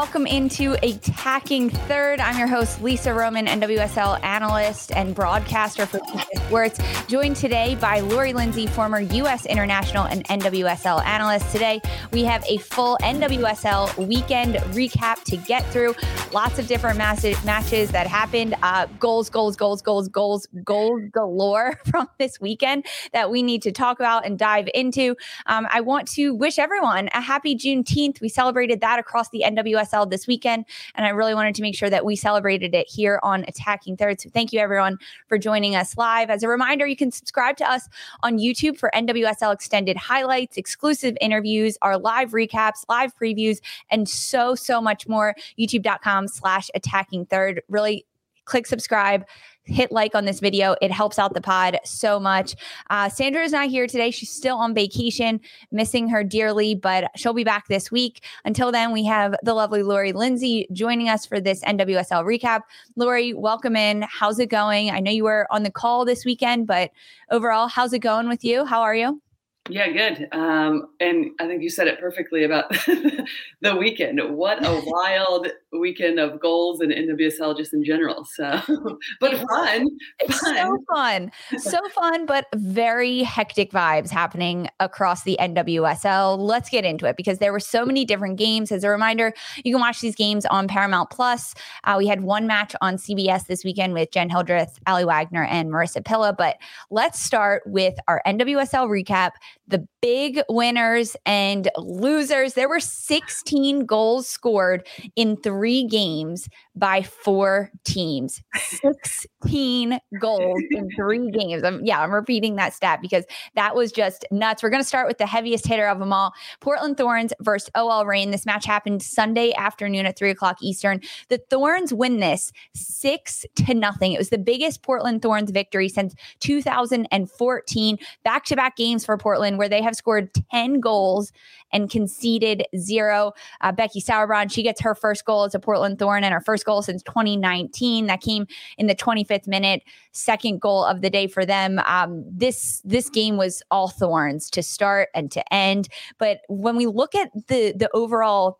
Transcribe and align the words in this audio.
Welcome 0.00 0.26
into 0.26 0.78
Attacking 0.82 1.68
Third. 1.68 2.20
I'm 2.20 2.38
your 2.38 2.48
host, 2.48 2.80
Lisa 2.80 3.12
Roman, 3.12 3.44
NWSL 3.44 4.24
analyst 4.24 4.92
and 4.92 5.14
broadcaster 5.14 5.84
for 5.84 6.00
Sports. 6.36 6.80
Joined 7.06 7.36
today 7.36 7.74
by 7.74 8.00
Lori 8.00 8.32
Lindsey, 8.32 8.66
former 8.66 9.00
U.S. 9.00 9.44
international 9.44 10.06
and 10.06 10.24
NWSL 10.24 11.04
analyst. 11.04 11.52
Today, 11.52 11.82
we 12.12 12.24
have 12.24 12.42
a 12.48 12.56
full 12.56 12.96
NWSL 13.02 14.08
weekend 14.08 14.54
recap 14.72 15.22
to 15.24 15.36
get 15.36 15.66
through. 15.66 15.94
Lots 16.32 16.58
of 16.58 16.66
different 16.66 16.96
matches 16.96 17.90
that 17.90 18.06
happened. 18.06 18.54
Uh, 18.62 18.86
goals, 18.98 19.28
goals, 19.28 19.54
goals, 19.54 19.82
goals, 19.82 20.08
goals, 20.08 20.48
goals 20.64 21.02
galore 21.12 21.78
from 21.90 22.08
this 22.18 22.40
weekend 22.40 22.86
that 23.12 23.30
we 23.30 23.42
need 23.42 23.60
to 23.62 23.70
talk 23.70 24.00
about 24.00 24.24
and 24.24 24.38
dive 24.38 24.66
into. 24.72 25.14
Um, 25.44 25.68
I 25.70 25.82
want 25.82 26.08
to 26.12 26.34
wish 26.34 26.58
everyone 26.58 27.10
a 27.12 27.20
happy 27.20 27.54
Juneteenth. 27.54 28.22
We 28.22 28.30
celebrated 28.30 28.80
that 28.80 28.98
across 28.98 29.28
the 29.28 29.44
NWSL 29.46 29.89
this 30.10 30.26
weekend. 30.26 30.64
And 30.94 31.06
I 31.06 31.10
really 31.10 31.34
wanted 31.34 31.54
to 31.56 31.62
make 31.62 31.74
sure 31.74 31.90
that 31.90 32.04
we 32.04 32.16
celebrated 32.16 32.74
it 32.74 32.88
here 32.88 33.20
on 33.22 33.44
Attacking 33.48 33.96
Third. 33.96 34.20
So 34.20 34.30
thank 34.30 34.52
you, 34.52 34.60
everyone, 34.60 34.98
for 35.28 35.38
joining 35.38 35.76
us 35.76 35.96
live. 35.96 36.30
As 36.30 36.42
a 36.42 36.48
reminder, 36.48 36.86
you 36.86 36.96
can 36.96 37.10
subscribe 37.10 37.56
to 37.58 37.70
us 37.70 37.88
on 38.22 38.38
YouTube 38.38 38.78
for 38.78 38.90
NWSL 38.94 39.52
extended 39.52 39.96
highlights, 39.96 40.56
exclusive 40.56 41.16
interviews, 41.20 41.76
our 41.82 41.98
live 41.98 42.30
recaps, 42.30 42.84
live 42.88 43.12
previews, 43.16 43.58
and 43.90 44.08
so, 44.08 44.54
so 44.54 44.80
much 44.80 45.06
more. 45.06 45.34
YouTube.com 45.58 46.28
slash 46.28 46.70
attacking 46.74 47.26
third. 47.26 47.62
Really 47.68 48.06
click 48.44 48.66
subscribe 48.66 49.24
hit 49.64 49.92
like 49.92 50.14
on 50.14 50.24
this 50.24 50.40
video. 50.40 50.74
It 50.80 50.90
helps 50.90 51.18
out 51.18 51.34
the 51.34 51.40
pod 51.40 51.78
so 51.84 52.18
much. 52.18 52.56
Uh, 52.88 53.08
Sandra 53.08 53.42
is 53.42 53.52
not 53.52 53.68
here 53.68 53.86
today. 53.86 54.10
She's 54.10 54.30
still 54.30 54.56
on 54.56 54.74
vacation, 54.74 55.40
missing 55.70 56.08
her 56.08 56.24
dearly, 56.24 56.74
but 56.74 57.10
she'll 57.16 57.34
be 57.34 57.44
back 57.44 57.68
this 57.68 57.90
week. 57.90 58.24
Until 58.44 58.72
then, 58.72 58.92
we 58.92 59.04
have 59.04 59.34
the 59.42 59.54
lovely 59.54 59.82
Lori 59.82 60.12
Lindsey 60.12 60.66
joining 60.72 61.08
us 61.08 61.26
for 61.26 61.40
this 61.40 61.62
NWSL 61.62 62.24
recap. 62.24 62.62
Lori, 62.96 63.32
welcome 63.32 63.76
in. 63.76 64.04
How's 64.10 64.38
it 64.38 64.48
going? 64.48 64.90
I 64.90 65.00
know 65.00 65.10
you 65.10 65.24
were 65.24 65.46
on 65.50 65.62
the 65.62 65.70
call 65.70 66.04
this 66.04 66.24
weekend, 66.24 66.66
but 66.66 66.90
overall, 67.30 67.68
how's 67.68 67.92
it 67.92 68.00
going 68.00 68.28
with 68.28 68.44
you? 68.44 68.64
How 68.64 68.82
are 68.82 68.94
you? 68.94 69.20
Yeah, 69.68 69.88
good. 69.90 70.26
Um, 70.32 70.88
and 71.00 71.30
I 71.38 71.46
think 71.46 71.62
you 71.62 71.70
said 71.70 71.86
it 71.86 72.00
perfectly 72.00 72.44
about 72.44 72.70
the 73.60 73.76
weekend. 73.78 74.18
What 74.34 74.64
a 74.64 74.82
wild 74.86 75.48
weekend 75.72 76.18
of 76.18 76.40
goals 76.40 76.80
and 76.80 76.90
NWSL 76.90 77.56
just 77.56 77.72
in 77.74 77.84
general. 77.84 78.24
So, 78.24 78.60
but 79.20 79.36
fun. 79.48 79.86
It's 80.18 80.40
fun. 80.40 80.56
so 80.56 80.78
fun. 80.92 81.32
So 81.58 81.78
fun, 81.90 82.26
but 82.26 82.46
very 82.54 83.22
hectic 83.22 83.70
vibes 83.70 84.10
happening 84.10 84.68
across 84.80 85.24
the 85.24 85.36
NWSL. 85.38 86.38
Let's 86.38 86.70
get 86.70 86.84
into 86.84 87.06
it 87.06 87.16
because 87.16 87.38
there 87.38 87.52
were 87.52 87.60
so 87.60 87.84
many 87.84 88.04
different 88.04 88.38
games. 88.38 88.72
As 88.72 88.82
a 88.82 88.88
reminder, 88.88 89.32
you 89.62 89.72
can 89.74 89.80
watch 89.80 90.00
these 90.00 90.16
games 90.16 90.46
on 90.46 90.68
Paramount 90.68 91.10
Plus. 91.10 91.54
Uh, 91.84 91.96
we 91.98 92.06
had 92.06 92.22
one 92.22 92.46
match 92.46 92.74
on 92.80 92.96
CBS 92.96 93.46
this 93.46 93.62
weekend 93.62 93.92
with 93.92 94.10
Jen 94.10 94.30
Hildreth, 94.30 94.80
Aly 94.88 95.04
Wagner, 95.04 95.44
and 95.44 95.70
Marisa 95.70 96.04
Pilla. 96.04 96.32
But 96.32 96.56
let's 96.90 97.20
start 97.20 97.62
with 97.66 97.94
our 98.08 98.22
NWSL 98.26 98.88
recap 98.88 99.32
the 99.70 99.86
big 100.00 100.40
winners 100.48 101.16
and 101.26 101.68
losers. 101.76 102.54
There 102.54 102.68
were 102.68 102.80
16 102.80 103.86
goals 103.86 104.28
scored 104.28 104.86
in 105.16 105.36
three 105.36 105.84
games 105.86 106.48
by 106.74 107.02
four 107.02 107.70
teams. 107.84 108.42
16 108.56 109.98
goals 110.18 110.60
in 110.70 110.88
three 110.96 111.30
games. 111.30 111.62
I'm, 111.62 111.84
yeah, 111.84 112.00
I'm 112.00 112.12
repeating 112.12 112.56
that 112.56 112.74
stat 112.74 113.00
because 113.02 113.24
that 113.54 113.74
was 113.74 113.92
just 113.92 114.24
nuts. 114.30 114.62
We're 114.62 114.70
going 114.70 114.82
to 114.82 114.88
start 114.88 115.06
with 115.06 115.18
the 115.18 115.26
heaviest 115.26 115.66
hitter 115.66 115.86
of 115.86 115.98
them 115.98 116.12
all 116.12 116.32
Portland 116.60 116.96
Thorns 116.96 117.32
versus 117.40 117.70
OL 117.74 118.06
Reign. 118.06 118.30
This 118.30 118.46
match 118.46 118.64
happened 118.64 119.02
Sunday 119.02 119.52
afternoon 119.56 120.06
at 120.06 120.16
three 120.16 120.30
o'clock 120.30 120.56
Eastern. 120.62 121.00
The 121.28 121.38
Thorns 121.50 121.92
win 121.92 122.20
this 122.20 122.52
six 122.74 123.44
to 123.56 123.74
nothing. 123.74 124.12
It 124.12 124.18
was 124.18 124.30
the 124.30 124.38
biggest 124.38 124.82
Portland 124.82 125.22
Thorns 125.22 125.50
victory 125.50 125.88
since 125.88 126.14
2014. 126.40 127.98
Back 128.24 128.44
to 128.46 128.56
back 128.56 128.76
games 128.76 129.04
for 129.04 129.18
Portland 129.18 129.58
where 129.58 129.68
they 129.68 129.82
have 129.82 129.89
scored 129.96 130.30
10 130.50 130.80
goals 130.80 131.32
and 131.72 131.90
conceded 131.90 132.64
zero. 132.76 133.32
Uh, 133.60 133.72
Becky 133.72 134.00
Sauerbrunn, 134.00 134.50
she 134.50 134.62
gets 134.62 134.80
her 134.80 134.94
first 134.94 135.24
goal 135.24 135.44
as 135.44 135.54
a 135.54 135.60
Portland 135.60 135.98
Thorn 135.98 136.24
and 136.24 136.32
her 136.32 136.40
first 136.40 136.64
goal 136.64 136.82
since 136.82 137.02
2019. 137.02 138.06
That 138.06 138.20
came 138.20 138.46
in 138.78 138.86
the 138.86 138.94
25th 138.94 139.46
minute, 139.46 139.82
second 140.12 140.60
goal 140.60 140.84
of 140.84 141.00
the 141.00 141.10
day 141.10 141.26
for 141.26 141.44
them. 141.44 141.80
Um, 141.86 142.24
this 142.30 142.80
this 142.84 143.08
game 143.08 143.36
was 143.36 143.62
all 143.70 143.88
Thorns 143.88 144.50
to 144.50 144.62
start 144.62 145.08
and 145.14 145.30
to 145.32 145.54
end. 145.54 145.88
But 146.18 146.40
when 146.48 146.76
we 146.76 146.86
look 146.86 147.14
at 147.14 147.30
the 147.48 147.72
the 147.72 147.90
overall 147.94 148.58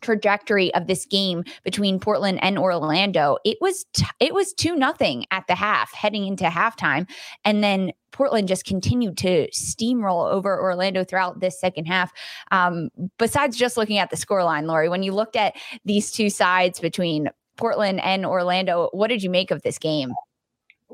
trajectory 0.00 0.72
of 0.74 0.86
this 0.86 1.06
game 1.06 1.44
between 1.64 2.00
Portland 2.00 2.38
and 2.42 2.58
Orlando, 2.58 3.38
it 3.44 3.58
was 3.60 3.84
t- 3.92 4.04
it 4.20 4.34
was 4.34 4.52
two 4.52 4.76
nothing 4.76 5.24
at 5.30 5.46
the 5.46 5.54
half 5.54 5.92
heading 5.92 6.26
into 6.26 6.44
halftime, 6.44 7.08
and 7.44 7.62
then 7.62 7.92
Portland 8.12 8.48
just 8.48 8.64
continued 8.64 9.16
to 9.18 9.48
steamroll 9.50 10.30
over 10.30 10.60
Orlando 10.60 11.04
throughout 11.04 11.40
this 11.40 11.60
second 11.60 11.86
half. 11.86 12.12
Um, 12.50 12.90
besides 13.18 13.56
just 13.56 13.76
looking 13.76 13.98
at 13.98 14.10
the 14.10 14.16
scoreline, 14.16 14.66
Lori, 14.66 14.88
when 14.88 15.02
you 15.02 15.12
looked 15.12 15.36
at 15.36 15.54
these 15.84 16.10
two 16.10 16.30
sides 16.30 16.80
between 16.80 17.28
Portland 17.56 18.00
and 18.02 18.24
Orlando, 18.24 18.88
what 18.92 19.08
did 19.08 19.22
you 19.22 19.30
make 19.30 19.50
of 19.50 19.62
this 19.62 19.78
game? 19.78 20.12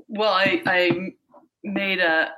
Well, 0.08 0.32
I, 0.32 0.62
I 0.66 1.12
made 1.62 2.00
a 2.00 2.32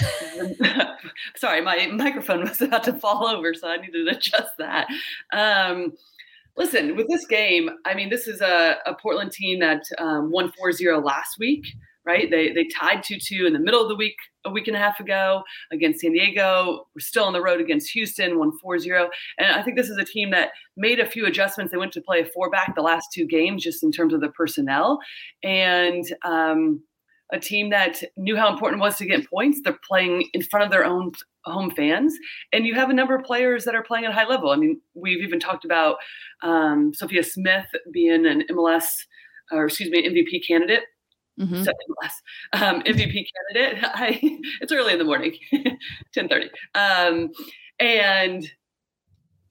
sorry, 1.36 1.60
my 1.60 1.86
microphone 1.92 2.42
was 2.42 2.60
about 2.60 2.84
to 2.84 2.92
fall 2.94 3.26
over, 3.26 3.54
so 3.54 3.68
I 3.68 3.76
needed 3.76 4.06
to 4.06 4.16
adjust 4.16 4.56
that. 4.58 4.88
Um, 5.32 5.92
listen, 6.56 6.96
with 6.96 7.08
this 7.08 7.26
game, 7.26 7.70
I 7.84 7.94
mean, 7.94 8.10
this 8.10 8.26
is 8.26 8.40
a, 8.40 8.76
a 8.86 8.94
Portland 8.94 9.32
team 9.32 9.60
that 9.60 9.82
um, 9.98 10.30
won 10.30 10.52
4 10.52 10.72
0 10.72 11.00
last 11.00 11.36
week, 11.38 11.66
right? 12.04 12.30
They, 12.30 12.52
they 12.52 12.64
tied 12.64 13.02
2 13.02 13.18
2 13.20 13.46
in 13.46 13.52
the 13.52 13.58
middle 13.58 13.82
of 13.82 13.88
the 13.88 13.96
week, 13.96 14.16
a 14.44 14.50
week 14.50 14.68
and 14.68 14.76
a 14.76 14.80
half 14.80 15.00
ago 15.00 15.42
against 15.72 16.00
San 16.00 16.12
Diego. 16.12 16.86
We're 16.94 17.00
still 17.00 17.24
on 17.24 17.32
the 17.32 17.42
road 17.42 17.60
against 17.60 17.90
Houston, 17.92 18.38
won 18.38 18.56
4 18.58 18.78
0. 18.78 19.10
And 19.38 19.52
I 19.52 19.62
think 19.62 19.76
this 19.76 19.90
is 19.90 19.98
a 19.98 20.04
team 20.04 20.30
that 20.30 20.50
made 20.76 21.00
a 21.00 21.08
few 21.08 21.26
adjustments. 21.26 21.72
They 21.72 21.78
went 21.78 21.92
to 21.92 22.00
play 22.00 22.20
a 22.20 22.24
four 22.26 22.50
back 22.50 22.74
the 22.74 22.82
last 22.82 23.08
two 23.12 23.26
games, 23.26 23.62
just 23.62 23.82
in 23.82 23.92
terms 23.92 24.14
of 24.14 24.20
the 24.20 24.30
personnel. 24.30 24.98
And, 25.42 26.04
um, 26.24 26.82
a 27.32 27.38
team 27.38 27.70
that 27.70 28.02
knew 28.16 28.36
how 28.36 28.52
important 28.52 28.80
it 28.80 28.84
was 28.84 28.96
to 28.98 29.06
get 29.06 29.28
points. 29.28 29.60
They're 29.62 29.78
playing 29.86 30.28
in 30.32 30.42
front 30.42 30.64
of 30.64 30.70
their 30.70 30.84
own 30.84 31.12
home 31.44 31.70
fans, 31.70 32.16
and 32.52 32.66
you 32.66 32.74
have 32.74 32.90
a 32.90 32.94
number 32.94 33.14
of 33.14 33.24
players 33.24 33.64
that 33.64 33.74
are 33.74 33.82
playing 33.82 34.04
at 34.04 34.10
a 34.10 34.14
high 34.14 34.26
level. 34.26 34.50
I 34.50 34.56
mean, 34.56 34.80
we've 34.94 35.22
even 35.22 35.40
talked 35.40 35.64
about 35.64 35.96
um, 36.42 36.92
Sophia 36.94 37.22
Smith 37.22 37.66
being 37.92 38.26
an 38.26 38.44
MLS, 38.50 38.84
or 39.50 39.66
excuse 39.66 39.90
me, 39.90 40.08
MVP 40.08 40.46
candidate. 40.46 40.84
Mm-hmm. 41.38 41.62
So 41.62 41.70
MLS 41.70 42.60
um, 42.62 42.82
MVP 42.82 43.24
candidate. 43.54 43.84
I, 43.84 44.20
it's 44.60 44.72
early 44.72 44.92
in 44.92 44.98
the 44.98 45.04
morning, 45.04 45.36
ten 46.14 46.28
thirty, 46.28 46.50
um, 46.74 47.30
and 47.78 48.44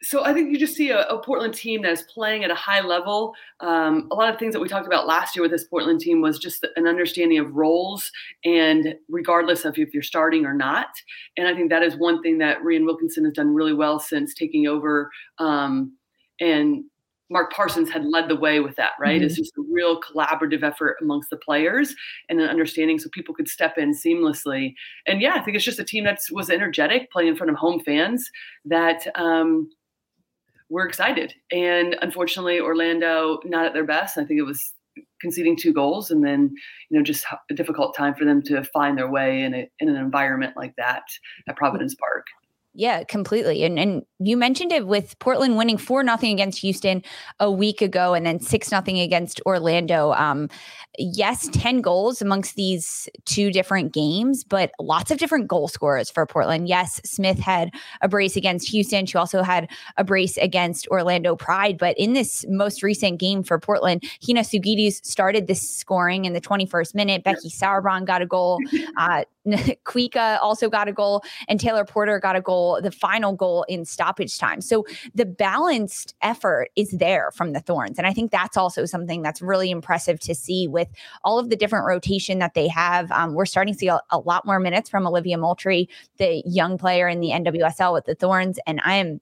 so 0.02 0.24
I 0.24 0.34
think 0.34 0.52
you 0.52 0.58
just 0.58 0.76
see 0.76 0.92
a, 0.92 1.02
a, 1.08 1.22
Portland 1.22 1.54
team 1.54 1.82
that 1.82 1.92
is 1.92 2.04
playing 2.04 2.46
at 2.46 2.52
a 2.52 2.56
high 2.56 2.80
level. 2.80 3.34
Um, 3.60 4.08
a 4.12 4.16
lot 4.16 4.34
of 4.34 4.40
things 4.40 4.54
that 4.54 4.60
we 4.60 4.70
talked 4.70 4.88
about 4.88 5.08
last 5.08 5.36
year 5.36 5.44
with 5.44 5.52
this 5.52 5.66
Portland 5.66 6.00
team 6.00 6.22
was 6.22 6.40
just 6.40 6.66
an 6.78 6.88
understanding 6.88 7.38
of 7.38 7.54
roles 7.54 8.10
and 8.46 8.96
regardless 9.10 9.66
of 9.66 9.78
if 9.78 9.94
you're 9.94 10.02
starting 10.02 10.46
or 10.46 10.54
not. 10.54 10.88
And 11.36 11.48
I 11.48 11.54
think 11.54 11.70
that 11.70 11.84
is 11.84 11.98
one 11.98 12.22
thing 12.22 12.38
that 12.38 12.60
Rhian 12.60 12.86
Wilkinson 12.86 13.26
has 13.26 13.34
done 13.34 13.54
really 13.54 13.74
well 13.74 14.00
since 14.00 14.34
taking 14.34 14.68
over. 14.68 15.12
Um, 15.38 15.98
and 16.40 16.86
Mark 17.30 17.54
Parsons 17.54 17.90
had 17.90 18.06
led 18.06 18.28
the 18.28 18.36
way 18.36 18.60
with 18.60 18.76
that, 18.78 18.94
right? 19.00 19.18
Mm-hmm. 19.18 19.26
It's 19.26 19.36
just 19.36 19.58
a 19.58 19.64
real 19.70 20.02
collaborative 20.02 20.64
effort 20.64 20.96
amongst 21.02 21.30
the 21.30 21.38
players 21.38 21.94
and 22.28 22.40
an 22.40 22.50
understanding 22.50 22.98
so 22.98 23.10
people 23.12 23.36
could 23.36 23.48
step 23.48 23.78
in 23.78 23.94
seamlessly. 23.94 24.74
And 25.06 25.22
yeah, 25.22 25.34
I 25.36 25.42
think 25.42 25.56
it's 25.56 25.66
just 25.66 25.80
a 25.80 25.84
team 25.84 26.06
that 26.06 26.20
was 26.32 26.50
energetic, 26.50 27.12
playing 27.12 27.30
in 27.30 27.36
front 27.36 27.52
of 27.52 27.58
home 27.58 27.82
fans 27.82 28.32
that 28.66 29.06
um, 29.16 29.70
we're 30.70 30.88
excited. 30.88 31.34
And 31.52 31.96
unfortunately, 32.02 32.60
Orlando 32.60 33.40
not 33.46 33.66
at 33.66 33.74
their 33.74 33.86
best. 33.86 34.18
I 34.18 34.24
think 34.24 34.40
it 34.40 34.44
was 34.44 34.74
conceding 35.22 35.56
two 35.56 35.74
goals 35.74 36.12
and 36.12 36.26
then 36.26 36.54
you 36.90 36.98
know 36.98 37.04
just 37.04 37.26
a 37.50 37.54
difficult 37.54 37.96
time 37.96 38.16
for 38.16 38.26
them 38.26 38.42
to 38.42 38.64
find 38.64 38.98
their 38.98 39.10
way 39.10 39.44
in, 39.44 39.54
a, 39.54 39.70
in 39.80 39.90
an 39.90 39.96
environment 39.96 40.54
like 40.56 40.74
that 40.78 41.04
at 41.48 41.56
Providence 41.56 41.96
Park. 41.96 42.26
Yeah, 42.80 43.04
completely. 43.04 43.66
And 43.66 43.78
and 43.78 44.04
you 44.20 44.38
mentioned 44.38 44.72
it 44.72 44.88
with 44.88 45.20
Portland 45.20 45.58
winning 45.58 45.78
four 45.78 46.02
nothing 46.02 46.32
against 46.32 46.60
Houston 46.60 47.04
a 47.38 47.52
week 47.52 47.82
ago, 47.82 48.14
and 48.14 48.26
then 48.26 48.40
six 48.40 48.72
nothing 48.72 48.98
against 49.00 49.42
Orlando. 49.46 50.14
Um, 50.14 50.50
yes, 50.98 51.50
ten 51.52 51.82
goals 51.82 52.22
amongst 52.22 52.56
these 52.56 53.10
two 53.26 53.52
different 53.52 53.94
games, 53.94 54.46
but 54.46 54.72
lots 54.80 55.12
of 55.12 55.18
different 55.18 55.50
goal 55.50 55.68
scorers 55.68 56.10
for 56.10 56.26
Portland. 56.26 56.70
Yes, 56.70 57.02
Smith 57.04 57.38
had 57.38 57.70
a 58.00 58.08
brace 58.08 58.38
against 58.38 58.70
Houston. 58.70 59.06
She 59.06 59.18
also 59.18 59.44
had 59.44 59.70
a 59.98 60.06
brace 60.06 60.38
against 60.38 60.88
Orlando 60.88 61.36
Pride. 61.36 61.78
But 61.78 61.98
in 61.98 62.14
this 62.14 62.46
most 62.48 62.82
recent 62.82 63.20
game 63.20 63.44
for 63.44 63.60
Portland, 63.60 64.06
Hina 64.26 64.40
Sugita 64.40 65.06
started 65.06 65.48
this 65.48 65.70
scoring 65.70 66.24
in 66.24 66.32
the 66.32 66.40
21st 66.40 66.96
minute. 66.96 67.26
Becky 67.26 67.50
Sauerbrunn 67.50 68.06
got 68.06 68.22
a 68.22 68.26
goal. 68.26 68.58
Uh, 68.98 69.24
Kuikka 69.86 70.40
also 70.42 70.70
got 70.70 70.88
a 70.88 70.94
goal, 70.94 71.24
and 71.48 71.60
Taylor 71.60 71.86
Porter 71.86 72.20
got 72.20 72.36
a 72.36 72.42
goal, 72.42 72.80
the 72.82 72.92
final 72.92 73.34
goal 73.34 73.66
in 73.70 73.86
stoppage 73.86 74.38
time. 74.38 74.62
So 74.62 74.86
the 75.14 75.26
balanced 75.26 76.16
effort 76.22 76.70
is 76.76 76.92
there 76.92 77.32
from 77.32 77.54
the 77.54 77.60
Thorns. 77.60 77.98
And 77.98 78.08
I 78.08 78.14
think 78.14 78.32
that's 78.32 78.58
also 78.58 78.86
something 78.86 79.22
that's 79.22 79.42
really 79.42 79.72
impressive 79.72 80.20
to 80.22 80.36
see 80.36 80.68
with 80.68 80.88
all 81.24 81.40
of 81.40 81.50
the 81.50 81.56
different 81.56 81.86
rotation 81.86 82.40
that 82.40 82.54
they 82.54 82.68
have. 82.68 83.12
Um, 83.12 83.34
we're 83.34 83.46
starting 83.46 83.74
to 83.74 83.80
see 83.80 83.88
a, 83.88 84.00
a 84.10 84.20
lot 84.20 84.46
more 84.46 84.60
minutes 84.60 84.90
from 84.90 85.08
Olivia 85.08 85.38
Moultrie, 85.38 85.90
the 86.18 86.42
young 86.46 86.78
player 86.78 87.08
in 87.08 87.20
the 87.20 87.30
NWSL 87.30 87.94
with 87.94 88.06
the 88.06 88.16
Thorns. 88.16 88.60
And 88.66 88.82
I 88.84 88.96
am 88.96 89.20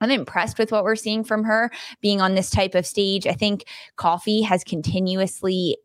I'm 0.00 0.10
impressed 0.10 0.58
with 0.58 0.70
what 0.70 0.84
we're 0.84 0.96
seeing 0.96 1.24
from 1.24 1.44
her 1.44 1.70
being 2.00 2.20
on 2.20 2.34
this 2.34 2.50
type 2.50 2.74
of 2.74 2.86
stage. 2.86 3.26
I 3.26 3.32
think 3.32 3.64
Coffey 3.96 4.42
has 4.42 4.62
continuously 4.62 5.76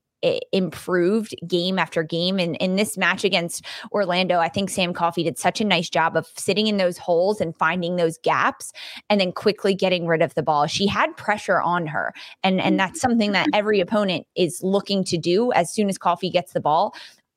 improved 0.52 1.36
game 1.48 1.78
after 1.78 2.04
game. 2.04 2.40
And 2.40 2.56
in 2.58 2.76
this 2.76 2.98
match 2.98 3.24
against 3.24 3.66
Orlando, 3.92 4.40
I 4.40 4.50
think 4.50 4.70
Sam 4.70 4.94
Coffey 4.94 5.24
did 5.24 5.38
such 5.38 5.62
a 5.62 5.66
nice 5.66 5.90
job 5.90 6.16
of 6.16 6.28
sitting 6.38 6.68
in 6.68 6.78
those 6.78 6.98
holes 6.98 7.42
and 7.42 7.56
finding 7.56 7.96
those 7.96 8.18
gaps 8.20 8.72
and 9.10 9.20
then 9.20 9.32
quickly 9.32 9.76
getting 9.76 10.08
rid 10.08 10.22
of 10.22 10.34
the 10.36 10.44
ball. 10.44 10.68
She 10.68 10.88
had 10.88 11.16
pressure 11.18 11.62
on 11.62 11.88
her. 11.88 12.14
And, 12.44 12.62
and 12.62 12.80
that's 12.80 13.02
something 13.02 13.34
that 13.34 13.48
every 13.54 13.80
opponent 13.80 14.26
is 14.36 14.62
looking 14.64 15.04
to 15.06 15.18
do 15.18 15.52
as 15.54 15.74
soon 15.74 15.90
as 15.90 15.98
Coffey 15.98 16.30
gets 16.30 16.54
the 16.54 16.62
ball 16.62 16.94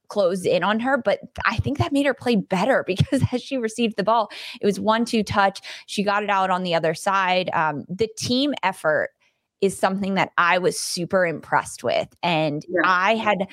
close 0.09 0.45
in 0.45 0.63
on 0.63 0.81
her, 0.81 0.97
but 0.97 1.21
I 1.45 1.57
think 1.57 1.79
that 1.79 1.93
made 1.93 2.07
her 2.07 2.15
play 2.15 2.37
better 2.37 2.85
because 2.87 3.23
as 3.33 3.43
she 3.43 3.57
received 3.57 3.97
the 3.97 4.05
ball, 4.05 4.31
it 4.61 4.67
was 4.67 4.79
one 4.81 5.05
two 5.05 5.23
touch. 5.23 5.61
She 5.87 6.03
got 6.03 6.23
it 6.23 6.31
out 6.31 6.51
on 6.51 6.63
the 6.63 6.75
other 6.75 6.95
side. 6.95 7.51
Um, 7.53 7.85
the 7.89 8.09
team 8.17 8.55
effort 8.63 9.11
is 9.61 9.79
something 9.79 10.15
that 10.15 10.33
I 10.39 10.59
was 10.59 10.79
super 10.79 11.27
impressed 11.27 11.83
with. 11.83 12.09
And 12.23 12.65
yeah. 12.69 12.83
I 12.85 13.17
had 13.17 13.47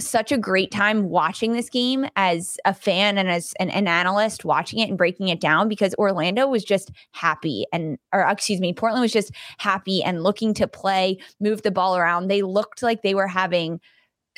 such 0.00 0.30
a 0.30 0.38
great 0.38 0.70
time 0.70 1.08
watching 1.08 1.52
this 1.52 1.68
game 1.68 2.06
as 2.14 2.56
a 2.64 2.72
fan 2.72 3.18
and 3.18 3.28
as 3.28 3.52
an, 3.58 3.68
an, 3.70 3.88
analyst 3.88 4.44
watching 4.44 4.78
it 4.78 4.88
and 4.88 4.96
breaking 4.96 5.28
it 5.28 5.40
down 5.40 5.68
because 5.68 5.94
Orlando 5.98 6.46
was 6.46 6.62
just 6.62 6.92
happy 7.10 7.66
and 7.72 7.98
or 8.12 8.20
excuse 8.20 8.60
me 8.60 8.72
Portland 8.72 9.02
was 9.02 9.12
just 9.12 9.32
happy 9.58 10.02
and 10.04 10.22
looking 10.22 10.54
to 10.54 10.68
play 10.68 11.18
move 11.40 11.62
the 11.62 11.72
ball 11.72 11.96
around 11.96 12.28
they 12.28 12.42
looked 12.42 12.82
like 12.82 13.02
they 13.02 13.14
were 13.14 13.26
having 13.26 13.80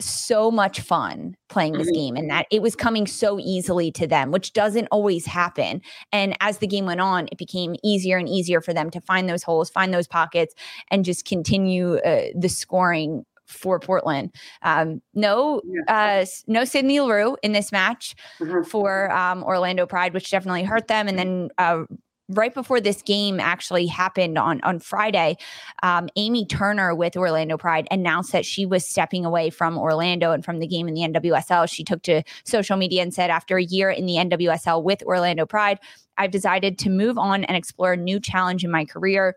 so 0.00 0.50
much 0.50 0.80
fun 0.80 1.36
playing 1.48 1.74
this 1.74 1.88
mm-hmm. 1.88 1.94
game 1.94 2.16
and 2.16 2.30
that 2.30 2.46
it 2.50 2.62
was 2.62 2.74
coming 2.74 3.06
so 3.06 3.38
easily 3.38 3.90
to 3.92 4.06
them, 4.06 4.30
which 4.30 4.52
doesn't 4.52 4.88
always 4.90 5.26
happen. 5.26 5.80
And 6.12 6.36
as 6.40 6.58
the 6.58 6.66
game 6.66 6.86
went 6.86 7.00
on, 7.00 7.28
it 7.30 7.38
became 7.38 7.76
easier 7.84 8.16
and 8.16 8.28
easier 8.28 8.60
for 8.60 8.72
them 8.72 8.90
to 8.90 9.00
find 9.00 9.28
those 9.28 9.42
holes, 9.42 9.70
find 9.70 9.92
those 9.92 10.06
pockets, 10.06 10.54
and 10.90 11.04
just 11.04 11.24
continue 11.24 11.96
uh, 11.98 12.26
the 12.34 12.48
scoring 12.48 13.24
for 13.46 13.80
Portland. 13.80 14.32
Um, 14.62 15.02
no, 15.12 15.60
uh, 15.88 16.24
no 16.46 16.64
Sydney 16.64 17.00
Leroux 17.00 17.36
in 17.42 17.52
this 17.52 17.72
match 17.72 18.14
mm-hmm. 18.40 18.62
for 18.62 19.10
um, 19.12 19.42
Orlando 19.42 19.86
Pride, 19.86 20.14
which 20.14 20.30
definitely 20.30 20.62
hurt 20.62 20.88
them. 20.88 21.08
And 21.08 21.18
then 21.18 21.48
uh, 21.58 21.82
right 22.30 22.54
before 22.54 22.80
this 22.80 23.02
game 23.02 23.40
actually 23.40 23.86
happened 23.86 24.38
on 24.38 24.60
on 24.62 24.78
Friday, 24.78 25.36
um, 25.82 26.08
Amy 26.16 26.46
Turner 26.46 26.94
with 26.94 27.16
Orlando 27.16 27.56
Pride 27.56 27.86
announced 27.90 28.32
that 28.32 28.46
she 28.46 28.64
was 28.66 28.88
stepping 28.88 29.24
away 29.24 29.50
from 29.50 29.78
Orlando 29.78 30.32
and 30.32 30.44
from 30.44 30.58
the 30.58 30.66
game 30.66 30.88
in 30.88 30.94
the 30.94 31.02
NWSL. 31.02 31.68
She 31.68 31.84
took 31.84 32.02
to 32.02 32.22
social 32.44 32.76
media 32.76 33.02
and 33.02 33.12
said, 33.12 33.30
after 33.30 33.56
a 33.56 33.64
year 33.64 33.90
in 33.90 34.06
the 34.06 34.14
NWSL 34.14 34.82
with 34.82 35.02
Orlando 35.02 35.46
Pride, 35.46 35.78
I've 36.16 36.30
decided 36.30 36.78
to 36.80 36.90
move 36.90 37.18
on 37.18 37.44
and 37.44 37.56
explore 37.56 37.94
a 37.94 37.96
new 37.96 38.20
challenge 38.20 38.64
in 38.64 38.70
my 38.70 38.84
career. 38.84 39.36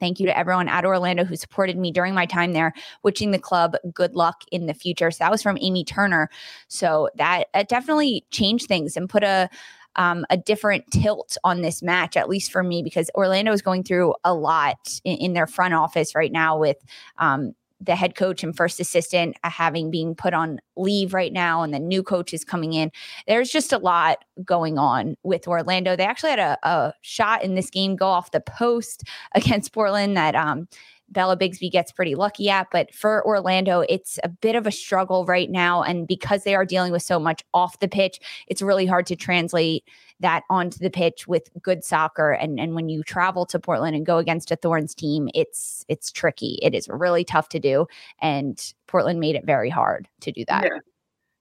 Thank 0.00 0.18
you 0.18 0.26
to 0.26 0.36
everyone 0.36 0.68
at 0.68 0.84
Orlando 0.84 1.24
who 1.24 1.36
supported 1.36 1.78
me 1.78 1.92
during 1.92 2.12
my 2.12 2.26
time 2.26 2.54
there, 2.54 2.72
wishing 3.04 3.30
the 3.30 3.38
club 3.38 3.76
good 3.94 4.16
luck 4.16 4.42
in 4.50 4.66
the 4.66 4.74
future. 4.74 5.12
So 5.12 5.18
that 5.20 5.30
was 5.30 5.42
from 5.42 5.58
Amy 5.60 5.84
Turner. 5.84 6.28
So 6.66 7.08
that, 7.14 7.46
that 7.54 7.68
definitely 7.68 8.24
changed 8.30 8.66
things 8.66 8.96
and 8.96 9.08
put 9.08 9.22
a 9.22 9.48
um, 9.96 10.24
a 10.30 10.36
different 10.36 10.90
tilt 10.90 11.36
on 11.44 11.62
this 11.62 11.82
match, 11.82 12.16
at 12.16 12.28
least 12.28 12.52
for 12.52 12.62
me, 12.62 12.82
because 12.82 13.10
Orlando 13.14 13.52
is 13.52 13.62
going 13.62 13.84
through 13.84 14.14
a 14.24 14.34
lot 14.34 15.00
in, 15.04 15.16
in 15.18 15.32
their 15.32 15.46
front 15.46 15.74
office 15.74 16.14
right 16.14 16.32
now 16.32 16.58
with 16.58 16.78
um, 17.18 17.54
the 17.84 17.96
head 17.96 18.14
coach 18.14 18.42
and 18.42 18.56
first 18.56 18.78
assistant 18.78 19.36
uh, 19.42 19.50
having 19.50 19.90
being 19.90 20.14
put 20.14 20.32
on 20.32 20.60
leave 20.76 21.12
right 21.12 21.32
now 21.32 21.62
and 21.62 21.74
the 21.74 21.80
new 21.80 22.02
coach 22.02 22.32
is 22.32 22.44
coming 22.44 22.72
in. 22.72 22.90
There's 23.26 23.50
just 23.50 23.72
a 23.72 23.78
lot 23.78 24.24
going 24.44 24.78
on 24.78 25.16
with 25.22 25.48
orlando. 25.48 25.96
They 25.96 26.04
actually 26.04 26.30
had 26.30 26.38
a, 26.38 26.58
a 26.62 26.94
shot 27.00 27.42
in 27.42 27.54
this 27.54 27.70
game 27.70 27.96
go 27.96 28.06
off 28.06 28.30
the 28.30 28.40
post 28.40 29.02
against 29.34 29.72
portland 29.72 30.16
that 30.16 30.34
um, 30.34 30.68
Bella 31.12 31.36
Bixby 31.36 31.70
gets 31.70 31.92
pretty 31.92 32.14
lucky 32.14 32.50
at. 32.50 32.68
But 32.72 32.94
for 32.94 33.24
Orlando, 33.26 33.80
it's 33.88 34.18
a 34.24 34.28
bit 34.28 34.56
of 34.56 34.66
a 34.66 34.72
struggle 34.72 35.24
right 35.24 35.50
now. 35.50 35.82
And 35.82 36.06
because 36.06 36.44
they 36.44 36.54
are 36.54 36.64
dealing 36.64 36.92
with 36.92 37.02
so 37.02 37.18
much 37.18 37.44
off 37.54 37.78
the 37.78 37.88
pitch, 37.88 38.18
it's 38.48 38.62
really 38.62 38.86
hard 38.86 39.06
to 39.06 39.16
translate 39.16 39.84
that 40.20 40.44
onto 40.48 40.78
the 40.78 40.90
pitch 40.90 41.26
with 41.28 41.50
good 41.62 41.84
soccer. 41.84 42.32
And, 42.32 42.58
and 42.58 42.74
when 42.74 42.88
you 42.88 43.02
travel 43.02 43.44
to 43.46 43.58
Portland 43.60 43.94
and 43.94 44.06
go 44.06 44.18
against 44.18 44.50
a 44.50 44.56
Thorns 44.56 44.94
team, 44.94 45.28
it's 45.34 45.84
it's 45.88 46.10
tricky. 46.10 46.58
It 46.62 46.74
is 46.74 46.88
really 46.88 47.24
tough 47.24 47.48
to 47.50 47.60
do. 47.60 47.86
And 48.20 48.72
Portland 48.86 49.20
made 49.20 49.36
it 49.36 49.44
very 49.44 49.70
hard 49.70 50.08
to 50.20 50.32
do 50.32 50.44
that. 50.48 50.64
Yeah. 50.64 50.78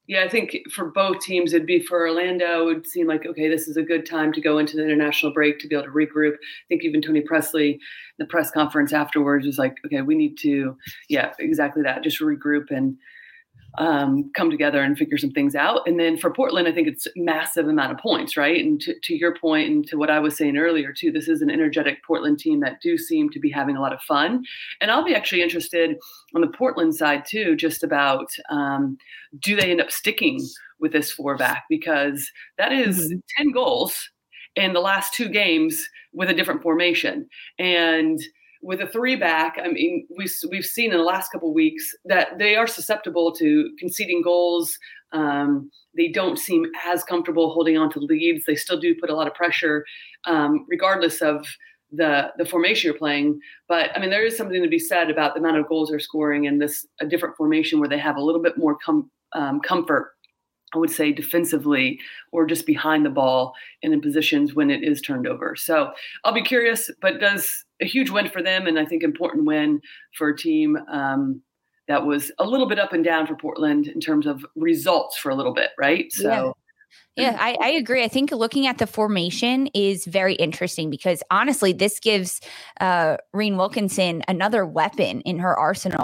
Yeah, 0.07 0.23
I 0.23 0.29
think 0.29 0.57
for 0.71 0.85
both 0.85 1.19
teams, 1.21 1.53
it'd 1.53 1.67
be 1.67 1.79
for 1.79 2.07
Orlando. 2.07 2.63
It 2.63 2.65
would 2.65 2.87
seem 2.87 3.07
like 3.07 3.25
okay, 3.25 3.47
this 3.47 3.67
is 3.67 3.77
a 3.77 3.83
good 3.83 4.05
time 4.05 4.33
to 4.33 4.41
go 4.41 4.57
into 4.57 4.75
the 4.75 4.83
international 4.83 5.31
break 5.31 5.59
to 5.59 5.67
be 5.67 5.75
able 5.75 5.85
to 5.85 5.91
regroup. 5.91 6.33
I 6.33 6.67
think 6.67 6.83
even 6.83 7.01
Toni 7.01 7.21
Pressley, 7.21 7.79
the 8.17 8.25
press 8.25 8.51
conference 8.51 8.93
afterwards, 8.93 9.45
was 9.45 9.57
like, 9.57 9.75
okay, 9.85 10.01
we 10.01 10.15
need 10.15 10.37
to, 10.39 10.75
yeah, 11.07 11.31
exactly 11.39 11.83
that, 11.83 12.03
just 12.03 12.19
regroup 12.19 12.71
and 12.71 12.97
um, 13.77 14.29
come 14.35 14.51
together 14.51 14.81
and 14.81 14.97
figure 14.97 15.17
some 15.17 15.31
things 15.31 15.55
out. 15.55 15.87
And 15.87 15.99
then 15.99 16.17
for 16.17 16.31
Portland, 16.33 16.67
I 16.67 16.71
think 16.71 16.87
it's 16.87 17.07
massive 17.15 17.67
amount 17.67 17.91
of 17.91 17.97
points, 17.99 18.35
right? 18.35 18.63
And 18.63 18.81
to, 18.81 18.95
to 18.99 19.15
your 19.15 19.35
point 19.35 19.69
and 19.69 19.87
to 19.87 19.97
what 19.97 20.09
I 20.09 20.19
was 20.19 20.35
saying 20.35 20.57
earlier 20.57 20.91
too, 20.91 21.11
this 21.11 21.27
is 21.27 21.41
an 21.41 21.49
energetic 21.49 22.03
Portland 22.05 22.39
team 22.39 22.59
that 22.61 22.81
do 22.81 22.97
seem 22.97 23.29
to 23.29 23.39
be 23.39 23.49
having 23.49 23.77
a 23.77 23.81
lot 23.81 23.93
of 23.93 24.01
fun. 24.01 24.43
And 24.81 24.91
I'll 24.91 25.05
be 25.05 25.15
actually 25.15 25.41
interested 25.41 25.97
on 26.35 26.41
the 26.41 26.47
Portland 26.47 26.95
side 26.95 27.23
too, 27.25 27.55
just 27.55 27.83
about 27.83 28.29
um, 28.49 28.97
do 29.39 29.55
they 29.55 29.71
end 29.71 29.81
up 29.81 29.91
sticking 29.91 30.39
with 30.79 30.91
this 30.91 31.11
four 31.11 31.37
back 31.37 31.63
because 31.69 32.29
that 32.57 32.71
is 32.71 33.07
mm-hmm. 33.07 33.19
10 33.37 33.51
goals 33.51 34.09
in 34.55 34.73
the 34.73 34.81
last 34.81 35.13
two 35.13 35.29
games 35.29 35.87
with 36.13 36.29
a 36.29 36.33
different 36.33 36.61
formation. 36.61 37.27
And 37.57 38.19
with 38.61 38.81
a 38.81 38.87
three 38.87 39.15
back, 39.15 39.57
I 39.63 39.67
mean, 39.67 40.07
we've, 40.15 40.33
we've 40.49 40.65
seen 40.65 40.91
in 40.91 40.97
the 40.97 41.03
last 41.03 41.31
couple 41.31 41.53
weeks 41.53 41.95
that 42.05 42.37
they 42.37 42.55
are 42.55 42.67
susceptible 42.67 43.31
to 43.33 43.69
conceding 43.79 44.21
goals. 44.21 44.77
Um, 45.13 45.71
they 45.95 46.07
don't 46.07 46.37
seem 46.37 46.65
as 46.85 47.03
comfortable 47.03 47.53
holding 47.53 47.77
on 47.77 47.91
to 47.91 47.99
leads. 47.99 48.45
They 48.45 48.55
still 48.55 48.79
do 48.79 48.95
put 48.99 49.09
a 49.09 49.15
lot 49.15 49.27
of 49.27 49.33
pressure, 49.33 49.83
um, 50.25 50.65
regardless 50.69 51.21
of 51.21 51.45
the 51.91 52.31
the 52.37 52.45
formation 52.45 52.87
you're 52.87 52.97
playing. 52.97 53.39
But 53.67 53.89
I 53.95 53.99
mean, 53.99 54.09
there 54.09 54.25
is 54.25 54.37
something 54.37 54.61
to 54.63 54.69
be 54.69 54.79
said 54.79 55.09
about 55.09 55.33
the 55.33 55.41
amount 55.41 55.57
of 55.57 55.67
goals 55.67 55.89
they're 55.89 55.99
scoring 55.99 56.45
in 56.45 56.59
this 56.59 56.87
a 57.01 57.05
different 57.05 57.35
formation 57.35 57.79
where 57.79 57.89
they 57.89 57.97
have 57.97 58.15
a 58.15 58.21
little 58.21 58.41
bit 58.41 58.57
more 58.57 58.77
com- 58.83 59.11
um, 59.33 59.59
comfort 59.59 60.13
I 60.73 60.77
would 60.77 60.89
say 60.89 61.11
defensively 61.11 61.99
or 62.31 62.45
just 62.45 62.65
behind 62.65 63.05
the 63.05 63.09
ball 63.09 63.53
and 63.83 63.93
in 63.93 64.01
positions 64.01 64.53
when 64.53 64.69
it 64.69 64.83
is 64.83 65.01
turned 65.01 65.27
over. 65.27 65.55
So 65.55 65.91
I'll 66.23 66.33
be 66.33 66.41
curious, 66.41 66.89
but 67.01 67.19
does 67.19 67.65
a 67.81 67.85
huge 67.85 68.09
win 68.09 68.29
for 68.29 68.41
them 68.41 68.67
and 68.67 68.79
I 68.79 68.85
think 68.85 69.03
important 69.03 69.45
win 69.45 69.81
for 70.17 70.29
a 70.29 70.37
team 70.37 70.77
um, 70.91 71.41
that 71.87 72.05
was 72.05 72.31
a 72.39 72.45
little 72.45 72.67
bit 72.67 72.79
up 72.79 72.93
and 72.93 73.03
down 73.03 73.27
for 73.27 73.35
Portland 73.35 73.87
in 73.87 73.99
terms 73.99 74.25
of 74.25 74.45
results 74.55 75.17
for 75.17 75.29
a 75.29 75.35
little 75.35 75.53
bit, 75.53 75.71
right? 75.77 76.11
So. 76.11 76.29
Yeah. 76.29 76.51
Yeah, 77.17 77.37
I, 77.39 77.57
I, 77.61 77.69
agree. 77.71 78.03
I 78.03 78.07
think 78.07 78.31
looking 78.31 78.67
at 78.67 78.77
the 78.77 78.87
formation 78.87 79.67
is 79.67 80.05
very 80.05 80.33
interesting 80.35 80.89
because 80.89 81.21
honestly, 81.29 81.73
this 81.73 81.99
gives 81.99 82.41
uh, 82.79 83.17
Rhian 83.35 83.57
Wilkinson 83.57 84.23
another 84.27 84.65
weapon 84.65 85.21
in 85.21 85.39
her 85.39 85.57
arsenal 85.57 86.03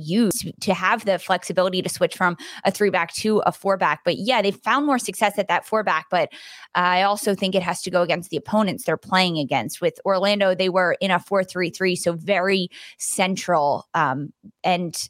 use 0.00 0.44
to 0.60 0.74
have 0.74 1.04
the 1.04 1.18
flexibility 1.18 1.82
to 1.82 1.88
switch 1.88 2.16
from 2.16 2.36
a 2.64 2.70
three 2.70 2.90
back 2.90 3.12
to 3.14 3.38
a 3.46 3.52
four 3.52 3.76
back. 3.76 4.00
But 4.04 4.16
yeah, 4.18 4.42
they've 4.42 4.56
found 4.56 4.86
more 4.86 4.98
success 4.98 5.38
at 5.38 5.48
that 5.48 5.66
four 5.66 5.82
back. 5.82 6.06
But 6.10 6.30
I 6.74 7.02
also 7.02 7.34
think 7.34 7.54
it 7.54 7.62
has 7.62 7.82
to 7.82 7.90
go 7.90 8.02
against 8.02 8.30
the 8.30 8.36
opponents 8.36 8.84
they're 8.84 8.96
playing 8.96 9.38
against. 9.38 9.80
With 9.80 10.00
Orlando, 10.04 10.54
they 10.54 10.68
were 10.68 10.96
in 11.00 11.10
a 11.10 11.18
four 11.18 11.44
three 11.44 11.70
three, 11.70 11.96
so 11.96 12.12
very 12.12 12.68
central. 12.98 13.86
Um, 13.94 14.32
and 14.62 15.08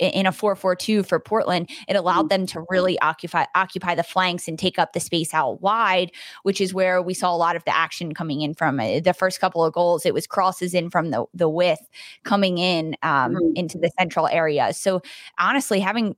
in 0.00 0.26
a 0.26 0.32
4-4-2 0.32 1.06
for 1.06 1.18
Portland, 1.18 1.70
it 1.88 1.96
allowed 1.96 2.26
mm. 2.26 2.28
them 2.30 2.46
to 2.46 2.64
really 2.68 2.98
occupy 3.00 3.44
occupy 3.54 3.94
the 3.94 4.02
flanks 4.02 4.48
and 4.48 4.58
take 4.58 4.78
up 4.78 4.92
the 4.92 5.00
space 5.00 5.34
out 5.34 5.60
wide, 5.60 6.10
which 6.42 6.60
is 6.60 6.74
where 6.74 7.02
we 7.02 7.14
saw 7.14 7.34
a 7.34 7.36
lot 7.36 7.56
of 7.56 7.64
the 7.64 7.76
action 7.76 8.14
coming 8.14 8.40
in 8.40 8.54
from. 8.54 8.80
Uh, 8.80 9.00
the 9.00 9.14
first 9.14 9.40
couple 9.40 9.64
of 9.64 9.72
goals, 9.72 10.06
it 10.06 10.14
was 10.14 10.26
crosses 10.26 10.74
in 10.74 10.90
from 10.90 11.10
the 11.10 11.24
the 11.34 11.48
width 11.48 11.88
coming 12.24 12.58
in 12.58 12.96
um, 13.02 13.34
mm-hmm. 13.34 13.52
into 13.54 13.78
the 13.78 13.90
central 13.98 14.28
area. 14.28 14.72
So 14.72 15.02
honestly, 15.38 15.80
having 15.80 16.16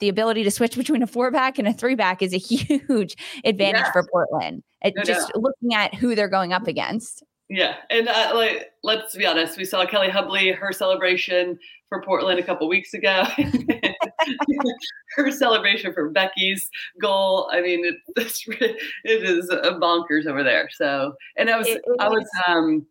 the 0.00 0.08
ability 0.08 0.44
to 0.44 0.50
switch 0.50 0.76
between 0.76 1.02
a 1.02 1.06
four 1.06 1.30
back 1.30 1.58
and 1.58 1.66
a 1.66 1.72
three 1.72 1.94
back 1.94 2.22
is 2.22 2.32
a 2.32 2.38
huge 2.38 3.16
advantage 3.44 3.86
for 3.92 4.06
Portland. 4.10 4.62
It, 4.82 4.94
no 4.96 5.02
just 5.02 5.28
doubt. 5.28 5.42
looking 5.42 5.74
at 5.74 5.94
who 5.94 6.14
they're 6.14 6.28
going 6.28 6.52
up 6.52 6.66
against. 6.66 7.24
Yeah, 7.50 7.76
and 7.88 8.08
uh, 8.08 8.32
like 8.34 8.72
let's 8.82 9.16
be 9.16 9.24
honest, 9.24 9.56
we 9.56 9.64
saw 9.64 9.86
Kelli 9.86 10.10
Hubly 10.10 10.52
her 10.52 10.70
celebration 10.70 11.58
for 11.88 12.02
Portland 12.02 12.38
a 12.38 12.42
couple 12.42 12.68
weeks 12.68 12.92
ago. 12.92 13.24
her 15.16 15.30
celebration 15.30 15.92
for 15.94 16.10
Becky's 16.10 16.68
goal. 17.00 17.50
I 17.52 17.62
mean, 17.62 17.84
it, 17.84 17.94
it's, 18.16 18.44
it 18.46 19.24
is 19.24 19.48
bonkers 19.48 20.26
over 20.26 20.42
there. 20.42 20.68
So, 20.72 21.14
and 21.36 21.48
I 21.48 21.56
was, 21.56 21.66
it, 21.66 21.80
it 21.84 21.96
I 21.98 22.08
was, 22.08 22.28
um, 22.46 22.86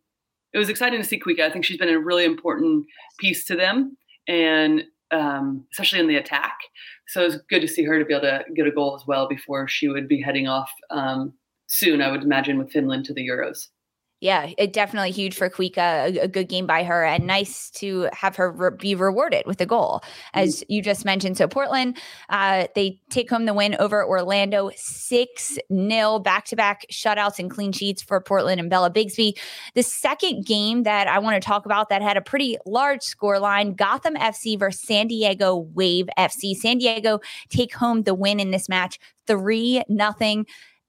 it 0.53 0.57
was 0.57 0.69
exciting 0.69 0.99
to 0.99 1.07
see 1.07 1.19
Kuikka. 1.19 1.41
I 1.41 1.51
think 1.51 1.63
she's 1.63 1.77
been 1.77 1.89
a 1.89 1.99
really 1.99 2.25
important 2.25 2.85
piece 3.19 3.45
to 3.45 3.55
them, 3.55 3.95
and 4.27 4.83
um, 5.11 5.65
especially 5.71 5.99
in 5.99 6.07
the 6.07 6.15
attack. 6.15 6.57
So 7.09 7.21
it 7.21 7.25
was 7.25 7.37
good 7.49 7.61
to 7.61 7.67
see 7.67 7.83
her 7.83 7.99
to 7.99 8.05
be 8.05 8.13
able 8.13 8.23
to 8.23 8.43
get 8.55 8.67
a 8.67 8.71
goal 8.71 8.95
as 8.95 9.05
well 9.07 9.27
before 9.27 9.67
she 9.67 9.87
would 9.87 10.07
be 10.07 10.21
heading 10.21 10.47
off 10.47 10.71
um, 10.89 11.33
soon. 11.67 12.01
I 12.01 12.11
would 12.11 12.23
imagine 12.23 12.57
with 12.57 12.71
Finland 12.71 13.05
to 13.05 13.13
the 13.13 13.27
Euros. 13.27 13.67
Yeah, 14.19 14.49
it 14.57 14.73
definitely 14.73 15.11
huge 15.11 15.35
for 15.35 15.47
Kuikka. 15.47 15.77
A, 15.77 16.19
a, 16.21 16.27
good 16.27 16.49
game 16.49 16.65
by 16.65 16.83
her, 16.83 17.05
and 17.05 17.27
nice 17.27 17.69
to 17.71 18.09
have 18.13 18.35
her 18.35 18.51
re- 18.51 18.71
be 18.75 18.95
rewarded 18.95 19.45
with 19.45 19.61
a 19.61 19.65
goal, 19.67 20.01
mm-hmm. 20.01 20.39
as 20.39 20.63
you 20.67 20.81
just 20.81 21.05
mentioned. 21.05 21.37
So 21.37 21.47
Portland, 21.47 21.99
uh, 22.29 22.65
they 22.73 22.99
take 23.11 23.29
home 23.29 23.45
the 23.45 23.53
win 23.53 23.75
over 23.79 24.03
Orlando, 24.03 24.71
six 24.75 25.59
0 25.71 26.19
back 26.19 26.45
to 26.45 26.55
back 26.55 26.87
shutouts 26.91 27.37
and 27.37 27.51
clean 27.51 27.71
sheets 27.71 28.01
for 28.01 28.19
Portland 28.19 28.59
and 28.59 28.71
Bella 28.71 28.89
Bixby. 28.89 29.37
The 29.75 29.83
second 29.83 30.47
game 30.47 30.81
that 30.81 31.07
I 31.07 31.19
want 31.19 31.39
to 31.39 31.45
talk 31.45 31.67
about 31.67 31.89
that 31.89 32.01
had 32.01 32.17
a 32.17 32.21
pretty 32.21 32.57
large 32.65 33.03
score 33.03 33.39
line: 33.39 33.73
Gotham 33.73 34.15
FC 34.15 34.57
versus 34.57 34.81
San 34.81 35.05
Diego 35.07 35.67
Wave 35.75 36.09
FC. 36.17 36.55
San 36.55 36.79
Diego 36.79 37.19
take 37.49 37.75
home 37.75 38.01
the 38.01 38.15
win 38.15 38.39
in 38.39 38.49
this 38.49 38.67
match, 38.67 38.99
three 39.27 39.83
nothing. 39.87 40.47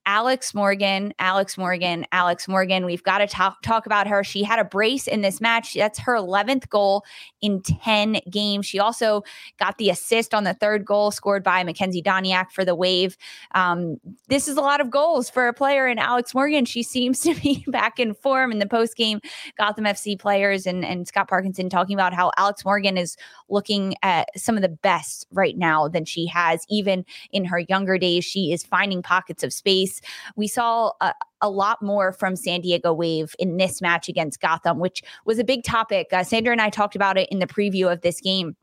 Alex 0.09 0.55
Morgan, 0.55 1.13
Alex 1.19 1.59
Morgan, 1.59 2.07
Alex 2.13 2.49
Morgan. 2.49 2.87
We've 2.87 3.03
got 3.03 3.19
to 3.19 3.27
talk 3.27 3.61
talk 3.61 3.85
about 3.85 4.07
her. 4.07 4.25
She 4.25 4.43
had 4.43 4.59
a 4.59 4.65
brace 4.65 5.07
in 5.07 5.21
this 5.21 5.39
match. 5.39 5.75
That's 5.75 5.99
her 5.99 6.15
11th 6.17 6.71
goal 6.71 7.05
in 7.43 7.61
10 7.61 8.23
games. 8.31 8.65
She 8.65 8.79
also 8.81 9.23
got 9.59 9.77
the 9.77 9.91
assist 9.91 10.33
on 10.33 10.45
the 10.45 10.55
third 10.55 10.87
goal 10.87 11.11
scored 11.11 11.45
by 11.45 11.63
Makenzie 11.63 12.03
Doniak 12.03 12.53
for 12.53 12.65
the 12.65 12.75
Wave. 12.75 13.19
Um, 13.55 14.01
this 14.29 14.49
is 14.49 14.57
a 14.57 14.63
lot 14.63 14.81
of 14.81 14.91
goals 14.91 15.29
for 15.29 15.47
a 15.47 15.53
player 15.53 15.87
in 15.87 15.99
Alex 15.99 16.35
Morgan. 16.35 16.65
She 16.65 16.83
seems 16.83 17.21
to 17.29 17.35
be 17.35 17.63
back 17.69 18.01
in 18.01 18.15
form 18.15 18.51
in 18.51 18.61
the 18.61 18.67
post 18.67 18.97
game 18.97 19.21
Gotham 19.59 19.85
FC 19.85 20.19
players 20.19 20.67
and, 20.67 20.87
and 20.87 21.07
Scott 21.07 21.29
Parkinson 21.29 21.69
talking 21.69 21.93
about 21.93 22.15
how 22.15 22.33
Alex 22.39 22.65
Morgan 22.65 22.97
is 22.97 23.19
looking 23.51 23.95
at 24.03 24.31
some 24.41 24.57
of 24.57 24.63
the 24.63 24.71
best 24.71 25.27
right 25.33 25.59
now 25.59 25.87
than 25.87 26.07
she 26.07 26.27
has 26.29 26.65
even 26.71 27.05
in 27.31 27.45
her 27.45 27.59
younger 27.59 27.99
days. 27.99 28.25
She 28.25 28.53
is 28.53 28.65
finding 28.65 29.03
pockets 29.03 29.45
of 29.45 29.53
space. 29.53 29.98
We 30.37 30.47
saw 30.47 30.93
a, 31.01 31.15
a 31.41 31.51
lot 31.51 31.83
more 31.83 32.13
from 32.13 32.37
San 32.37 32.61
Diego 32.61 32.93
Wave 32.93 33.35
in 33.39 33.57
this 33.57 33.81
match 33.81 34.09
against 34.09 34.41
Gotham, 34.41 34.79
which 34.79 35.03
was 35.25 35.39
a 35.39 35.45
big 35.45 35.65
topic. 35.65 36.09
Uh, 36.13 36.25
Sandra 36.25 36.53
and 36.53 36.61
I 36.61 36.71
talked 36.71 36.97
about 36.97 37.19
it 37.19 37.29
in 37.31 37.39
the 37.39 37.47
preview 37.47 37.93
of 37.93 38.01
this 38.01 38.21
game 38.21 38.57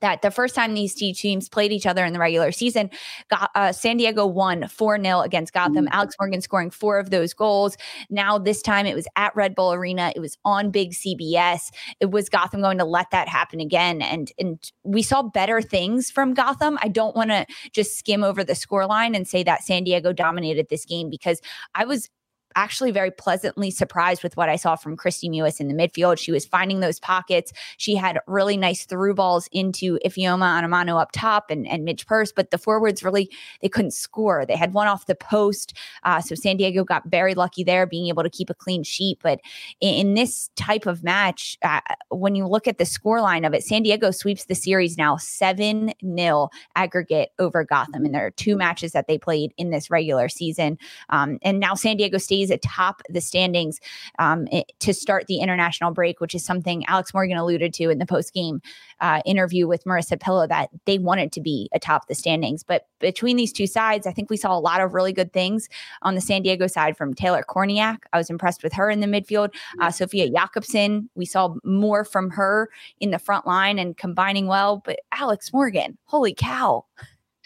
that 0.00 0.22
the 0.22 0.30
first 0.30 0.54
time 0.54 0.74
these 0.74 0.94
two 0.94 1.12
teams 1.12 1.48
played 1.48 1.72
each 1.72 1.86
other 1.86 2.04
in 2.04 2.12
the 2.12 2.18
regular 2.18 2.52
season, 2.52 2.90
got, 3.28 3.50
uh, 3.54 3.72
San 3.72 3.96
Diego 3.96 4.26
won 4.26 4.68
4 4.68 5.02
0 5.02 5.20
against 5.20 5.52
Gotham. 5.52 5.86
Mm-hmm. 5.86 5.94
Alex 5.94 6.14
Morgan 6.20 6.40
scoring 6.40 6.70
four 6.70 6.98
of 6.98 7.10
those 7.10 7.32
goals. 7.32 7.76
Now, 8.08 8.38
this 8.38 8.62
time 8.62 8.86
it 8.86 8.94
was 8.94 9.06
at 9.16 9.34
Red 9.36 9.54
Bull 9.54 9.72
Arena. 9.72 10.12
It 10.14 10.20
was 10.20 10.38
on 10.44 10.70
big 10.70 10.92
CBS. 10.92 11.70
It 12.00 12.10
was 12.10 12.28
Gotham 12.28 12.60
going 12.60 12.78
to 12.78 12.84
let 12.84 13.10
that 13.10 13.28
happen 13.28 13.60
again. 13.60 14.02
And, 14.02 14.32
and 14.38 14.70
we 14.82 15.02
saw 15.02 15.22
better 15.22 15.62
things 15.62 16.10
from 16.10 16.34
Gotham. 16.34 16.78
I 16.82 16.88
don't 16.88 17.16
want 17.16 17.30
to 17.30 17.46
just 17.72 17.98
skim 17.98 18.24
over 18.24 18.42
the 18.44 18.54
scoreline 18.54 19.14
and 19.14 19.26
say 19.26 19.42
that 19.42 19.62
San 19.62 19.84
Diego 19.84 20.12
dominated 20.12 20.68
this 20.68 20.84
game 20.84 21.10
because 21.10 21.40
I 21.74 21.84
was 21.84 22.08
actually 22.56 22.90
very 22.90 23.10
pleasantly 23.10 23.70
surprised 23.70 24.22
with 24.22 24.36
what 24.36 24.48
I 24.48 24.56
saw 24.56 24.76
from 24.76 24.96
Kristie 24.96 25.30
Mewis 25.30 25.60
in 25.60 25.68
the 25.68 25.74
midfield. 25.74 26.18
She 26.18 26.32
was 26.32 26.44
finding 26.44 26.80
those 26.80 26.98
pockets. 26.98 27.52
She 27.76 27.94
had 27.94 28.18
really 28.26 28.56
nice 28.56 28.84
through 28.84 29.14
balls 29.14 29.48
into 29.52 29.98
Ifeoma 30.04 30.60
Onumonu 30.60 31.00
up 31.00 31.12
top 31.12 31.50
and, 31.50 31.68
and 31.68 31.84
Midge 31.84 32.06
Purce, 32.06 32.32
but 32.32 32.50
the 32.50 32.58
forwards 32.58 33.02
really, 33.02 33.30
they 33.62 33.68
couldn't 33.68 33.92
score. 33.92 34.44
They 34.44 34.56
had 34.56 34.74
one 34.74 34.88
off 34.88 35.06
the 35.06 35.14
post. 35.14 35.76
Uh, 36.02 36.20
so 36.20 36.34
San 36.34 36.56
Diego 36.56 36.84
got 36.84 37.06
very 37.06 37.34
lucky 37.34 37.62
there, 37.62 37.86
being 37.86 38.08
able 38.08 38.22
to 38.22 38.30
keep 38.30 38.50
a 38.50 38.54
clean 38.54 38.82
sheet. 38.82 39.18
But 39.22 39.40
in, 39.80 40.08
in 40.08 40.14
this 40.14 40.50
type 40.56 40.86
of 40.86 41.04
match, 41.04 41.56
uh, 41.62 41.80
when 42.08 42.34
you 42.34 42.46
look 42.46 42.66
at 42.66 42.78
the 42.78 42.86
score 42.86 43.20
line 43.20 43.44
of 43.44 43.54
it, 43.54 43.64
San 43.64 43.82
Diego 43.82 44.10
sweeps 44.10 44.46
the 44.46 44.54
series 44.54 44.98
now 44.98 45.16
7 45.16 45.92
0 46.16 46.48
aggregate 46.74 47.30
over 47.38 47.64
Gotham. 47.64 48.04
And 48.04 48.14
there 48.14 48.26
are 48.26 48.32
two 48.32 48.56
matches 48.56 48.92
that 48.92 49.06
they 49.06 49.18
played 49.18 49.52
in 49.56 49.70
this 49.70 49.90
regular 49.90 50.28
season. 50.28 50.78
Um, 51.10 51.38
and 51.42 51.60
now 51.60 51.74
San 51.74 51.96
Diego 51.96 52.18
State 52.18 52.39
stays 52.40 52.50
atop 52.50 53.02
the 53.08 53.20
standings 53.20 53.80
um, 54.18 54.46
it, 54.50 54.72
to 54.80 54.94
start 54.94 55.26
the 55.26 55.38
international 55.38 55.90
break, 55.90 56.20
which 56.20 56.34
is 56.34 56.44
something 56.44 56.84
Alex 56.86 57.12
Morgan 57.12 57.36
alluded 57.36 57.72
to 57.74 57.90
in 57.90 57.98
the 57.98 58.06
post 58.06 58.32
game 58.32 58.60
uh, 59.00 59.20
interview 59.24 59.66
with 59.66 59.84
Marisa 59.84 60.18
Pilla 60.20 60.48
that 60.48 60.70
they 60.86 60.98
wanted 60.98 61.32
to 61.32 61.40
be 61.40 61.68
atop 61.74 62.08
the 62.08 62.14
standings. 62.14 62.62
But 62.62 62.86
between 62.98 63.36
these 63.36 63.52
two 63.52 63.66
sides, 63.66 64.06
I 64.06 64.12
think 64.12 64.30
we 64.30 64.36
saw 64.36 64.56
a 64.56 64.60
lot 64.60 64.80
of 64.80 64.94
really 64.94 65.12
good 65.12 65.32
things 65.32 65.68
on 66.02 66.14
the 66.14 66.20
San 66.20 66.42
Diego 66.42 66.66
side 66.66 66.96
from 66.96 67.14
Taylor 67.14 67.44
Kornieck. 67.48 67.98
I 68.12 68.18
was 68.18 68.30
impressed 68.30 68.62
with 68.62 68.72
her 68.72 68.90
in 68.90 69.00
the 69.00 69.06
midfield. 69.06 69.54
Uh, 69.80 69.90
Sofia 69.90 70.30
Jakobsson, 70.30 71.08
we 71.14 71.24
saw 71.24 71.54
more 71.64 72.04
from 72.04 72.30
her 72.30 72.70
in 73.00 73.10
the 73.10 73.18
front 73.18 73.46
line 73.46 73.78
and 73.78 73.96
combining 73.96 74.46
well. 74.46 74.82
But 74.84 75.00
Alex 75.12 75.52
Morgan, 75.52 75.96
holy 76.04 76.34
cow. 76.34 76.84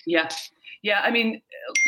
Yeah, 0.06 0.28
yeah, 0.84 1.00
I 1.02 1.10
mean, 1.10 1.40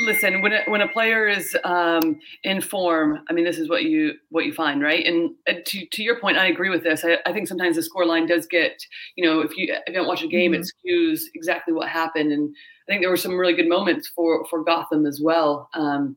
listen, 0.06 0.40
when 0.40 0.54
a, 0.54 0.62
when 0.68 0.80
a 0.80 0.88
player 0.88 1.28
is 1.28 1.54
um, 1.64 2.18
in 2.44 2.62
form, 2.62 3.20
I 3.28 3.34
mean, 3.34 3.44
this 3.44 3.58
is 3.58 3.68
what 3.68 3.82
you 3.82 4.14
what 4.30 4.46
you 4.46 4.54
find, 4.54 4.82
right? 4.82 5.04
And 5.04 5.32
to 5.46 5.86
to 5.86 6.02
your 6.02 6.18
point, 6.18 6.38
I 6.38 6.46
agree 6.46 6.70
with 6.70 6.82
this. 6.82 7.04
I, 7.04 7.18
I 7.26 7.32
think 7.34 7.46
sometimes 7.46 7.76
the 7.76 7.82
score 7.82 8.06
line 8.06 8.26
does 8.26 8.46
get, 8.46 8.82
you 9.14 9.22
know, 9.22 9.40
if 9.40 9.54
you 9.54 9.66
if 9.70 9.82
you 9.86 9.92
don't 9.92 10.06
watch 10.06 10.22
a 10.22 10.28
game, 10.28 10.52
mm-hmm. 10.52 10.62
it 10.62 10.72
skews 10.90 11.24
exactly 11.34 11.74
what 11.74 11.90
happened. 11.90 12.32
And 12.32 12.56
I 12.88 12.90
think 12.90 13.02
there 13.02 13.10
were 13.10 13.18
some 13.18 13.36
really 13.36 13.52
good 13.52 13.68
moments 13.68 14.08
for 14.08 14.46
for 14.46 14.64
Gotham 14.64 15.04
as 15.04 15.20
well. 15.22 15.68
Um, 15.74 16.16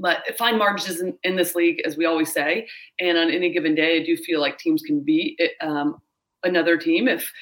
but 0.00 0.24
fine 0.36 0.58
margins 0.58 1.00
in, 1.00 1.16
in, 1.22 1.36
this 1.36 1.54
league, 1.54 1.80
as 1.86 1.96
we 1.96 2.06
always 2.06 2.30
say, 2.32 2.66
and 2.98 3.16
on 3.16 3.30
any 3.30 3.52
given 3.52 3.76
day, 3.76 4.00
I 4.00 4.04
do 4.04 4.16
feel 4.16 4.40
like 4.40 4.58
teams 4.58 4.82
can 4.82 5.00
beat 5.00 5.36
it, 5.38 5.52
um, 5.62 6.02
another 6.42 6.76
team 6.76 7.08
if 7.08 7.32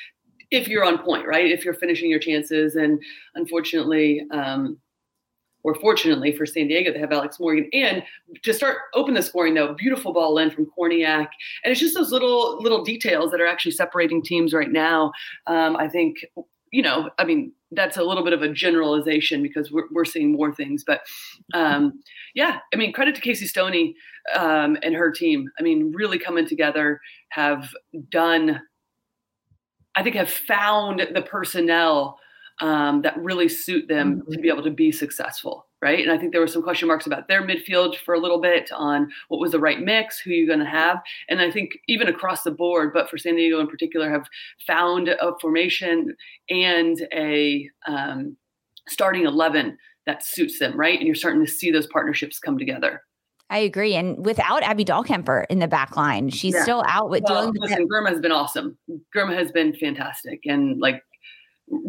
if 0.54 0.68
you're 0.68 0.84
on 0.84 0.98
point, 0.98 1.26
right? 1.26 1.50
If 1.50 1.64
you're 1.64 1.74
finishing 1.74 2.10
your 2.10 2.18
chances, 2.18 2.76
and 2.76 3.02
unfortunately, 3.34 4.26
um, 4.30 4.78
or 5.62 5.74
fortunately 5.74 6.36
for 6.36 6.44
San 6.44 6.68
Diego, 6.68 6.92
they 6.92 6.98
have 6.98 7.12
Alex 7.12 7.40
Morgan. 7.40 7.68
And 7.72 8.02
to 8.42 8.52
start 8.52 8.78
open 8.94 9.14
the 9.14 9.22
scoring, 9.22 9.54
though, 9.54 9.74
beautiful 9.74 10.12
ball 10.12 10.38
in 10.38 10.50
from 10.50 10.66
Kornieck, 10.78 11.28
and 11.64 11.72
it's 11.72 11.80
just 11.80 11.94
those 11.94 12.12
little 12.12 12.62
little 12.62 12.84
details 12.84 13.30
that 13.30 13.40
are 13.40 13.46
actually 13.46 13.72
separating 13.72 14.22
teams 14.22 14.52
right 14.52 14.70
now. 14.70 15.12
Um, 15.46 15.76
I 15.76 15.88
think 15.88 16.18
you 16.74 16.82
know, 16.82 17.08
I 17.18 17.24
mean, 17.24 17.52
that's 17.70 17.98
a 17.98 18.02
little 18.02 18.24
bit 18.24 18.32
of 18.32 18.42
a 18.42 18.48
generalization 18.48 19.44
because 19.44 19.70
we're, 19.70 19.84
we're 19.92 20.04
seeing 20.04 20.32
more 20.32 20.52
things. 20.52 20.82
But 20.84 21.02
um, 21.54 22.00
yeah, 22.34 22.58
I 22.72 22.76
mean, 22.76 22.92
credit 22.92 23.14
to 23.14 23.20
Casey 23.20 23.46
Stoney 23.46 23.94
um, 24.34 24.76
and 24.82 24.92
her 24.92 25.12
team. 25.12 25.48
I 25.56 25.62
mean, 25.62 25.92
really 25.94 26.18
coming 26.18 26.48
together, 26.48 27.00
have 27.28 27.70
done 28.10 28.60
I 29.96 30.02
think 30.02 30.16
have 30.16 30.30
found 30.30 31.06
the 31.14 31.22
personnel 31.22 32.18
um, 32.60 33.02
that 33.02 33.16
really 33.16 33.48
suit 33.48 33.88
them 33.88 34.20
mm-hmm. 34.20 34.32
to 34.32 34.38
be 34.38 34.48
able 34.48 34.62
to 34.62 34.70
be 34.70 34.92
successful, 34.92 35.66
right? 35.82 35.98
And 35.98 36.12
I 36.12 36.18
think 36.18 36.32
there 36.32 36.40
were 36.40 36.46
some 36.46 36.62
question 36.62 36.86
marks 36.86 37.06
about 37.06 37.26
their 37.26 37.42
midfield 37.42 37.96
for 37.96 38.14
a 38.14 38.20
little 38.20 38.40
bit 38.40 38.70
on 38.72 39.10
what 39.28 39.40
was 39.40 39.52
the 39.52 39.58
right 39.58 39.80
mix, 39.80 40.20
who 40.20 40.30
you're 40.30 40.46
going 40.46 40.64
to 40.64 40.64
have, 40.64 40.98
and 41.28 41.40
I 41.40 41.50
think 41.50 41.72
even 41.88 42.08
across 42.08 42.42
the 42.42 42.52
board, 42.52 42.92
but 42.94 43.10
for 43.10 43.18
San 43.18 43.36
Diego 43.36 43.58
in 43.60 43.66
particular, 43.66 44.10
have 44.10 44.26
found 44.66 45.08
a 45.08 45.32
formation 45.40 46.14
and 46.48 46.96
a 47.12 47.68
um, 47.88 48.36
starting 48.88 49.26
eleven 49.26 49.76
that 50.06 50.24
suits 50.24 50.58
them, 50.58 50.78
right? 50.78 50.98
And 50.98 51.06
you're 51.06 51.16
starting 51.16 51.44
to 51.44 51.50
see 51.50 51.70
those 51.70 51.86
partnerships 51.86 52.38
come 52.38 52.58
together. 52.58 53.02
I 53.50 53.58
agree. 53.58 53.94
And 53.94 54.24
without 54.24 54.62
Abby 54.62 54.84
Dahlkemper 54.84 55.44
in 55.50 55.58
the 55.58 55.68
back 55.68 55.96
line, 55.96 56.30
she's 56.30 56.54
yeah. 56.54 56.62
still 56.62 56.82
out 56.88 57.10
with 57.10 57.24
well, 57.24 57.52
listen, 57.54 57.86
Girma 57.88 58.08
has 58.08 58.20
been 58.20 58.32
awesome. 58.32 58.78
Girma 59.14 59.34
has 59.34 59.52
been 59.52 59.74
fantastic. 59.74 60.40
And 60.44 60.80
like 60.80 61.02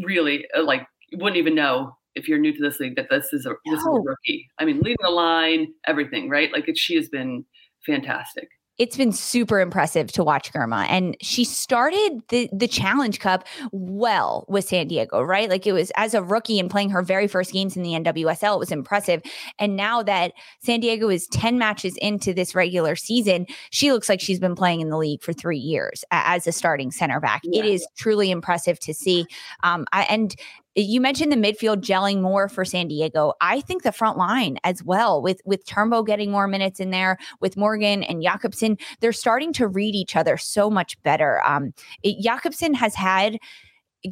really 0.03 0.45
uh, 0.55 0.63
like 0.63 0.85
you 1.09 1.17
wouldn't 1.19 1.37
even 1.37 1.55
know 1.55 1.95
if 2.15 2.27
you're 2.27 2.39
new 2.39 2.53
to 2.53 2.61
this 2.61 2.79
league 2.79 2.95
that 2.97 3.09
this 3.09 3.31
is 3.33 3.45
a 3.45 3.53
this 3.65 3.79
is 3.79 3.87
a 3.87 3.89
rookie. 3.89 4.47
I 4.59 4.65
mean, 4.65 4.79
leading 4.79 4.97
the 5.01 5.09
line, 5.09 5.67
everything, 5.87 6.29
right? 6.29 6.51
Like 6.51 6.67
it, 6.67 6.77
she 6.77 6.95
has 6.95 7.09
been 7.09 7.45
fantastic 7.85 8.49
it's 8.77 8.97
been 8.97 9.11
super 9.11 9.59
impressive 9.59 10.11
to 10.11 10.23
watch 10.23 10.51
Girma. 10.51 10.85
And 10.89 11.15
she 11.21 11.43
started 11.43 12.21
the 12.29 12.49
the 12.51 12.67
Challenge 12.67 13.19
Cup 13.19 13.47
well 13.71 14.45
with 14.47 14.65
San 14.65 14.87
Diego, 14.87 15.21
right? 15.21 15.49
Like 15.49 15.65
it 15.65 15.71
was 15.71 15.91
as 15.95 16.13
a 16.13 16.21
rookie 16.21 16.59
and 16.59 16.69
playing 16.69 16.89
her 16.89 17.01
very 17.01 17.27
first 17.27 17.53
games 17.53 17.77
in 17.77 17.83
the 17.83 17.91
NWSL, 17.91 18.55
it 18.55 18.59
was 18.59 18.71
impressive. 18.71 19.21
And 19.59 19.75
now 19.75 20.03
that 20.03 20.33
San 20.61 20.79
Diego 20.79 21.09
is 21.09 21.27
10 21.27 21.57
matches 21.57 21.97
into 21.97 22.33
this 22.33 22.53
regular 22.55 22.95
season, 22.95 23.45
she 23.69 23.91
looks 23.91 24.09
like 24.09 24.19
she's 24.19 24.39
been 24.39 24.55
playing 24.55 24.81
in 24.81 24.89
the 24.89 24.97
league 24.97 25.21
for 25.21 25.33
three 25.33 25.57
years 25.57 26.03
as 26.11 26.47
a 26.47 26.51
starting 26.51 26.91
center 26.91 27.19
back. 27.19 27.41
Yeah. 27.43 27.63
It 27.63 27.65
is 27.67 27.87
truly 27.97 28.31
impressive 28.31 28.79
to 28.81 28.93
see. 28.93 29.25
Um, 29.63 29.85
I, 29.93 30.03
and 30.03 30.35
you 30.75 30.99
mentioned 30.99 31.31
the 31.31 31.37
midfield 31.37 31.77
gelling 31.77 32.21
more 32.21 32.49
for 32.49 32.65
San 32.65 32.87
Diego. 32.87 33.33
I 33.39 33.61
think 33.61 33.83
the 33.83 33.91
front 33.91 34.17
line 34.17 34.57
as 34.63 34.83
well, 34.83 35.21
with 35.21 35.41
with 35.45 35.65
Turnbow 35.65 36.05
getting 36.05 36.31
more 36.31 36.47
minutes 36.47 36.79
in 36.79 36.91
there, 36.91 37.17
with 37.39 37.55
Morgan 37.55 38.03
and 38.03 38.21
Jakobsson, 38.21 38.79
they're 38.99 39.13
starting 39.13 39.53
to 39.53 39.67
read 39.67 39.95
each 39.95 40.15
other 40.15 40.37
so 40.37 40.69
much 40.69 41.01
better. 41.03 41.41
Um, 41.45 41.73
it, 42.03 42.23
Jakobsson 42.23 42.75
has 42.75 42.93
had 42.93 43.37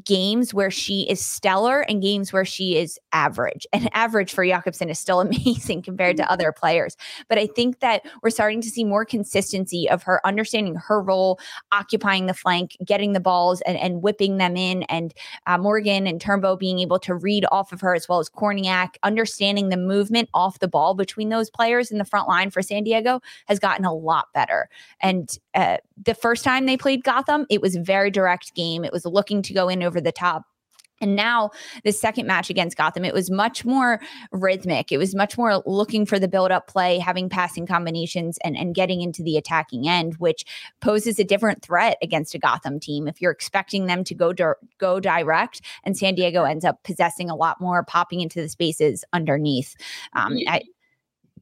games 0.05 0.53
where 0.53 0.71
she 0.71 1.09
is 1.09 1.23
stellar 1.23 1.81
and 1.81 2.01
games 2.01 2.33
where 2.33 2.45
she 2.45 2.77
is 2.77 2.99
average. 3.11 3.67
And 3.73 3.89
average 3.93 4.33
for 4.33 4.45
Jakobsson 4.45 4.89
is 4.89 4.99
still 4.99 5.19
amazing 5.21 5.81
compared 5.81 6.17
to 6.17 6.23
mm-hmm. 6.23 6.31
other 6.31 6.51
players. 6.51 6.95
But 7.27 7.37
I 7.37 7.47
think 7.47 7.79
that 7.79 8.05
we're 8.21 8.29
starting 8.29 8.61
to 8.61 8.69
see 8.69 8.83
more 8.83 9.05
consistency 9.05 9.89
of 9.89 10.03
her 10.03 10.25
understanding 10.25 10.75
her 10.75 11.01
role, 11.01 11.39
occupying 11.71 12.27
the 12.27 12.33
flank, 12.33 12.77
getting 12.85 13.13
the 13.13 13.19
balls 13.19 13.61
and, 13.61 13.77
and 13.77 14.01
whipping 14.01 14.37
them 14.37 14.55
in. 14.55 14.83
And 14.83 15.13
uh, 15.47 15.57
Morgan 15.57 16.07
and 16.07 16.21
Turnbow 16.21 16.57
being 16.57 16.79
able 16.79 16.99
to 16.99 17.15
read 17.15 17.45
off 17.51 17.71
of 17.71 17.81
her 17.81 17.95
as 17.95 18.07
well 18.07 18.19
as 18.19 18.29
Kornieck, 18.29 18.95
understanding 19.03 19.69
the 19.69 19.77
movement 19.77 20.29
off 20.33 20.59
the 20.59 20.67
ball 20.67 20.93
between 20.93 21.29
those 21.29 21.49
players 21.49 21.91
in 21.91 21.97
the 21.97 22.05
front 22.05 22.27
line 22.27 22.51
for 22.51 22.61
San 22.61 22.83
Diego 22.83 23.21
has 23.47 23.59
gotten 23.59 23.85
a 23.85 23.93
lot 23.93 24.27
better. 24.33 24.69
And 25.01 25.37
uh, 25.55 25.77
the 26.03 26.15
first 26.15 26.43
time 26.43 26.65
they 26.65 26.77
played 26.77 27.03
Gotham, 27.03 27.45
it 27.49 27.61
was 27.61 27.75
a 27.75 27.81
very 27.81 28.11
direct 28.11 28.55
game. 28.55 28.83
It 28.83 28.93
was 28.93 29.05
looking 29.05 29.41
to 29.43 29.53
go 29.53 29.69
in 29.69 29.83
over 29.83 30.01
the 30.01 30.11
top. 30.11 30.43
And 31.01 31.17
now 31.17 31.49
the 31.83 31.91
second 31.91 32.27
match 32.27 32.49
against 32.49 32.77
Gotham, 32.77 33.03
it 33.03 33.13
was 33.13 33.29
much 33.29 33.65
more 33.65 33.99
rhythmic. 34.31 34.89
It 34.89 34.97
was 34.97 35.13
much 35.13 35.37
more 35.37 35.61
looking 35.65 36.05
for 36.05 36.17
the 36.17 36.29
build-up 36.29 36.67
play, 36.67 36.97
having 36.97 37.27
passing 37.27 37.65
combinations 37.67 38.37
and, 38.45 38.55
and 38.55 38.73
getting 38.73 39.01
into 39.01 39.21
the 39.21 39.35
attacking 39.35 39.85
end, 39.85 40.15
which 40.19 40.45
poses 40.79 41.19
a 41.19 41.25
different 41.25 41.61
threat 41.61 41.97
against 42.01 42.35
a 42.35 42.39
Gotham 42.39 42.79
team. 42.79 43.09
If 43.09 43.21
you're 43.21 43.31
expecting 43.31 43.87
them 43.87 44.05
to 44.05 44.15
go 44.15 44.31
di- 44.31 44.53
go 44.77 45.01
direct, 45.01 45.61
and 45.83 45.97
San 45.97 46.15
Diego 46.15 46.43
ends 46.43 46.63
up 46.63 46.81
possessing 46.83 47.29
a 47.29 47.35
lot 47.35 47.59
more, 47.59 47.83
popping 47.83 48.21
into 48.21 48.41
the 48.41 48.47
spaces 48.47 49.03
underneath. 49.11 49.75
Um, 50.13 50.37
I, 50.47 50.61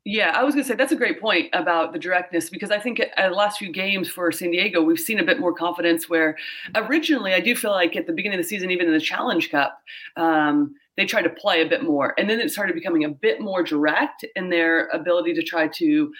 yeah, 0.03 0.31
I 0.35 0.43
was 0.43 0.55
going 0.55 0.63
to 0.63 0.67
say 0.67 0.75
that's 0.75 0.91
a 0.91 0.95
great 0.97 1.21
point 1.21 1.49
about 1.53 1.93
the 1.93 1.99
directness 1.99 2.49
because 2.49 2.71
I 2.71 2.79
think 2.79 2.99
at 2.99 3.11
the 3.15 3.35
last 3.35 3.59
few 3.59 3.71
games 3.71 4.09
for 4.09 4.31
San 4.31 4.49
Diego, 4.49 4.81
we've 4.81 4.99
seen 4.99 5.19
a 5.19 5.23
bit 5.23 5.39
more 5.39 5.53
confidence. 5.53 6.09
Where 6.09 6.37
originally, 6.73 7.33
I 7.33 7.39
do 7.39 7.55
feel 7.55 7.71
like 7.71 7.95
at 7.95 8.07
the 8.07 8.13
beginning 8.13 8.39
of 8.39 8.43
the 8.43 8.49
season, 8.49 8.71
even 8.71 8.87
in 8.87 8.93
the 8.93 8.99
Challenge 8.99 9.51
Cup, 9.51 9.79
um, 10.17 10.73
they 10.97 11.05
tried 11.05 11.23
to 11.23 11.29
play 11.29 11.61
a 11.61 11.69
bit 11.69 11.83
more, 11.83 12.15
and 12.17 12.27
then 12.27 12.39
it 12.39 12.51
started 12.51 12.73
becoming 12.73 13.03
a 13.03 13.09
bit 13.09 13.41
more 13.41 13.61
direct 13.61 14.25
in 14.35 14.49
their 14.49 14.87
ability 14.87 15.33
to 15.35 15.43
try 15.43 15.67
to 15.67 16.11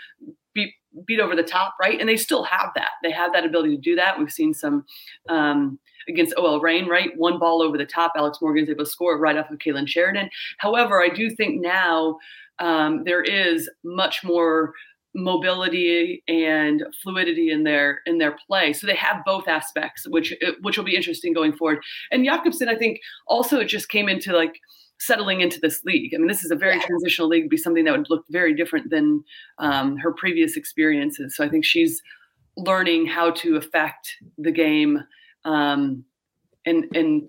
beat 0.54 0.74
beat 1.08 1.20
over 1.20 1.36
the 1.36 1.42
top, 1.42 1.74
right? 1.82 2.00
And 2.00 2.08
they 2.08 2.18
still 2.18 2.44
have 2.44 2.70
that. 2.76 2.92
They 3.02 3.12
have 3.12 3.34
that 3.34 3.46
ability 3.46 3.78
to 3.78 3.82
do 3.82 3.96
that. 3.96 4.20
We've 4.20 4.32
seen 4.32 4.54
some. 4.54 4.86
Um, 5.28 5.80
against 6.10 6.34
OL 6.36 6.60
Reign, 6.60 6.88
right? 6.88 7.12
One 7.16 7.38
ball 7.38 7.62
over 7.62 7.78
the 7.78 7.86
top. 7.86 8.14
Alex 8.16 8.40
Morgan's 8.42 8.70
able 8.70 8.86
to 8.86 8.90
score 8.90 9.20
right 9.20 9.38
off 9.38 9.52
of 9.52 9.60
Kailen 9.60 9.88
Sheridan. 9.88 10.32
However, 10.58 11.00
I 11.00 11.10
do 11.10 11.30
think 11.30 11.62
now 11.62 12.18
um, 12.62 13.04
there 13.04 13.22
is 13.22 13.70
much 13.84 14.24
more 14.24 14.74
mobility 15.14 16.24
and 16.30 16.84
fluidity 17.04 17.52
in 17.52 17.64
their 17.64 18.00
in 18.06 18.18
their 18.18 18.38
play. 18.48 18.72
So 18.72 18.88
they 18.88 18.96
have 18.96 19.26
both 19.26 19.48
aspects, 19.48 20.08
which 20.08 20.34
which 20.62 20.78
will 20.78 20.86
be 20.86 20.96
interesting 20.96 21.34
going 21.34 21.54
forward. 21.54 21.84
And 22.12 22.26
Jakobsson, 22.26 22.70
I 22.70 22.76
think, 22.76 23.00
also 23.28 23.60
it 23.60 23.66
just 23.66 23.90
came 23.90 24.08
into 24.08 24.32
like 24.32 24.54
settling 25.00 25.42
into 25.42 25.60
this 25.60 25.84
league. 25.84 26.14
I 26.14 26.18
mean, 26.20 26.28
this 26.28 26.46
is 26.46 26.52
a 26.52 26.56
very 26.56 26.76
yeah. 26.76 26.86
transitional 26.86 27.28
league, 27.28 27.50
be 27.50 27.58
something 27.58 27.84
that 27.86 27.98
would 27.98 28.10
look 28.10 28.24
very 28.30 28.54
different 28.54 28.92
than 28.92 29.24
um, 29.58 29.98
her 29.98 30.14
previous 30.14 30.56
experiences. 30.56 31.36
So 31.36 31.44
I 31.44 31.50
think 31.50 31.66
she's 31.66 32.02
learning 32.56 33.08
how 33.08 33.32
to 33.32 33.58
affect 33.58 34.16
the 34.38 34.52
game. 34.52 35.00
Um, 35.44 36.06
and 36.66 36.86
and 36.96 37.24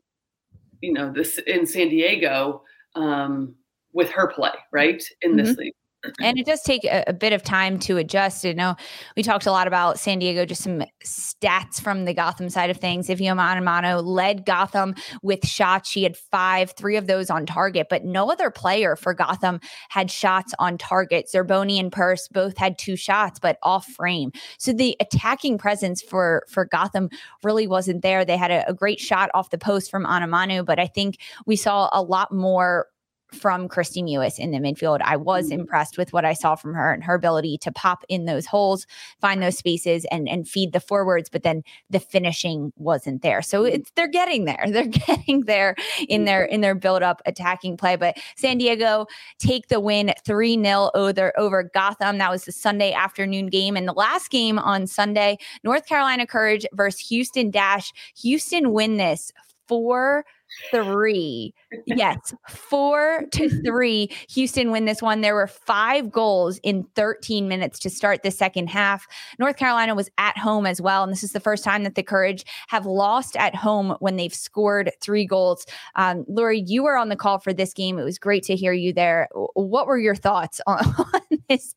you 0.83 0.93
know 0.93 1.11
this 1.11 1.39
in 1.39 1.67
San 1.67 1.89
Diego. 1.89 2.63
Um, 2.95 3.55
with 3.93 4.11
her 4.11 4.29
play, 4.29 4.53
right? 4.73 5.03
In 5.23 5.37
this 5.37 5.51
mm-hmm. 5.51 5.61
league 5.61 5.75
and 6.21 6.39
it 6.39 6.47
does 6.47 6.63
take 6.63 6.85
a, 6.85 7.05
a, 7.07 7.13
bit 7.13 7.33
of 7.33 7.43
time 7.43 7.79
to 7.79 7.97
adjust. 7.97 8.45
You 8.45 8.55
know, 8.55 8.75
we 9.17 9.23
talked 9.23 9.47
a 9.47 9.53
lot 9.53 9.67
about 9.67 9.99
San 9.99 10.19
Diego, 10.19 10.45
just 10.45 10.63
some 10.63 10.83
stats 11.05 11.81
from 11.81 12.05
the 12.05 12.15
Gotham 12.15 12.49
side 12.49 12.71
of 12.71 12.77
things. 12.79 13.09
Evie 13.09 13.27
Onumonu 13.27 14.05
led 14.05 14.45
Gotham 14.45 14.95
with 15.23 15.47
shots. 15.47 15.89
She 15.89 16.03
had 16.03 16.17
five, 16.17 16.73
three 16.73 16.97
of 16.97 17.07
those 17.07 17.31
on 17.31 17.47
target, 17.47 17.87
but 17.89 18.05
no 18.05 18.31
other 18.31 18.51
player 18.51 18.97
for 18.97 19.15
Gotham 19.15 19.61
had 19.91 20.11
shots 20.11 20.53
on 20.59 20.77
target. 20.77 21.29
Zerboni 21.33 21.79
and 21.79 21.93
Purce 21.93 22.29
both 22.29 22.57
had 22.57 22.79
two 22.79 22.97
shots, 22.97 23.39
but 23.39 23.59
off 23.63 23.87
frame. 23.87 24.33
So 24.59 24.73
the 24.73 24.97
attacking 25.01 25.59
presence 25.59 26.03
for 26.03 26.45
for 26.49 26.65
Gotham 26.65 27.11
really 27.45 27.67
wasn't 27.67 28.03
there. 28.03 28.25
They 28.25 28.37
had 28.37 28.51
a, 28.51 28.69
a 28.69 28.75
great 28.75 28.99
shot 28.99 29.31
off 29.35 29.51
the 29.51 29.59
post 29.59 29.91
from 29.91 30.05
Onumonu, 30.05 30.65
but 30.65 30.81
I 30.81 30.87
think 30.87 31.19
we 31.47 31.57
saw 31.57 31.89
a 31.93 32.03
lot 32.03 32.33
more 32.33 32.87
from 33.35 33.69
Kristie 33.69 34.03
Mewis 34.03 34.39
in 34.39 34.51
the 34.51 34.59
midfield. 34.59 35.01
I 35.03 35.17
was 35.17 35.47
mm-hmm. 35.47 35.61
impressed 35.61 35.99
with 35.99 36.13
what 36.13 36.25
I 36.25 36.33
saw 36.33 36.55
from 36.55 36.75
her 36.75 36.93
and 36.93 37.03
her 37.05 37.15
ability 37.15 37.59
to 37.59 37.73
pop 37.73 38.05
in 38.09 38.25
those 38.25 38.47
holes, 38.47 38.87
find 39.21 39.43
those 39.43 39.59
spaces, 39.59 40.07
and 40.11 40.29
and 40.29 40.49
feed 40.49 40.73
the 40.73 40.81
forwards. 40.81 41.29
But 41.31 41.43
then 41.43 41.63
the 41.91 42.01
finishing 42.01 42.73
wasn't 42.77 43.23
there. 43.23 43.43
So 43.43 43.63
mm-hmm. 43.63 43.77
it's 43.77 43.91
they're 43.97 44.09
getting 44.09 44.45
there. 44.45 44.65
They're 44.73 44.87
getting 44.87 45.43
there 45.43 45.77
in 46.09 46.25
their 46.25 46.45
in 46.45 46.63
their 46.63 46.75
build 46.75 47.03
up 47.03 47.21
attacking 47.27 47.77
play. 47.77 47.97
But 47.97 48.17
San 48.37 48.59
Diego 48.59 49.07
take 49.39 49.69
the 49.69 49.81
win 49.81 50.15
three 50.25 50.61
0 50.63 50.91
over 50.95 51.33
over 51.39 51.63
Gotham. 51.75 52.19
That 52.19 52.31
was 52.31 52.45
the 52.45 52.53
Sunday 52.53 52.93
afternoon 52.93 53.49
game, 53.49 53.77
and 53.77 53.87
the 53.87 53.93
last 53.93 54.31
game 54.31 54.59
on 54.59 54.87
Sunday, 54.87 55.39
North 55.63 55.87
Carolina 55.87 56.27
Courage 56.27 56.67
versus 56.73 57.01
Houston 57.09 57.51
Dash. 57.51 57.93
Houston 58.17 58.73
win 58.73 58.97
this 58.97 59.31
four 59.69 60.25
three. 60.71 61.55
Yes, 61.87 62.35
four 62.49 63.25
to 63.33 63.49
three. 63.65 64.11
Houston 64.31 64.71
win 64.71 64.85
this 64.85 65.03
one. 65.03 65.21
There 65.21 65.35
were 65.35 65.47
five 65.47 66.11
goals 66.11 66.59
in 66.63 66.85
13 66.95 67.49
minutes 67.49 67.79
to 67.81 67.91
start 67.91 68.23
the 68.23 68.31
second 68.31 68.69
half. 68.69 69.07
North 69.39 69.57
Carolina 69.57 69.95
was 69.95 70.11
at 70.19 70.37
home 70.39 70.67
as 70.67 70.81
well. 70.81 71.03
And 71.03 71.13
this 71.13 71.23
is 71.23 71.33
the 71.33 71.41
first 71.41 71.65
time 71.65 71.85
that 71.85 71.95
the 71.95 72.03
Courage 72.03 72.45
have 72.69 72.87
lost 72.87 73.37
at 73.37 73.55
home 73.55 73.97
when 74.01 74.17
they've 74.17 74.35
scored 74.35 74.93
three 75.01 75.27
goals. 75.27 75.67
Um, 75.97 76.25
Lori, 76.29 76.61
you 76.67 76.83
were 76.83 76.97
on 76.97 77.09
the 77.09 77.17
call 77.17 77.39
for 77.39 77.53
this 77.53 77.73
game. 77.73 77.99
It 77.99 78.05
was 78.05 78.19
great 78.19 78.43
to 78.45 78.57
hear 78.57 78.73
you 78.73 78.93
there. 78.93 79.29
What 79.55 79.87
were 79.87 79.99
your 79.99 80.15
thoughts 80.15 80.61
on, 80.67 80.79
on 80.99 81.39
this 81.49 81.75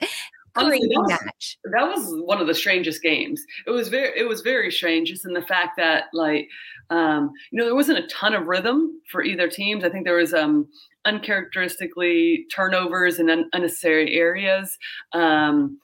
Honestly, 0.57 0.79
that, 0.79 1.19
was, 1.21 1.57
that 1.73 1.87
was 1.87 2.23
one 2.25 2.39
of 2.39 2.47
the 2.47 2.53
strangest 2.53 3.01
games. 3.01 3.43
It 3.67 3.71
was 3.71 3.89
very, 3.89 4.17
it 4.17 4.27
was 4.27 4.41
very 4.41 4.71
strange, 4.71 5.09
just 5.09 5.25
in 5.25 5.33
the 5.33 5.41
fact 5.41 5.77
that, 5.77 6.05
like, 6.13 6.47
um, 6.89 7.31
you 7.51 7.59
know, 7.59 7.65
there 7.65 7.75
wasn't 7.75 7.99
a 7.99 8.07
ton 8.07 8.33
of 8.33 8.47
rhythm 8.47 9.01
for 9.11 9.23
either 9.23 9.49
teams. 9.49 9.83
I 9.83 9.89
think 9.89 10.05
there 10.05 10.17
was 10.17 10.33
um, 10.33 10.67
uncharacteristically 11.03 12.45
turnovers 12.53 13.19
in 13.19 13.29
un- 13.29 13.49
unnecessary 13.53 14.15
areas. 14.15 14.77
Um, 15.13 15.79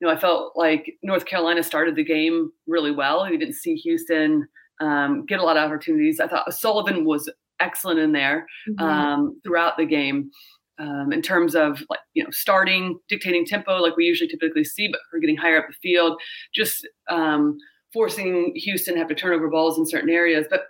you 0.00 0.06
know, 0.06 0.12
I 0.12 0.18
felt 0.18 0.52
like 0.56 0.92
North 1.02 1.24
Carolina 1.24 1.62
started 1.62 1.96
the 1.96 2.04
game 2.04 2.50
really 2.66 2.90
well. 2.90 3.26
We 3.30 3.38
didn't 3.38 3.54
see 3.54 3.76
Houston 3.76 4.46
um, 4.80 5.24
get 5.26 5.40
a 5.40 5.42
lot 5.42 5.56
of 5.56 5.64
opportunities. 5.64 6.20
I 6.20 6.26
thought 6.26 6.52
Sullivan 6.52 7.04
was 7.04 7.30
excellent 7.60 7.98
in 7.98 8.12
there 8.12 8.46
mm-hmm. 8.68 8.84
Um, 8.84 9.40
throughout 9.42 9.76
the 9.78 9.86
game 9.86 10.30
um, 10.78 11.12
in 11.12 11.22
terms 11.22 11.54
of 11.54 11.82
like 11.88 12.00
you 12.14 12.22
know 12.22 12.30
starting 12.30 12.98
dictating 13.08 13.44
tempo 13.44 13.76
like 13.78 13.96
we 13.96 14.04
usually 14.04 14.28
typically 14.28 14.64
see 14.64 14.88
but 14.88 15.00
we're 15.12 15.20
getting 15.20 15.36
higher 15.36 15.58
up 15.58 15.66
the 15.68 15.74
field 15.74 16.20
just 16.54 16.86
um, 17.08 17.56
forcing 17.92 18.52
houston 18.56 18.94
to 18.94 18.98
have 18.98 19.08
to 19.08 19.14
turn 19.14 19.34
over 19.34 19.48
balls 19.48 19.78
in 19.78 19.86
certain 19.86 20.10
areas 20.10 20.46
but 20.50 20.66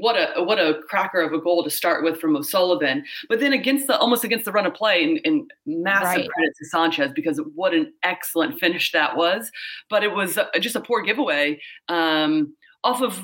what 0.00 0.16
a 0.16 0.42
what 0.42 0.58
a 0.58 0.80
cracker 0.88 1.20
of 1.20 1.32
a 1.32 1.40
goal 1.40 1.62
to 1.64 1.70
start 1.70 2.04
with 2.04 2.20
from 2.20 2.36
O'Sullivan. 2.36 3.04
But 3.28 3.40
then 3.40 3.52
against 3.52 3.86
the 3.86 3.96
almost 3.98 4.24
against 4.24 4.44
the 4.44 4.52
run 4.52 4.66
of 4.66 4.74
play 4.74 5.02
and, 5.04 5.20
and 5.24 5.50
massive 5.66 6.20
right. 6.20 6.28
credit 6.30 6.54
to 6.58 6.64
Sanchez 6.66 7.12
because 7.14 7.40
what 7.54 7.74
an 7.74 7.92
excellent 8.02 8.58
finish 8.58 8.92
that 8.92 9.16
was. 9.16 9.50
But 9.90 10.02
it 10.02 10.12
was 10.12 10.38
just 10.60 10.76
a 10.76 10.80
poor 10.80 11.02
giveaway 11.02 11.60
um, 11.88 12.54
off 12.84 13.02
of 13.02 13.22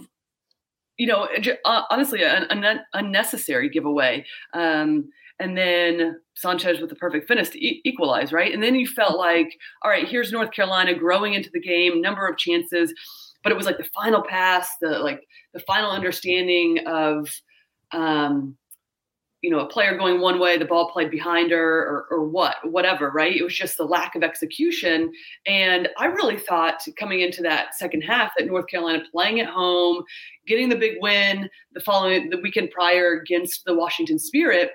you 0.96 1.06
know 1.06 1.28
uh, 1.64 1.82
honestly 1.90 2.22
an, 2.24 2.44
an 2.64 2.80
unnecessary 2.92 3.68
giveaway. 3.68 4.24
Um, 4.52 5.10
and 5.40 5.56
then 5.56 6.20
Sanchez 6.34 6.80
with 6.80 6.90
the 6.90 6.96
perfect 6.96 7.28
finish 7.28 7.50
to 7.50 7.64
e- 7.64 7.80
equalize, 7.84 8.32
right? 8.32 8.52
And 8.52 8.62
then 8.62 8.74
you 8.74 8.86
felt 8.86 9.18
like, 9.18 9.56
all 9.82 9.90
right, 9.90 10.08
here's 10.08 10.32
North 10.32 10.52
Carolina 10.52 10.94
growing 10.94 11.34
into 11.34 11.50
the 11.52 11.60
game, 11.60 12.00
number 12.00 12.26
of 12.26 12.38
chances, 12.38 12.92
but 13.42 13.52
it 13.52 13.56
was 13.56 13.66
like 13.66 13.78
the 13.78 13.88
final 13.94 14.22
pass, 14.22 14.68
the 14.80 14.98
like 14.98 15.20
the 15.54 15.60
final 15.60 15.90
understanding 15.90 16.80
of 16.86 17.28
um, 17.92 18.56
you 19.40 19.50
know, 19.50 19.60
a 19.60 19.68
player 19.68 19.96
going 19.96 20.20
one 20.20 20.40
way, 20.40 20.58
the 20.58 20.64
ball 20.64 20.90
played 20.90 21.10
behind 21.10 21.52
her, 21.52 21.58
or, 21.60 22.06
or 22.10 22.28
what, 22.28 22.56
whatever, 22.64 23.10
right? 23.10 23.36
It 23.36 23.44
was 23.44 23.54
just 23.54 23.76
the 23.76 23.84
lack 23.84 24.16
of 24.16 24.24
execution. 24.24 25.12
And 25.46 25.88
I 25.96 26.06
really 26.06 26.38
thought 26.38 26.80
coming 26.98 27.20
into 27.20 27.42
that 27.42 27.76
second 27.76 28.00
half 28.00 28.32
that 28.36 28.48
North 28.48 28.66
Carolina 28.66 29.04
playing 29.12 29.38
at 29.38 29.46
home, 29.46 30.02
getting 30.46 30.68
the 30.68 30.76
big 30.76 30.94
win 31.00 31.48
the 31.72 31.80
following 31.80 32.30
the 32.30 32.40
weekend 32.40 32.70
prior 32.72 33.20
against 33.20 33.64
the 33.64 33.76
Washington 33.76 34.18
Spirit. 34.18 34.70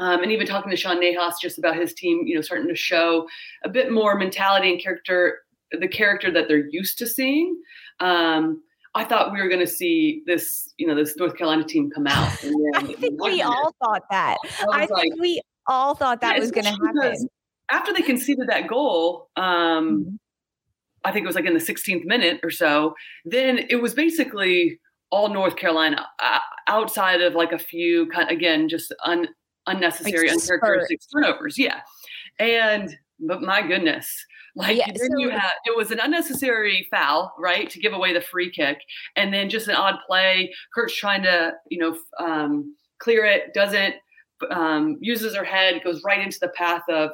Um, 0.00 0.22
and 0.22 0.32
even 0.32 0.46
talking 0.46 0.70
to 0.70 0.76
Sean 0.76 1.00
Nahas 1.00 1.34
just 1.40 1.58
about 1.58 1.76
his 1.76 1.92
team, 1.92 2.22
you 2.24 2.34
know, 2.34 2.40
starting 2.40 2.68
to 2.68 2.74
show 2.74 3.28
a 3.64 3.68
bit 3.68 3.92
more 3.92 4.16
mentality 4.16 4.72
and 4.72 4.82
character, 4.82 5.40
the 5.78 5.86
character 5.86 6.32
that 6.32 6.48
they're 6.48 6.66
used 6.70 6.96
to 6.98 7.06
seeing. 7.06 7.60
Um, 8.00 8.62
I 8.94 9.04
thought 9.04 9.30
we 9.30 9.42
were 9.42 9.48
going 9.48 9.60
to 9.60 9.66
see 9.66 10.22
this, 10.26 10.72
you 10.78 10.86
know, 10.86 10.94
this 10.94 11.16
North 11.18 11.36
Carolina 11.36 11.64
team 11.64 11.90
come 11.90 12.06
out. 12.06 12.28
I 12.74 12.82
think 12.82 13.22
we 13.22 13.42
all 13.42 13.74
thought 13.78 14.04
that. 14.10 14.38
I, 14.60 14.64
I 14.72 14.78
like, 14.86 14.88
think 14.88 15.20
we 15.20 15.42
all 15.66 15.94
thought 15.94 16.22
that 16.22 16.36
yeah, 16.36 16.40
was 16.40 16.50
going 16.50 16.64
to 16.64 16.70
happen. 16.70 17.28
After 17.70 17.92
they 17.92 18.02
conceded 18.02 18.48
that 18.48 18.68
goal, 18.68 19.28
um, 19.36 19.44
mm-hmm. 19.44 20.14
I 21.04 21.12
think 21.12 21.24
it 21.24 21.26
was 21.26 21.36
like 21.36 21.44
in 21.44 21.54
the 21.54 21.60
16th 21.60 22.06
minute 22.06 22.40
or 22.42 22.50
so, 22.50 22.94
then 23.26 23.58
it 23.68 23.76
was 23.76 23.92
basically 23.92 24.80
all 25.10 25.28
North 25.28 25.56
Carolina 25.56 26.06
uh, 26.22 26.38
outside 26.68 27.20
of 27.20 27.34
like 27.34 27.52
a 27.52 27.58
few 27.58 28.06
kind 28.08 28.30
again 28.30 28.68
just 28.68 28.94
un, 29.04 29.28
unnecessary 29.76 30.28
like 30.28 30.36
uncharacteristic 30.36 31.00
turnovers. 31.12 31.58
Yeah. 31.58 31.80
And 32.38 32.96
but 33.20 33.42
my 33.42 33.66
goodness, 33.66 34.08
like 34.56 34.76
yeah, 34.76 34.86
then 34.86 35.10
so, 35.10 35.18
you 35.18 35.30
had 35.30 35.52
it 35.66 35.76
was 35.76 35.90
an 35.90 36.00
unnecessary 36.00 36.86
foul, 36.90 37.32
right, 37.38 37.68
to 37.70 37.80
give 37.80 37.92
away 37.92 38.12
the 38.12 38.20
free 38.20 38.50
kick, 38.50 38.78
and 39.16 39.32
then 39.32 39.48
just 39.50 39.68
an 39.68 39.76
odd 39.76 39.96
play. 40.06 40.52
Kurt's 40.74 40.96
trying 40.96 41.22
to, 41.22 41.52
you 41.68 41.78
know, 41.78 41.98
um, 42.24 42.74
clear 42.98 43.24
it, 43.24 43.54
doesn't 43.54 43.94
um, 44.50 44.96
uses 45.00 45.34
her 45.34 45.44
head, 45.44 45.82
goes 45.84 46.02
right 46.04 46.20
into 46.20 46.38
the 46.40 46.48
path 46.48 46.82
of 46.88 47.10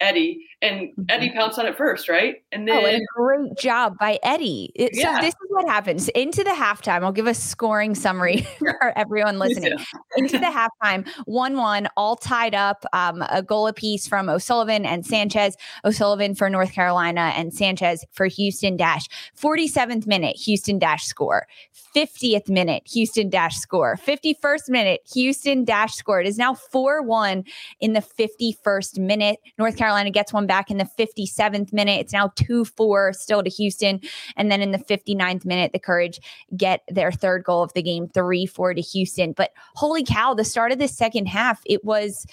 Eddy, 0.00 0.46
and 0.62 0.90
Eddy 1.08 1.28
mm-hmm. 1.28 1.38
pounced 1.38 1.58
on 1.58 1.66
it 1.66 1.76
first, 1.76 2.08
right? 2.08 2.36
And 2.52 2.66
then 2.66 2.84
oh, 2.84 2.86
and 2.86 3.06
great 3.14 3.56
job 3.58 3.96
by 3.98 4.18
Eddy. 4.22 4.72
Yeah. 4.76 5.16
So 5.16 5.20
this 5.22 5.34
is 5.34 5.48
what 5.50 5.68
happens 5.68 6.08
into 6.10 6.44
the 6.44 6.50
halftime. 6.50 7.02
I'll 7.02 7.12
give 7.12 7.26
a 7.26 7.34
scoring 7.34 7.94
summary 7.94 8.38
for 8.58 8.96
everyone 8.96 9.38
listening. 9.38 9.74
into 10.16 10.38
the 10.38 10.46
halftime, 10.46 11.08
one-one, 11.26 11.88
all 11.96 12.16
tied 12.16 12.54
up. 12.54 12.84
Um, 12.92 13.22
a 13.30 13.42
goal 13.42 13.66
apiece 13.66 14.06
from 14.06 14.28
O'Sullivan 14.28 14.84
and 14.84 15.04
Sanchez. 15.04 15.56
O'Sullivan 15.84 16.34
for 16.34 16.48
North 16.50 16.72
Carolina 16.72 17.32
and 17.36 17.52
Sanchez 17.52 18.04
for 18.12 18.26
Houston 18.26 18.76
Dash. 18.76 19.06
Forty-seventh 19.34 20.06
minute, 20.06 20.36
Houston 20.36 20.78
Dash 20.78 21.04
score. 21.04 21.46
50th 21.94 22.48
minute, 22.48 22.82
Houston 22.92 23.28
Dash 23.28 23.56
score. 23.56 23.96
51st 23.96 24.68
minute, 24.68 25.00
Houston 25.14 25.64
Dash 25.64 25.94
score. 25.94 26.20
It 26.20 26.26
is 26.26 26.38
now 26.38 26.54
4 26.70 27.02
1 27.02 27.44
in 27.80 27.92
the 27.92 28.00
51st 28.00 28.98
minute. 28.98 29.38
North 29.58 29.76
Carolina 29.76 30.10
gets 30.10 30.32
one 30.32 30.46
back 30.46 30.70
in 30.70 30.78
the 30.78 30.88
57th 30.98 31.72
minute. 31.72 32.00
It's 32.00 32.12
now 32.12 32.32
2 32.36 32.64
4 32.64 33.12
still 33.12 33.42
to 33.42 33.50
Houston. 33.50 34.00
And 34.36 34.50
then 34.50 34.60
in 34.60 34.72
the 34.72 34.78
59th 34.78 35.44
minute, 35.44 35.72
the 35.72 35.78
Courage 35.78 36.20
get 36.56 36.82
their 36.88 37.12
third 37.12 37.44
goal 37.44 37.62
of 37.62 37.72
the 37.74 37.82
game, 37.82 38.08
3 38.08 38.46
4 38.46 38.74
to 38.74 38.80
Houston. 38.80 39.32
But 39.32 39.52
holy 39.74 40.04
cow, 40.04 40.34
the 40.34 40.44
start 40.44 40.72
of 40.72 40.78
the 40.78 40.88
second 40.88 41.26
half, 41.26 41.60
it 41.66 41.84
was 41.84 42.26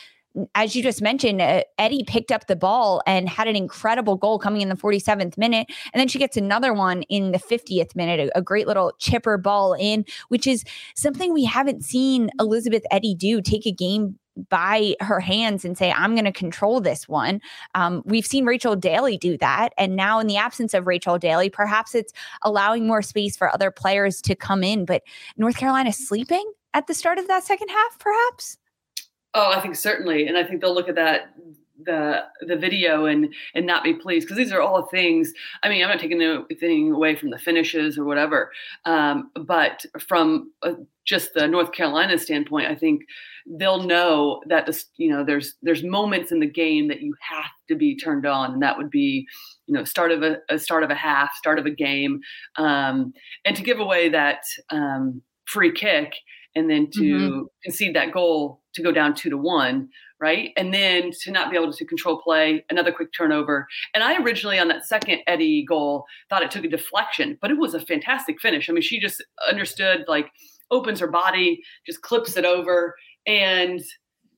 as 0.54 0.76
you 0.76 0.84
just 0.84 1.02
mentioned, 1.02 1.42
uh, 1.42 1.64
Eddy 1.78 2.04
picked 2.04 2.32
up 2.32 2.48
the 2.48 2.56
ball 2.56 3.02
and 3.08 3.30
had 3.30 3.48
an 3.48 3.56
incredible 3.56 4.16
goal 4.16 4.40
coming 4.40 4.62
in 4.62 4.70
the 4.70 4.76
47th 4.76 5.38
minute. 5.38 5.68
And 5.94 6.00
then 6.00 6.08
she 6.08 6.20
gets 6.20 6.38
another 6.38 6.74
one 6.74 7.04
in 7.04 7.32
the 7.32 7.40
50th 7.40 7.96
minute, 7.96 8.20
a, 8.20 8.40
a, 8.40 8.42
great 8.42 8.68
little 8.68 8.92
chipper 9.00 9.38
ball 9.38 9.74
in, 9.74 10.06
which 10.28 10.46
is 10.46 10.64
something 10.96 11.34
we 11.34 11.46
haven't 11.46 11.84
seen 11.84 12.30
Elizabeth 12.40 12.84
Eddy 12.92 13.16
do 13.16 13.42
take 13.42 13.66
a 13.66 13.72
game 13.72 14.20
by 14.50 14.96
her 15.00 15.20
hands 15.20 15.66
and 15.66 15.78
say, 15.78 15.92
I'm 15.92 16.14
going 16.14 16.26
to 16.26 16.32
control 16.32 16.82
this 16.82 17.08
one. 17.08 17.42
Um, 17.74 18.04
we've 18.06 18.26
seen 18.26 18.46
Rachel 18.46 18.76
Daly 18.76 19.18
do 19.18 19.38
that. 19.38 19.70
And 19.78 19.96
now, 19.96 20.20
in 20.20 20.28
the 20.28 20.38
absence 20.38 20.74
of 20.74 20.88
Rachel 20.88 21.18
Daly, 21.18 21.50
perhaps 21.50 21.96
it's 21.96 22.14
allowing 22.44 22.88
more 22.88 23.02
space 23.02 23.38
for 23.38 23.54
other 23.54 23.72
players 23.72 24.22
to 24.24 24.36
come 24.36 24.64
in. 24.64 24.86
But 24.86 25.04
North 25.38 25.58
Carolina 25.58 25.94
sleeping 25.94 26.52
at 26.74 26.88
the 26.88 26.94
start 26.94 27.18
of 27.18 27.28
that 27.28 27.44
second 27.44 27.70
half, 27.70 28.00
perhaps? 28.00 28.58
Oh, 29.34 29.52
I 29.52 29.60
think 29.60 29.76
certainly, 29.76 30.28
and 30.28 30.38
I 30.38 30.44
think 30.44 30.62
they'll 30.62 30.74
look 30.74 30.90
at 30.90 30.96
that 30.96 31.34
the 31.84 32.24
the 32.42 32.56
video 32.56 33.06
and 33.06 33.34
and 33.54 33.66
not 33.66 33.84
be 33.84 33.94
pleased 33.94 34.26
because 34.26 34.38
these 34.38 34.52
are 34.52 34.62
all 34.62 34.84
things. 34.84 35.34
I 35.64 35.70
mean, 35.70 35.84
I'm 35.84 35.90
not 35.90 36.00
taking 36.00 36.22
anything 36.22 36.92
away 36.92 37.16
from 37.16 37.32
the 37.32 37.38
finishes 37.38 37.98
or 37.98 38.06
whatever, 38.06 38.52
um, 38.86 39.32
but 39.36 39.86
from 40.00 40.52
uh, 40.64 40.74
just 41.04 41.34
the 41.34 41.48
North 41.48 41.72
Carolina 41.72 42.18
standpoint, 42.18 42.68
I 42.68 42.76
think 42.76 43.04
they'll 43.60 43.84
know 43.84 44.42
that 44.48 44.66
this 44.66 44.86
you 44.98 45.10
know 45.10 45.24
there's 45.24 45.56
there's 45.62 45.84
moments 45.84 46.32
in 46.32 46.40
the 46.40 46.50
game 46.50 46.88
that 46.88 47.02
you 47.02 47.14
have 47.30 47.52
to 47.68 47.76
be 47.76 47.98
turned 47.98 48.26
on, 48.26 48.54
and 48.54 48.62
that 48.62 48.78
would 48.78 48.90
be 48.90 49.26
you 49.68 49.74
know 49.74 49.84
start 49.84 50.12
of 50.12 50.24
a, 50.24 50.38
a 50.50 50.60
start 50.60 50.84
of 50.84 50.90
a 50.90 50.96
half, 50.96 51.34
start 51.36 51.60
of 51.60 51.66
a 51.66 51.72
game, 51.72 52.20
um, 52.58 53.14
and 53.46 53.56
to 53.56 53.64
give 53.64 53.80
away 53.80 54.10
that 54.10 54.42
um, 54.72 55.22
free 55.46 55.72
kick 55.72 56.14
and 56.56 56.70
then 56.70 56.90
to 56.90 57.02
mm-hmm. 57.02 57.42
concede 57.64 57.96
that 57.96 58.12
goal 58.14 58.62
to 58.74 58.82
go 58.82 58.92
down 58.92 59.14
two 59.14 59.30
to 59.30 59.38
one, 59.38 59.90
right? 60.20 60.52
And 60.56 60.74
then 60.74 61.12
to 61.24 61.32
not 61.32 61.52
be 61.52 61.58
able 61.58 61.74
to 61.74 61.86
control 61.86 62.22
play, 62.22 62.64
another 62.70 62.92
quick 62.92 63.10
turnover. 63.16 63.68
And 63.94 64.04
I 64.04 64.22
originally 64.22 64.58
on 64.58 64.70
that 64.70 64.86
second 64.86 65.20
Eddy 65.28 65.66
goal 65.68 66.06
thought 66.30 66.44
it 66.44 66.52
took 66.52 66.64
a 66.64 66.70
deflection, 66.70 67.38
but 67.42 67.52
it 67.52 67.58
was 67.58 67.74
a 67.74 67.82
fantastic 67.82 68.40
finish. 68.42 68.70
I 68.70 68.74
mean, 68.74 68.82
she 68.82 69.00
just 69.00 69.24
understood, 69.50 70.06
like, 70.08 70.32
opens 70.72 71.00
her 71.00 71.08
body, 71.08 71.62
just 71.86 72.02
clips 72.02 72.38
it 72.38 72.46
over. 72.46 72.96
And 73.26 73.82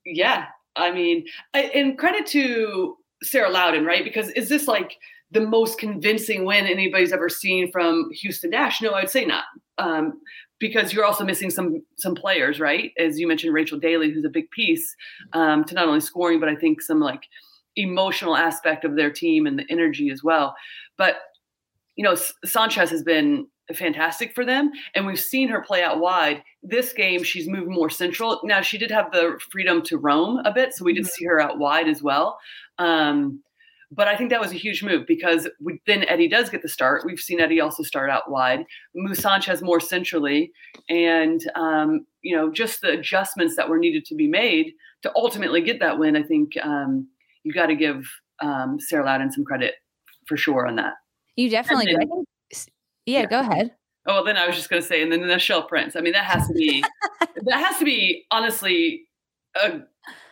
yeah, 0.06 0.46
I 0.76 0.92
mean, 0.92 1.26
I, 1.54 1.64
and 1.74 1.98
credit 1.98 2.26
to 2.28 2.96
Sarah 3.24 3.50
Lowdon, 3.50 3.86
right? 3.86 4.04
Because 4.04 4.30
is 4.30 4.50
this 4.50 4.68
like 4.68 4.98
the 5.32 5.42
most 5.42 5.80
convincing 5.80 6.46
win 6.46 6.66
anybody's 6.66 7.12
ever 7.12 7.30
seen 7.30 7.72
from 7.72 8.10
Houston 8.12 8.52
Dash? 8.52 8.82
No, 8.82 8.94
I'd 8.94 9.10
say 9.10 9.26
not. 9.26 9.46
Um, 9.78 10.20
because 10.60 10.92
you're 10.92 11.06
also 11.06 11.24
missing 11.24 11.50
some 11.50 11.84
some 11.98 12.16
players, 12.16 12.60
right? 12.60 12.92
As 12.98 13.20
you 13.20 13.28
mentioned, 13.28 13.54
Rachel 13.54 13.80
Daly, 13.80 14.12
who's 14.12 14.26
a 14.26 14.30
big 14.30 14.50
piece 14.52 14.96
um, 15.34 15.64
to 15.66 15.76
not 15.76 15.88
only 15.88 16.00
scoring, 16.00 16.40
but 16.40 16.50
I 16.50 16.56
think 16.56 16.82
some 16.82 17.00
like 17.00 17.24
emotional 17.76 18.36
aspect 18.36 18.84
of 18.84 18.96
their 18.96 19.12
team 19.12 19.46
and 19.46 19.60
the 19.60 19.66
energy 19.70 20.10
as 20.10 20.24
well. 20.24 20.56
But 20.98 21.18
you 21.96 22.04
know, 22.04 22.16
Sanchez 22.46 22.90
has 22.90 23.04
been 23.04 23.48
fantastic 23.76 24.34
for 24.34 24.46
them, 24.46 24.72
and 24.96 25.06
we've 25.06 25.20
seen 25.20 25.50
her 25.50 25.62
play 25.62 25.84
out 25.84 26.00
wide. 26.00 26.44
This 26.64 26.94
game, 26.94 27.24
she's 27.24 27.48
moved 27.48 27.70
more 27.70 27.90
central. 27.90 28.40
Now, 28.44 28.62
she 28.62 28.78
did 28.78 28.92
have 28.92 29.12
the 29.12 29.40
freedom 29.52 29.82
to 29.84 29.98
roam 29.98 30.40
a 30.46 30.52
bit, 30.52 30.74
so 30.74 30.86
we 30.86 30.94
did 30.94 31.04
mm-hmm. 31.04 31.10
see 31.10 31.26
her 31.26 31.40
out 31.40 31.60
wide 31.60 31.88
as 31.88 32.02
well. 32.02 32.40
Um, 32.78 33.42
but 33.92 34.08
I 34.08 34.18
think 34.18 34.32
that 34.32 34.42
was 34.42 34.52
a 34.52 34.56
huge 34.56 34.84
move 34.84 35.06
because 35.08 35.48
we, 35.62 35.82
then 35.88 36.04
Eddy 36.10 36.28
does 36.28 36.50
get 36.50 36.62
the 36.62 36.68
start. 36.68 37.04
We've 37.06 37.20
seen 37.20 37.40
Eddy 37.40 37.62
also 37.62 37.84
start 37.84 38.10
out 38.10 38.30
wide, 38.30 38.66
move 38.94 39.18
Sanchez 39.18 39.62
more 39.62 39.80
centrally, 39.80 40.52
and 40.90 41.42
um, 41.56 42.06
you 42.22 42.36
know 42.36 42.52
just 42.52 42.82
the 42.82 42.90
adjustments 42.90 43.56
that 43.56 43.70
were 43.70 43.80
needed 43.80 44.04
to 44.06 44.16
be 44.16 44.28
made 44.28 44.74
to 45.04 45.12
ultimately 45.16 45.62
get 45.62 45.80
that 45.80 46.00
win. 46.00 46.18
I 46.18 46.24
think 46.24 46.54
um, 46.62 47.08
you 47.44 47.54
got 47.54 47.68
to 47.68 47.76
give 47.76 48.06
um, 48.42 48.78
Sarah 48.80 49.06
Lowdon 49.06 49.32
some 49.32 49.46
credit 49.46 49.76
for 50.28 50.36
sure 50.36 50.68
on 50.68 50.76
that. 50.76 50.94
You 51.38 51.50
definitely 51.50 51.86
then, 51.86 52.08
do. 52.08 52.26
Yeah, 53.08 53.22
yeah, 53.22 53.26
go 53.26 53.40
ahead. 53.40 53.72
Oh, 54.06 54.16
well, 54.16 54.24
then 54.24 54.38
I 54.38 54.48
was 54.48 54.56
just 54.56 54.70
going 54.70 54.82
to 54.82 54.88
say, 54.88 55.02
and 55.02 55.12
then 55.12 55.22
the 55.22 55.28
Nichelle 55.28 55.68
Prince. 55.68 55.96
I 55.96 56.02
mean, 56.02 56.14
that 56.14 56.26
has 56.26 56.48
to 56.48 56.54
be 56.54 56.84
that 57.20 57.60
has 57.60 57.78
to 57.80 57.86
be 57.86 58.26
honestly 58.32 59.08
a 59.56 59.80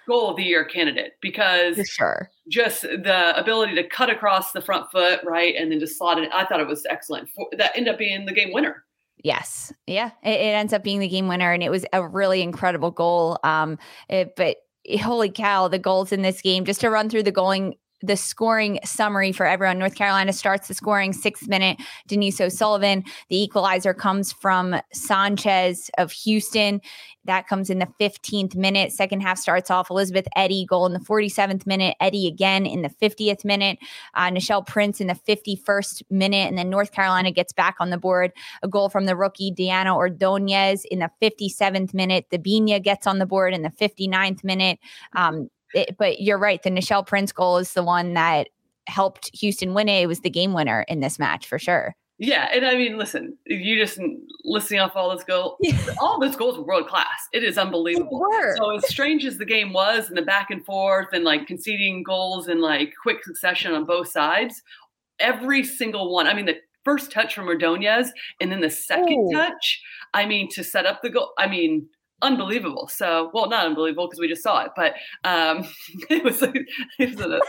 goal 0.07 0.29
of 0.29 0.37
the 0.37 0.43
year 0.43 0.63
candidate 0.63 1.13
because 1.21 1.75
For 1.75 1.85
sure. 1.85 2.29
just 2.47 2.83
the 2.83 3.33
ability 3.37 3.75
to 3.75 3.87
cut 3.87 4.09
across 4.09 4.51
the 4.51 4.61
front 4.61 4.91
foot, 4.91 5.21
right, 5.23 5.55
and 5.55 5.71
then 5.71 5.79
just 5.79 5.97
slot 5.97 6.19
it. 6.19 6.29
I 6.33 6.45
thought 6.45 6.59
it 6.59 6.67
was 6.67 6.85
excellent. 6.89 7.29
For, 7.29 7.47
that 7.57 7.71
ended 7.75 7.93
up 7.93 7.99
being 7.99 8.25
the 8.25 8.33
game 8.33 8.53
winner. 8.53 8.83
Yes, 9.23 9.73
yeah, 9.87 10.11
it, 10.23 10.39
it, 10.39 10.53
ends 10.53 10.71
up 10.71 10.83
being 10.83 10.99
the 10.99 11.07
game 11.07 11.27
winner, 11.27 11.51
and 11.51 11.63
it 11.63 11.71
was 11.71 11.85
a 11.93 12.07
really 12.07 12.41
incredible 12.41 12.91
goal. 12.91 13.39
Um, 13.43 13.79
it, 14.07 14.35
but 14.35 14.57
holy 15.01 15.31
cow, 15.31 15.67
the 15.67 15.79
goals 15.79 16.11
in 16.11 16.21
this 16.21 16.41
game! 16.41 16.65
Just 16.65 16.81
to 16.81 16.89
run 16.89 17.09
through 17.09 17.23
the 17.23 17.31
going 17.31 17.75
the 18.07 18.17
scoring 18.17 18.79
summary 18.83 19.31
for 19.31 19.45
everyone. 19.45 19.79
North 19.79 19.95
Carolina 19.95 20.33
starts 20.33 20.67
the 20.67 20.73
scoring 20.73 21.13
sixth 21.13 21.47
minute. 21.47 21.77
Denise 22.07 22.39
O'Sullivan. 22.41 23.03
The 23.29 23.41
equalizer 23.41 23.93
comes 23.93 24.31
from 24.31 24.75
Sanchez 24.93 25.89
of 25.97 26.11
Houston. 26.11 26.81
That 27.25 27.47
comes 27.47 27.69
in 27.69 27.79
the 27.79 27.87
15th 27.99 28.55
minute. 28.55 28.91
Second 28.91 29.21
half 29.21 29.39
starts 29.39 29.71
off 29.71 29.89
Elizabeth 29.89 30.27
Eddy 30.35 30.65
goal 30.65 30.85
in 30.85 30.93
the 30.93 30.99
47th 30.99 31.65
minute. 31.65 31.95
Eddy 31.99 32.27
again 32.27 32.65
in 32.65 32.83
the 32.83 32.89
50th 32.89 33.43
minute. 33.43 33.79
Uh, 34.13 34.29
Nichelle 34.29 34.65
Prince 34.65 35.01
in 35.01 35.07
the 35.07 35.15
51st 35.15 36.03
minute. 36.11 36.47
And 36.47 36.57
then 36.57 36.69
North 36.69 36.91
Carolina 36.91 37.31
gets 37.31 37.51
back 37.51 37.75
on 37.79 37.89
the 37.89 37.97
board. 37.97 38.31
A 38.61 38.67
goal 38.67 38.89
from 38.89 39.05
the 39.05 39.15
rookie 39.15 39.51
Diana 39.51 39.95
Ordonez 39.95 40.85
in 40.85 40.99
the 40.99 41.09
57th 41.21 41.93
minute. 41.93 42.25
Debinha 42.31 42.81
gets 42.81 43.07
on 43.07 43.17
the 43.17 43.25
board 43.25 43.53
in 43.53 43.63
the 43.63 43.69
59th 43.69 44.43
minute. 44.43 44.79
Um, 45.13 45.49
it, 45.75 45.97
but 45.97 46.21
you're 46.21 46.37
right. 46.37 46.61
The 46.61 46.69
Nichelle 46.69 47.05
Prince 47.05 47.31
goal 47.31 47.57
is 47.57 47.73
the 47.73 47.83
one 47.83 48.13
that 48.13 48.49
helped 48.87 49.29
Houston 49.35 49.73
win 49.73 49.89
it. 49.89 50.03
It 50.03 50.07
was 50.07 50.21
the 50.21 50.29
game 50.29 50.53
winner 50.53 50.85
in 50.87 50.99
this 50.99 51.19
match 51.19 51.47
for 51.47 51.59
sure. 51.59 51.95
Yeah, 52.17 52.47
and 52.53 52.65
I 52.65 52.75
mean, 52.75 52.97
listen, 52.97 53.37
you 53.45 53.77
just 53.77 53.99
listening 54.45 54.79
off 54.79 54.95
all 54.95 55.13
this 55.13 55.25
goal, 55.25 55.57
all 55.99 56.17
those 56.17 56.37
goals 56.37 56.57
were 56.57 56.63
world 56.63 56.87
class. 56.87 57.27
It 57.33 57.43
is 57.43 57.57
unbelievable. 57.57 58.25
So 58.55 58.77
as 58.77 58.87
strange 58.87 59.25
as 59.25 59.37
the 59.37 59.45
game 59.45 59.73
was, 59.73 60.07
and 60.07 60.17
the 60.17 60.21
back 60.21 60.49
and 60.49 60.65
forth, 60.65 61.07
and 61.11 61.25
like 61.25 61.45
conceding 61.45 62.03
goals 62.03 62.47
in 62.47 62.61
like 62.61 62.93
quick 63.01 63.23
succession 63.25 63.73
on 63.73 63.83
both 63.83 64.07
sides, 64.07 64.61
every 65.19 65.61
single 65.63 66.13
one. 66.13 66.25
I 66.25 66.33
mean, 66.33 66.45
the 66.45 66.55
first 66.85 67.11
touch 67.11 67.35
from 67.35 67.47
Ordonez, 67.47 68.13
and 68.39 68.49
then 68.49 68.61
the 68.61 68.69
second 68.69 69.27
Ooh. 69.27 69.33
touch. 69.33 69.81
I 70.13 70.25
mean, 70.25 70.49
to 70.51 70.63
set 70.63 70.85
up 70.85 71.01
the 71.01 71.09
goal. 71.09 71.33
I 71.37 71.47
mean, 71.47 71.89
unbelievable. 72.21 72.87
So, 72.87 73.29
well, 73.33 73.49
not 73.49 73.65
unbelievable 73.65 74.07
because 74.07 74.19
we 74.19 74.27
just 74.27 74.43
saw 74.43 74.63
it, 74.63 74.71
but 74.75 74.93
um, 75.23 75.67
it 76.09 76.23
was 76.23 76.41
a, 76.41 76.53
it 76.99 77.15
was 77.15 77.19
a 77.19 77.39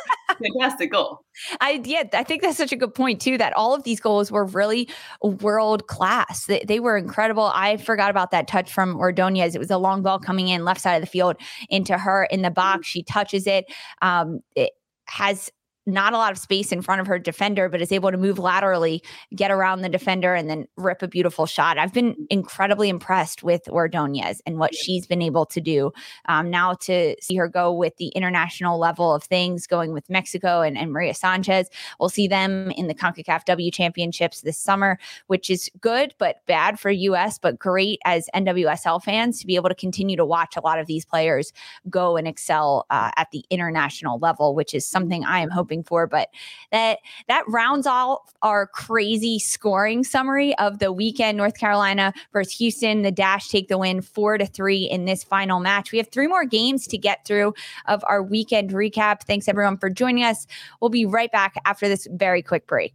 fantastic 0.43 0.93
goal. 0.93 1.21
I 1.61 1.81
yeah, 1.85 2.05
I 2.13 2.25
think 2.25 2.43
that's 2.43 2.57
such 2.57 2.73
a 2.73 2.77
good 2.77 2.95
point 2.95 3.21
too. 3.21 3.39
That 3.39 3.53
all 3.55 3.75
of 3.75 3.85
these 3.85 4.01
goals 4.01 4.31
were 4.31 4.45
really 4.45 4.89
world 5.23 5.87
class. 5.87 6.47
They, 6.47 6.65
they 6.67 6.81
were 6.81 6.97
incredible. 6.97 7.51
I 7.55 7.77
forgot 7.77 8.11
about 8.11 8.31
that 8.31 8.49
touch 8.49 8.73
from 8.73 8.97
Ordonez. 8.97 9.55
It 9.55 9.59
was 9.59 9.71
a 9.71 9.79
long 9.79 10.03
ball 10.03 10.19
coming 10.19 10.49
in 10.49 10.65
left 10.65 10.81
side 10.81 10.95
of 10.95 11.01
the 11.01 11.07
field 11.07 11.37
into 11.69 11.97
her 11.99 12.25
in 12.25 12.43
the 12.43 12.51
box. 12.51 12.87
She 12.87 13.03
touches 13.03 13.47
it. 13.47 13.67
Um, 14.03 14.41
it 14.55 14.73
has 15.07 15.51
not 15.87 16.13
a 16.13 16.17
lot 16.17 16.33
of 16.33 16.39
space 16.39 16.73
in 16.73 16.83
front 16.83 17.01
of 17.01 17.07
her 17.07 17.19
defender, 17.19 17.69
but 17.69 17.81
is 17.81 17.93
able 17.93 18.11
to 18.11 18.17
move 18.17 18.39
laterally, 18.39 19.03
get 19.35 19.51
around 19.51 19.83
the 19.83 19.89
defender, 19.89 20.35
and 20.35 20.51
then 20.51 20.67
rip 20.77 21.01
a 21.01 21.09
beautiful 21.09 21.47
shot. 21.47 21.79
I've 21.79 21.93
been 21.93 22.27
incredibly 22.29 22.89
impressed 22.89 23.45
with 23.45 23.69
Ordonez 23.69 24.43
and 24.47 24.59
what 24.59 24.75
she's 24.75 25.07
been 25.07 25.23
able 25.23 25.47
to 25.47 25.61
do. 25.61 25.93
Um, 26.27 26.51
now 26.51 26.75
to 26.75 27.15
see 27.21 27.37
her 27.37 27.49
go 27.49 27.73
with 27.73 27.97
the 27.99 28.09
international 28.09 28.79
level 28.79 29.15
of 29.15 29.23
things, 29.23 29.67
going 29.67 29.93
with 29.93 30.11
Mexico 30.11 30.61
and, 30.61 30.77
and 30.77 30.93
Maria 30.93 31.15
Sanchez, 31.15 31.69
we'll 32.01 32.09
see 32.09 32.27
them 32.27 32.73
in 32.73 32.89
the 32.89 32.95
CONCACAF 32.95 33.45
W 33.45 33.71
Championships 33.71 34.41
this 34.41 34.59
summer, 34.59 34.99
which 35.29 35.49
is 35.49 35.71
good 35.81 36.15
but 36.19 36.45
bad 36.47 36.81
for 36.81 36.91
US, 36.91 37.39
but 37.39 37.59
great 37.59 38.01
as 38.05 38.29
NWSL 38.35 39.03
fans 39.03 39.39
to 39.41 39.47
be 39.47 39.55
able 39.55 39.69
to 39.69 39.75
continue 39.75 40.17
to 40.17 40.25
watch 40.25 40.57
a 40.57 40.61
lot 40.61 40.81
of 40.81 40.87
these 40.87 41.05
players 41.05 41.53
go 41.89 42.17
and 42.17 42.27
excel 42.27 42.87
uh, 42.91 43.11
at 43.17 43.31
the 43.31 43.45
international 43.51 44.19
level, 44.19 44.55
which 44.55 44.75
is 44.75 44.87
something 44.87 45.25
I 45.25 45.41
am 45.41 45.51
hoping 45.51 45.76
hoping 45.77 45.85
for. 45.85 46.07
But 46.07 46.29
that 46.73 46.99
that 47.29 47.45
rounds 47.49 47.87
off 47.87 48.21
our 48.43 48.67
crazy 48.67 49.39
scoring 49.39 50.05
summary 50.05 50.57
of 50.59 50.79
the 50.79 50.93
weekend. 50.93 51.37
North 51.37 51.59
Carolina 51.59 52.13
versus 52.33 52.53
Houston. 52.55 53.03
The 53.03 53.13
Dash 53.13 53.49
take 53.49 53.69
the 53.69 53.79
win 53.79 54.01
four 54.03 54.39
to 54.39 54.47
three 54.47 54.85
in 54.85 55.05
this 55.05 55.25
final 55.25 55.61
match. 55.61 55.93
We 55.93 55.99
have 55.99 56.09
three 56.09 56.27
more 56.27 56.45
games 56.45 56.87
to 56.89 56.99
get 56.99 57.27
through 57.27 57.55
of 57.87 58.05
our 58.09 58.23
weekend 58.23 58.71
recap. 58.71 59.23
Thanks 59.23 59.49
everyone 59.49 59.79
for 59.79 59.91
joining 59.91 60.25
us. 60.25 60.47
We'll 60.81 60.91
be 60.91 61.07
right 61.07 61.33
back 61.33 61.55
after 61.65 61.89
this 61.89 62.07
very 62.11 62.43
quick 62.43 62.67
break. 62.67 62.95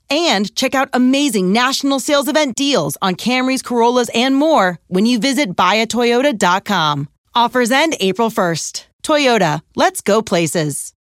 and 0.11 0.53
check 0.55 0.75
out 0.75 0.89
amazing 0.93 1.51
national 1.53 1.99
sales 1.99 2.27
event 2.27 2.55
deals 2.55 2.97
on 3.01 3.15
Camrys, 3.15 3.63
Corollas, 3.63 4.09
and 4.13 4.35
more 4.35 4.77
when 4.87 5.05
you 5.05 5.17
visit 5.17 5.55
buyatoyota.com. 5.55 7.07
Offers 7.33 7.71
end 7.71 7.95
April 7.99 8.29
1st. 8.29 8.85
Toyota, 9.03 9.61
let's 9.75 10.01
go 10.01 10.21
places. 10.21 10.93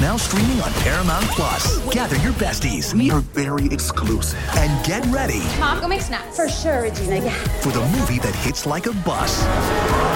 Now 0.00 0.16
streaming 0.16 0.60
on 0.60 0.72
Paramount 0.74 1.24
Plus. 1.26 1.78
Gather 1.92 2.16
your 2.18 2.32
besties. 2.34 2.94
We 2.94 3.10
are 3.10 3.20
very 3.20 3.66
exclusive. 3.66 4.38
And 4.56 4.86
get 4.86 5.04
ready. 5.06 5.42
Mom, 5.58 5.80
go 5.80 5.88
make 5.88 6.02
snacks. 6.02 6.36
For 6.36 6.48
sure, 6.48 6.82
Regina, 6.82 7.16
yeah. 7.16 7.34
For 7.62 7.70
the 7.70 7.80
movie 7.80 8.20
that 8.20 8.34
hits 8.36 8.64
like 8.64 8.86
a 8.86 8.92
bus. 8.92 9.42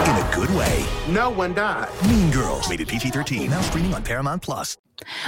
In 0.06 0.16
a 0.16 0.30
good 0.32 0.54
way. 0.54 0.86
No 1.08 1.30
one 1.30 1.52
died. 1.54 1.88
Mean 2.06 2.30
Girls. 2.30 2.68
Rated 2.70 2.86
PG 2.86 3.10
13. 3.10 3.50
Now 3.50 3.60
streaming 3.62 3.92
on 3.92 4.04
Paramount 4.04 4.40
Plus. 4.42 4.76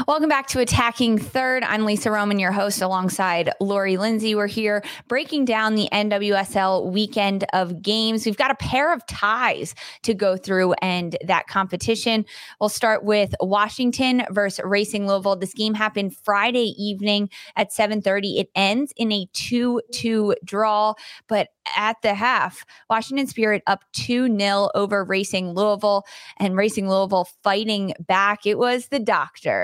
Welcome 0.06 0.28
back 0.28 0.46
to 0.48 0.60
Attacking 0.60 1.18
Third. 1.18 1.64
I'm 1.64 1.84
Lisa 1.84 2.10
Roman, 2.10 2.38
your 2.38 2.52
host, 2.52 2.82
alongside 2.82 3.50
Lori 3.60 3.96
Lindsey. 3.96 4.34
We're 4.34 4.46
here 4.46 4.84
breaking 5.08 5.44
down 5.44 5.74
the 5.74 5.88
NWSL 5.92 6.90
weekend 6.92 7.44
of 7.52 7.80
games. 7.80 8.26
We've 8.26 8.36
got 8.36 8.50
a 8.50 8.56
pair 8.56 8.92
of 8.92 9.06
ties 9.06 9.74
to 10.02 10.14
go 10.14 10.36
through 10.36 10.74
and 10.74 11.16
that 11.24 11.46
competition. 11.46 12.24
We'll 12.60 12.68
start 12.68 13.04
with 13.04 13.34
Washington 13.40 14.24
versus 14.30 14.64
Racing 14.64 15.06
Louisville. 15.06 15.36
This 15.36 15.54
game 15.54 15.74
happened 15.74 16.16
Friday 16.16 16.74
evening 16.76 17.30
at 17.56 17.72
7:30. 17.72 18.40
It 18.40 18.50
ends 18.54 18.92
in 18.96 19.12
a 19.12 19.26
2-2 19.32 20.34
draw, 20.44 20.94
but 21.28 21.48
at 21.76 21.96
the 22.02 22.14
half, 22.14 22.64
Washington 22.90 23.26
Spirit 23.26 23.62
up 23.66 23.84
2 23.92 24.36
0 24.36 24.70
over 24.74 25.04
Racing 25.04 25.52
Louisville 25.52 26.04
and 26.38 26.56
Racing 26.56 26.88
Louisville 26.88 27.28
fighting 27.42 27.94
back. 28.06 28.44
It 28.44 28.58
was 28.58 28.88
the 28.88 28.98
doctor 28.98 29.63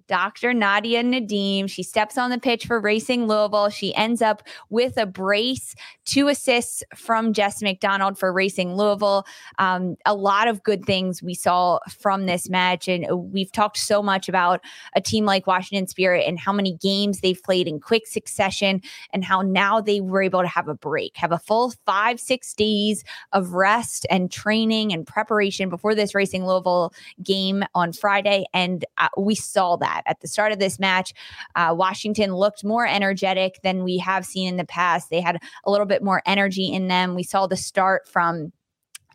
Dr. 0.11 0.53
Nadia 0.53 1.01
Nadim. 1.03 1.69
She 1.69 1.83
steps 1.83 2.17
on 2.17 2.31
the 2.31 2.37
pitch 2.37 2.65
for 2.65 2.81
Racing 2.81 3.27
Louisville. 3.27 3.69
She 3.69 3.95
ends 3.95 4.21
up 4.21 4.43
with 4.69 4.97
a 4.97 5.05
brace, 5.05 5.73
two 6.03 6.27
assists 6.27 6.83
from 6.93 7.31
Jess 7.31 7.61
McDonald 7.61 8.17
for 8.17 8.33
Racing 8.33 8.75
Louisville. 8.75 9.25
Um, 9.57 9.95
a 10.05 10.13
lot 10.13 10.49
of 10.49 10.63
good 10.63 10.83
things 10.83 11.23
we 11.23 11.33
saw 11.33 11.79
from 11.89 12.25
this 12.25 12.49
match. 12.49 12.89
And 12.89 13.31
we've 13.31 13.53
talked 13.53 13.77
so 13.77 14.03
much 14.03 14.27
about 14.27 14.59
a 14.97 14.99
team 14.99 15.23
like 15.23 15.47
Washington 15.47 15.87
Spirit 15.87 16.25
and 16.27 16.37
how 16.37 16.51
many 16.51 16.73
games 16.73 17.21
they've 17.21 17.41
played 17.41 17.65
in 17.65 17.79
quick 17.79 18.05
succession 18.05 18.81
and 19.13 19.23
how 19.23 19.41
now 19.41 19.79
they 19.79 20.01
were 20.01 20.21
able 20.21 20.41
to 20.41 20.47
have 20.47 20.67
a 20.67 20.75
break, 20.75 21.15
have 21.15 21.31
a 21.31 21.39
full 21.39 21.73
five, 21.85 22.19
six 22.19 22.53
days 22.53 23.05
of 23.31 23.53
rest 23.53 24.05
and 24.09 24.29
training 24.29 24.91
and 24.91 25.07
preparation 25.07 25.69
before 25.69 25.95
this 25.95 26.13
Racing 26.13 26.45
Louisville 26.45 26.93
game 27.23 27.63
on 27.73 27.93
Friday. 27.93 28.43
And 28.53 28.83
uh, 28.97 29.07
we 29.17 29.35
saw 29.35 29.77
that 29.77 30.00
that. 30.05 30.09
At 30.11 30.21
the 30.21 30.27
start 30.27 30.51
of 30.51 30.59
this 30.59 30.79
match, 30.79 31.13
uh, 31.55 31.73
Washington 31.77 32.35
looked 32.35 32.63
more 32.63 32.85
energetic 32.85 33.59
than 33.63 33.83
we 33.83 33.97
have 33.97 34.25
seen 34.25 34.47
in 34.47 34.57
the 34.57 34.65
past. 34.65 35.09
They 35.09 35.21
had 35.21 35.37
a 35.65 35.71
little 35.71 35.85
bit 35.85 36.03
more 36.03 36.21
energy 36.25 36.71
in 36.71 36.87
them. 36.87 37.15
We 37.15 37.23
saw 37.23 37.47
the 37.47 37.57
start 37.57 38.07
from 38.07 38.51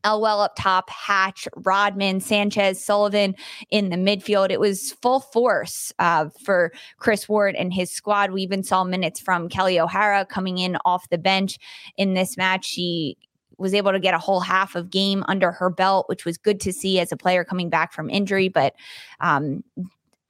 Elwell 0.04 0.40
up 0.40 0.54
top, 0.56 0.88
Hatch, 0.88 1.48
Rodman, 1.56 2.20
Sanchez, 2.20 2.82
Sullivan 2.82 3.34
in 3.70 3.90
the 3.90 3.96
midfield. 3.96 4.50
It 4.50 4.60
was 4.60 4.92
full 5.02 5.18
force 5.20 5.92
uh, 5.98 6.28
for 6.44 6.72
Kris 6.98 7.28
Ward 7.28 7.56
and 7.56 7.74
his 7.74 7.90
squad. 7.90 8.30
We 8.30 8.42
even 8.42 8.62
saw 8.62 8.84
minutes 8.84 9.18
from 9.18 9.48
Kelley 9.48 9.80
O'Hara 9.80 10.24
coming 10.24 10.58
in 10.58 10.76
off 10.84 11.08
the 11.08 11.18
bench 11.18 11.58
in 11.96 12.14
this 12.14 12.36
match. 12.36 12.64
She 12.64 13.18
was 13.58 13.74
able 13.74 13.90
to 13.90 13.98
get 13.98 14.14
a 14.14 14.18
whole 14.18 14.40
half 14.40 14.76
of 14.76 14.90
game 14.90 15.24
under 15.28 15.50
her 15.50 15.70
belt, 15.70 16.08
which 16.08 16.24
was 16.24 16.36
good 16.36 16.60
to 16.60 16.72
see 16.72 17.00
as 17.00 17.10
a 17.10 17.16
player 17.16 17.42
coming 17.42 17.70
back 17.70 17.92
from 17.92 18.10
injury. 18.10 18.48
But 18.48 18.74
um, 19.20 19.64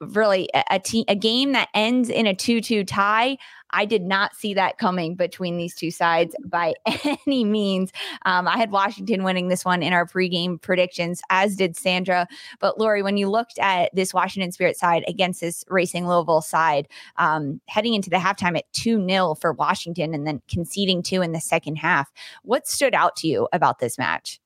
really 0.01 0.49
a, 0.53 0.63
a, 0.71 1.05
a 1.07 1.15
game 1.15 1.53
that 1.53 1.69
ends 1.73 2.09
in 2.09 2.27
a 2.27 2.33
2-2 2.33 2.85
tie 2.85 3.37
i 3.71 3.85
did 3.85 4.03
not 4.03 4.35
see 4.35 4.53
that 4.53 4.77
coming 4.77 5.15
between 5.15 5.57
these 5.57 5.75
two 5.75 5.91
sides 5.91 6.35
by 6.45 6.73
any 7.25 7.43
means. 7.43 7.91
Um, 8.25 8.47
i 8.47 8.57
had 8.57 8.71
washington 8.71 9.23
winning 9.23 9.47
this 9.47 9.65
one 9.65 9.81
in 9.81 9.93
our 9.93 10.05
pregame 10.05 10.61
predictions 10.61 11.21
as 11.29 11.55
did 11.55 11.75
sandra. 11.75 12.27
But 12.59 12.79
lori 12.79 13.01
when 13.01 13.17
you 13.17 13.29
looked 13.29 13.57
at 13.59 13.93
this 13.93 14.13
washington 14.13 14.51
spirit 14.51 14.77
side 14.77 15.03
against 15.07 15.41
this 15.41 15.63
racing 15.69 16.07
louisville 16.07 16.41
side 16.41 16.87
um, 17.17 17.59
heading 17.67 17.93
into 17.93 18.09
the 18.09 18.17
halftime 18.17 18.57
at 18.57 18.71
2-0 18.73 19.39
for 19.39 19.53
washington 19.53 20.13
and 20.13 20.27
then 20.27 20.41
conceding 20.47 21.01
two 21.01 21.21
in 21.21 21.31
the 21.31 21.41
second 21.41 21.77
half 21.77 22.11
what 22.43 22.67
stood 22.67 22.93
out 22.93 23.15
to 23.15 23.27
you 23.27 23.47
about 23.51 23.79
this 23.79 23.97
match 23.97 24.39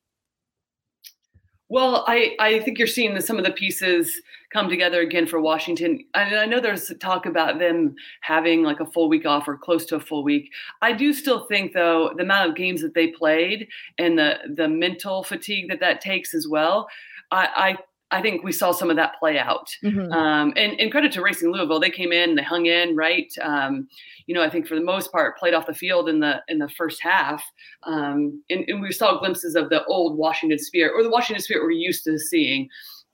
well, 1.72 2.04
I, 2.06 2.36
I 2.38 2.60
think 2.60 2.78
you're 2.78 2.86
seeing 2.86 3.18
some 3.22 3.38
of 3.38 3.46
the 3.46 3.52
pieces 3.52 4.22
come 4.50 4.68
together 4.68 5.00
again 5.00 5.26
for 5.26 5.40
Washington. 5.40 6.04
And 6.14 6.36
I 6.36 6.46
know 6.46 6.60
there's 6.60 6.92
talk 7.00 7.26
about 7.26 7.60
them 7.60 7.96
having 8.20 8.64
like 8.64 8.82
a 8.82 8.86
full 8.86 9.08
week 9.08 9.26
off 9.26 9.48
or 9.48 9.56
close 9.56 9.86
to 9.86 9.96
a 9.96 10.00
full 10.02 10.22
week. 10.22 10.52
I 10.82 10.92
do 10.92 11.14
still 11.14 11.46
think, 11.46 11.72
though, 11.72 12.12
the 12.18 12.24
amount 12.24 12.50
of 12.50 12.58
games 12.58 12.82
that 12.82 12.94
they 12.94 13.08
played 13.08 13.70
and 13.98 14.20
the 14.20 14.40
the 14.54 14.68
mental 14.68 15.24
fatigue 15.24 15.70
that 15.70 15.80
that 15.80 16.02
takes 16.02 16.34
as 16.34 16.46
well. 16.46 16.90
I, 17.32 17.48
I 17.56 17.78
think 18.20 18.44
we 18.44 18.52
saw 18.52 18.72
some 18.72 18.90
of 18.90 18.96
that 18.96 19.14
play 19.20 19.38
out. 19.38 19.70
Mhm. 19.84 20.12
Um, 20.12 20.54
and, 20.58 20.78
and 20.80 20.92
credit 20.92 21.12
to 21.14 21.22
Racing 21.22 21.52
Louisville, 21.52 21.80
they 21.80 21.92
came 21.92 22.12
in, 22.12 22.36
they 22.36 22.42
hung 22.44 22.66
in, 22.66 22.96
right? 22.96 23.32
Um, 23.42 23.88
you 24.26 24.34
know, 24.34 24.42
I 24.42 24.50
think 24.50 24.68
for 24.68 24.74
the 24.76 24.84
most 24.84 25.12
part, 25.12 25.38
played 25.38 25.54
off 25.54 25.68
the 25.68 25.74
field 25.74 26.10
in 26.10 26.20
the 26.20 26.42
in 26.48 26.58
the 26.58 26.68
first 26.70 27.02
half, 27.02 27.44
um, 27.84 28.44
and, 28.50 28.66
and 28.68 28.82
we 28.82 28.92
saw 28.92 29.20
glimpses 29.20 29.56
of 29.56 29.70
the 29.70 29.86
old 29.86 30.18
Washington 30.18 30.60
Spirit 30.60 30.94
or 30.94 31.04
the 31.04 31.10
Washington 31.10 31.44
Spirit 31.44 31.64
we're 31.64 31.72
used 31.72 32.04
to 32.06 32.18
seeing, 32.18 32.68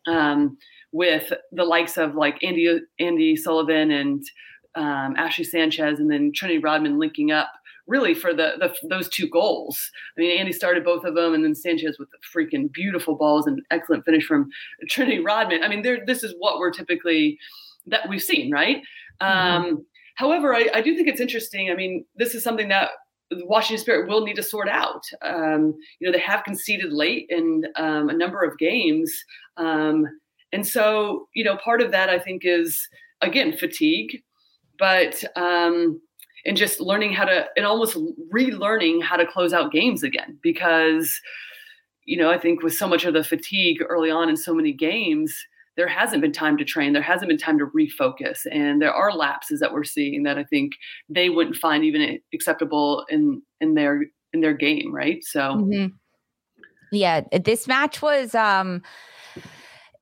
um, 0.08 0.58
with 0.92 1.32
the 1.52 1.66
likes 1.66 1.98
of 1.98 2.16
like 2.16 2.40
Andi 2.40 2.80
Andi 3.00 3.38
Sullivan 3.38 3.92
and 3.92 4.24
um, 4.76 5.16
Ashley 5.18 5.44
Sanchez, 5.44 6.00
and 6.00 6.10
then 6.10 6.32
Trinity 6.34 6.60
Rodman 6.60 6.98
linking 6.98 7.32
up 7.32 7.52
really 7.88 8.14
for 8.14 8.34
the, 8.34 8.54
the 8.60 8.74
those 8.88 9.10
two 9.10 9.28
goals. 9.30 9.80
I 10.18 10.22
mean, 10.22 10.38
Andi 10.38 10.54
started 10.54 10.84
both 10.84 11.04
of 11.04 11.16
them, 11.16 11.34
and 11.34 11.44
then 11.44 11.56
Sanchez 11.56 11.98
with 11.98 12.10
the 12.12 12.18
freaking 12.34 12.72
beautiful 12.72 13.16
balls 13.16 13.48
and 13.48 13.62
excellent 13.72 14.06
finish 14.06 14.26
from 14.26 14.50
Trinity 14.90 15.20
Rodman. 15.20 15.64
I 15.64 15.68
mean, 15.68 15.84
this 16.06 16.24
is 16.24 16.36
what 16.38 16.60
we're 16.60 16.72
typically 16.72 17.40
that 17.88 18.08
we've 18.10 18.22
seen, 18.22 18.52
right? 18.52 18.82
Um, 19.22 19.86
however, 20.16 20.54
I, 20.54 20.70
I 20.74 20.82
do 20.82 20.96
think 20.96 21.08
it's 21.08 21.22
interesting. 21.22 21.72
I 21.72 21.76
mean, 21.76 22.06
this 22.16 22.36
is 22.36 22.44
something 22.44 22.68
that 22.68 22.90
the 23.30 23.46
Washington 23.46 23.82
Spirit 23.82 24.10
will 24.10 24.26
need 24.26 24.36
to 24.36 24.44
sort 24.44 24.70
out. 24.70 25.04
Um, 25.22 25.74
you 26.00 26.08
know, 26.08 26.12
they 26.12 26.24
have 26.24 26.44
conceded 26.44 26.92
late 26.92 27.26
in 27.30 27.64
um, 27.76 28.10
a 28.10 28.14
number 28.14 28.44
of 28.44 28.58
games, 28.58 29.12
um, 29.58 30.06
and 30.54 30.66
so 30.66 31.28
you 31.34 31.44
know, 31.44 31.58
part 31.58 31.82
of 31.82 31.92
that 31.92 32.10
I 32.10 32.20
think 32.20 32.44
is 32.46 32.88
again 33.22 33.58
fatigue, 33.58 34.22
but 34.78 35.24
um, 35.36 36.00
and 36.46 36.58
just 36.58 36.80
learning 36.80 37.14
how 37.14 37.26
to 37.26 37.46
and 37.56 37.66
almost 37.66 37.98
relearning 38.34 39.02
how 39.04 39.16
to 39.16 39.26
close 39.26 39.54
out 39.54 39.72
games 39.72 40.04
again 40.04 40.38
because 40.42 41.20
you 42.06 42.18
know 42.18 42.30
i 42.30 42.38
think 42.38 42.64
with 42.64 42.74
so 42.74 42.88
much 42.88 43.06
of 43.06 43.14
the 43.14 43.24
fatigue 43.24 43.82
early 43.88 44.10
on 44.12 44.30
in 44.30 44.38
so 44.38 44.54
many 44.54 44.72
games 44.72 45.36
there 45.76 45.88
hasn't 45.88 46.22
been 46.22 46.32
time 46.32 46.58
to 46.58 46.66
train 46.66 46.94
there 46.94 47.02
hasn't 47.02 47.30
been 47.30 47.38
time 47.38 47.58
to 47.58 47.66
refocus 47.68 48.46
and 48.52 48.82
there 48.82 48.94
are 48.94 49.14
lapses 49.14 49.60
that 49.60 49.74
we're 49.74 49.84
seeing 49.84 50.24
that 50.24 50.38
i 50.38 50.44
think 50.44 50.74
they 51.10 51.30
wouldn't 51.30 51.56
find 51.56 51.84
even 51.84 52.20
acceptable 52.34 53.06
in 53.10 53.42
in 53.62 53.74
their 53.74 54.04
in 54.34 54.42
their 54.42 54.54
game 54.54 54.94
right 54.94 55.24
so 55.24 55.42
Mhm. 55.56 55.94
Yeah, 56.92 57.22
this 57.44 57.68
match 57.68 58.02
was 58.02 58.34
um 58.34 58.82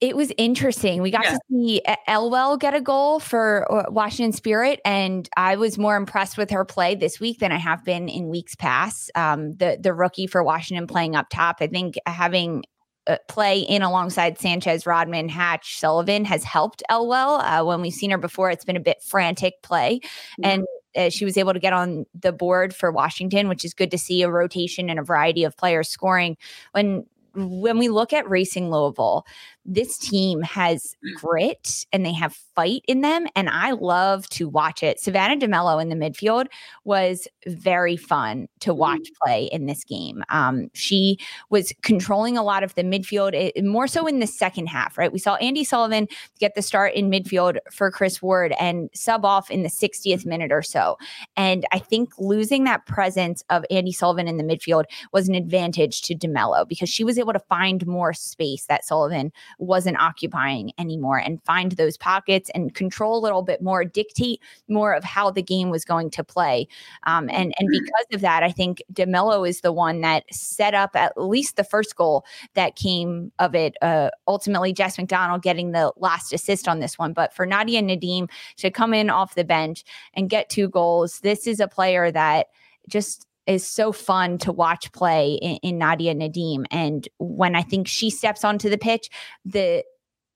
it 0.01 0.15
was 0.15 0.31
interesting. 0.37 1.01
We 1.01 1.11
got 1.11 1.23
Yeah. 1.25 1.31
to 1.31 1.39
see 1.49 1.81
Elwell 2.07 2.57
get 2.57 2.73
a 2.73 2.81
goal 2.81 3.19
for 3.19 3.71
uh, 3.71 3.91
Washington 3.91 4.31
Spirit, 4.31 4.79
and 4.85 5.27
I 5.37 5.55
was 5.55 5.77
more 5.77 5.95
impressed 5.95 6.37
with 6.37 6.49
her 6.51 6.65
play 6.65 6.95
this 6.95 7.19
week 7.19 7.39
than 7.39 7.51
I 7.51 7.57
have 7.57 7.83
been 7.83 8.09
in 8.09 8.29
weeks 8.29 8.55
past. 8.55 9.11
Um, 9.15 9.55
the 9.57 9.77
the 9.79 9.93
rookie 9.93 10.27
for 10.27 10.43
Washington 10.43 10.87
playing 10.87 11.15
up 11.15 11.27
top, 11.29 11.57
I 11.61 11.67
think 11.67 11.95
having 12.05 12.63
uh, 13.07 13.17
play 13.27 13.59
in 13.59 13.81
alongside 13.83 14.39
Sanchez, 14.39 14.85
Rodman, 14.85 15.29
Hatch, 15.29 15.77
Sullivan 15.79 16.25
has 16.25 16.43
helped 16.43 16.81
Elwell. 16.89 17.35
Uh, 17.35 17.63
when 17.63 17.81
we've 17.81 17.93
seen 17.93 18.09
her 18.11 18.17
before, 18.17 18.49
it's 18.49 18.65
been 18.65 18.77
a 18.77 18.79
bit 18.81 18.97
frantic 19.03 19.61
play, 19.61 19.99
and 20.43 20.65
uh, 20.95 21.09
she 21.09 21.25
was 21.25 21.37
able 21.37 21.53
to 21.53 21.59
get 21.59 21.73
on 21.73 22.05
the 22.19 22.31
board 22.31 22.73
for 22.75 22.91
Washington, 22.91 23.47
which 23.47 23.63
is 23.65 23.73
good 23.73 23.91
to 23.91 23.97
see 23.97 24.21
a 24.23 24.29
rotation 24.29 24.89
and 24.89 24.97
a 24.99 25.03
variety 25.03 25.43
of 25.43 25.55
players 25.57 25.87
scoring. 25.89 26.35
When 26.71 27.05
when 27.37 27.77
we 27.77 27.89
look 27.89 28.13
at 28.13 28.29
Racing 28.29 28.71
Louisville, 28.71 29.25
this 29.65 29.97
team 29.97 30.41
has 30.43 30.95
grit 31.15 31.85
and 31.91 32.05
they 32.05 32.13
have 32.13 32.35
fight 32.55 32.83
in 32.87 33.01
them, 33.01 33.27
and 33.35 33.49
I 33.49 33.71
love 33.71 34.29
to 34.29 34.47
watch 34.47 34.83
it. 34.83 34.99
Savannah 34.99 35.37
DeMello 35.37 35.81
in 35.81 35.89
the 35.89 35.95
midfield 35.95 36.47
was 36.83 37.27
very 37.47 37.97
fun 37.97 38.47
to 38.61 38.69
mm-hmm. 38.69 38.79
watch 38.79 39.09
play 39.23 39.49
in 39.51 39.65
this 39.65 39.83
game. 39.83 40.23
Um, 40.29 40.69
she 40.73 41.17
was 41.49 41.73
controlling 41.81 42.37
a 42.37 42.43
lot 42.43 42.63
of 42.63 42.75
the 42.75 42.83
midfield, 42.83 43.33
it, 43.33 43.63
more 43.63 43.87
so 43.87 44.07
in 44.07 44.19
the 44.19 44.27
second 44.27 44.67
half, 44.67 44.97
right? 44.97 45.11
We 45.11 45.19
saw 45.19 45.37
Andi 45.37 45.65
Sullivan 45.65 46.07
get 46.39 46.55
the 46.55 46.61
start 46.61 46.93
in 46.93 47.09
midfield 47.09 47.57
for 47.71 47.91
Kris 47.91 48.21
Ward 48.21 48.53
and 48.59 48.89
sub 48.93 49.25
off 49.25 49.49
in 49.49 49.63
the 49.63 49.69
60th 49.69 50.25
minute 50.25 50.51
or 50.51 50.61
so. 50.61 50.97
And 51.35 51.65
I 51.71 51.79
think 51.79 52.13
losing 52.19 52.63
that 52.65 52.85
presence 52.85 53.43
of 53.49 53.65
Andi 53.71 53.93
Sullivan 53.93 54.27
in 54.27 54.37
the 54.37 54.43
midfield 54.43 54.85
was 55.11 55.27
an 55.27 55.35
advantage 55.35 56.01
to 56.03 56.15
DeMello 56.15 56.67
because 56.67 56.89
she 56.89 57.03
was 57.03 57.17
able 57.17 57.33
to 57.33 57.39
find 57.39 57.85
more 57.87 58.13
space 58.13 58.65
that 58.67 58.85
Sullivan 58.85 59.31
wasn't 59.59 59.97
occupying 59.99 60.71
anymore 60.77 61.17
and 61.17 61.43
find 61.43 61.73
those 61.73 61.97
pockets 61.97 62.49
and 62.53 62.73
control 62.73 63.17
a 63.17 63.23
little 63.23 63.41
bit 63.41 63.61
more, 63.61 63.85
dictate 63.85 64.41
more 64.67 64.93
of 64.93 65.03
how 65.03 65.31
the 65.31 65.41
game 65.41 65.69
was 65.69 65.85
going 65.85 66.09
to 66.11 66.23
play. 66.23 66.67
Um, 67.03 67.29
and 67.29 67.53
and 67.57 67.69
because 67.69 68.05
of 68.13 68.21
that, 68.21 68.43
I 68.43 68.51
think 68.51 68.83
DeMello 68.93 69.47
is 69.47 69.61
the 69.61 69.71
one 69.71 70.01
that 70.01 70.23
set 70.31 70.73
up 70.73 70.95
at 70.95 71.17
least 71.17 71.55
the 71.55 71.63
first 71.63 71.95
goal 71.95 72.25
that 72.53 72.75
came 72.75 73.31
of 73.39 73.55
it. 73.55 73.75
Uh, 73.81 74.09
ultimately, 74.27 74.73
Jess 74.73 74.97
McDonald 74.97 75.41
getting 75.41 75.71
the 75.71 75.91
last 75.97 76.33
assist 76.33 76.67
on 76.67 76.79
this 76.79 76.97
one, 76.97 77.13
but 77.13 77.33
for 77.33 77.45
Nadia 77.45 77.81
Nadim 77.81 78.29
to 78.57 78.71
come 78.71 78.93
in 78.93 79.09
off 79.09 79.35
the 79.35 79.43
bench 79.43 79.83
and 80.13 80.29
get 80.29 80.49
two 80.49 80.69
goals, 80.69 81.19
this 81.19 81.47
is 81.47 81.59
a 81.59 81.67
player 81.67 82.11
that 82.11 82.47
just 82.87 83.27
is 83.47 83.65
so 83.65 83.91
fun 83.91 84.37
to 84.39 84.51
watch 84.51 84.91
play 84.91 85.33
in, 85.41 85.57
in 85.57 85.77
Nadia 85.77 86.13
Nadim. 86.15 86.65
And 86.71 87.07
when 87.19 87.55
I 87.55 87.61
think 87.61 87.87
she 87.87 88.09
steps 88.09 88.43
onto 88.43 88.69
the 88.69 88.77
pitch, 88.77 89.09
the 89.43 89.83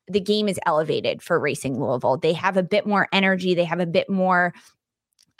the 0.08 0.20
game 0.20 0.48
is 0.48 0.60
elevated 0.66 1.22
for 1.22 1.40
Racing 1.40 1.80
Louisville. 1.80 2.18
They 2.18 2.34
have 2.34 2.58
a 2.58 2.64
bit 2.64 2.88
more 2.88 3.08
energy. 3.12 3.54
They 3.54 3.66
have 3.66 3.80
a 3.80 3.86
bit 3.86 4.10
more 4.10 4.54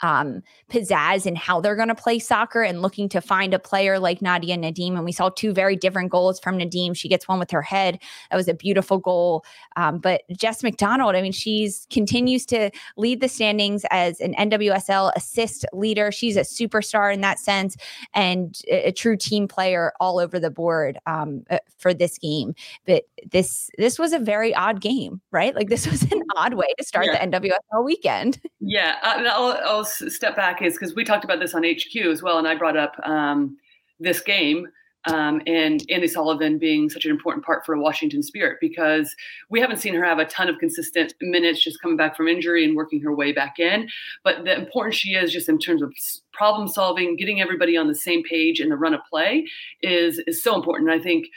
um, 0.02 0.42
pizzazz 0.70 1.26
in 1.26 1.36
how 1.36 1.60
they're 1.60 1.76
going 1.76 1.88
to 1.88 1.94
play 1.94 2.18
soccer 2.18 2.62
and 2.62 2.82
looking 2.82 3.08
to 3.10 3.20
find 3.20 3.54
a 3.54 3.58
player 3.58 3.98
like 3.98 4.22
Nadia 4.22 4.56
Nadim. 4.56 4.96
And 4.96 5.04
we 5.04 5.12
saw 5.12 5.28
two 5.28 5.52
very 5.52 5.76
different 5.76 6.10
goals 6.10 6.40
from 6.40 6.58
Nadim. 6.58 6.96
She 6.96 7.08
gets 7.08 7.28
one 7.28 7.38
with 7.38 7.50
her 7.50 7.62
head. 7.62 7.98
That 8.30 8.36
was 8.36 8.48
a 8.48 8.54
beautiful 8.54 8.98
goal. 8.98 9.44
Um, 9.76 9.98
but 9.98 10.22
Jess 10.36 10.62
McDonald, 10.62 11.14
I 11.14 11.22
mean, 11.22 11.32
she's 11.32 11.86
continues 11.90 12.46
to 12.46 12.70
lead 12.96 13.20
the 13.20 13.28
standings 13.28 13.84
as 13.90 14.20
an 14.20 14.34
NWSL 14.34 15.12
assist 15.16 15.64
leader. 15.72 16.10
She's 16.12 16.36
a 16.36 16.40
superstar 16.40 17.12
in 17.12 17.20
that 17.20 17.38
sense 17.38 17.76
and 18.14 18.58
a, 18.68 18.88
a 18.88 18.92
true 18.92 19.16
team 19.16 19.48
player 19.48 19.92
all 20.00 20.18
over 20.18 20.38
the 20.38 20.50
board 20.50 20.98
um, 21.06 21.44
uh, 21.50 21.58
for 21.78 21.92
this 21.92 22.18
game. 22.18 22.54
But 22.86 23.04
this 23.30 23.70
this 23.78 23.98
was 23.98 24.12
a 24.12 24.18
very 24.18 24.54
odd 24.54 24.80
game, 24.80 25.20
right? 25.30 25.54
Like 25.54 25.68
this 25.68 25.86
was 25.90 26.02
an 26.10 26.22
odd 26.36 26.54
way 26.54 26.66
to 26.78 26.84
start 26.84 27.06
Yeah. 27.06 27.26
the 27.26 27.38
NWSL 27.40 27.84
weekend. 27.84 28.40
Yeah, 28.62 28.96
uh, 29.02 29.22
I'll, 29.26 29.58
I'll 29.64 29.84
step 29.86 30.36
back 30.36 30.60
is 30.60 30.74
because 30.74 30.94
we 30.94 31.02
talked 31.02 31.24
about 31.24 31.40
this 31.40 31.54
on 31.54 31.64
HQ 31.64 31.96
as 32.04 32.22
well, 32.22 32.36
and 32.36 32.46
I 32.46 32.54
brought 32.54 32.76
up 32.76 32.94
um, 33.04 33.56
this 33.98 34.20
game 34.20 34.68
um, 35.06 35.40
and 35.46 35.80
Andi 35.88 36.10
Sullivan 36.10 36.58
being 36.58 36.90
such 36.90 37.06
an 37.06 37.10
important 37.10 37.44
part 37.44 37.64
for 37.64 37.76
Washington 37.78 38.22
Spirit 38.22 38.58
because 38.60 39.14
we 39.48 39.58
haven't 39.60 39.78
seen 39.78 39.94
her 39.94 40.04
have 40.04 40.18
a 40.18 40.26
ton 40.26 40.50
of 40.50 40.58
consistent 40.58 41.14
minutes 41.22 41.64
just 41.64 41.80
coming 41.80 41.96
back 41.96 42.14
from 42.14 42.28
injury 42.28 42.64
and 42.66 42.76
working 42.76 43.00
her 43.00 43.14
way 43.14 43.32
back 43.32 43.58
in. 43.58 43.88
But 44.24 44.44
the 44.44 44.58
importance 44.58 44.96
she 44.96 45.14
is 45.14 45.32
just 45.32 45.48
in 45.48 45.58
terms 45.58 45.80
of 45.80 45.94
problem 46.34 46.68
solving, 46.68 47.16
getting 47.16 47.40
everybody 47.40 47.78
on 47.78 47.88
the 47.88 47.94
same 47.94 48.22
page 48.24 48.60
in 48.60 48.68
the 48.68 48.76
run 48.76 48.92
of 48.92 49.00
play 49.08 49.46
is 49.80 50.20
is 50.26 50.42
so 50.42 50.54
important. 50.54 50.90
I 50.90 50.98
think 50.98 51.28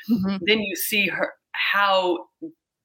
then 0.42 0.60
you 0.60 0.76
see 0.76 1.08
her 1.08 1.34
how 1.54 2.26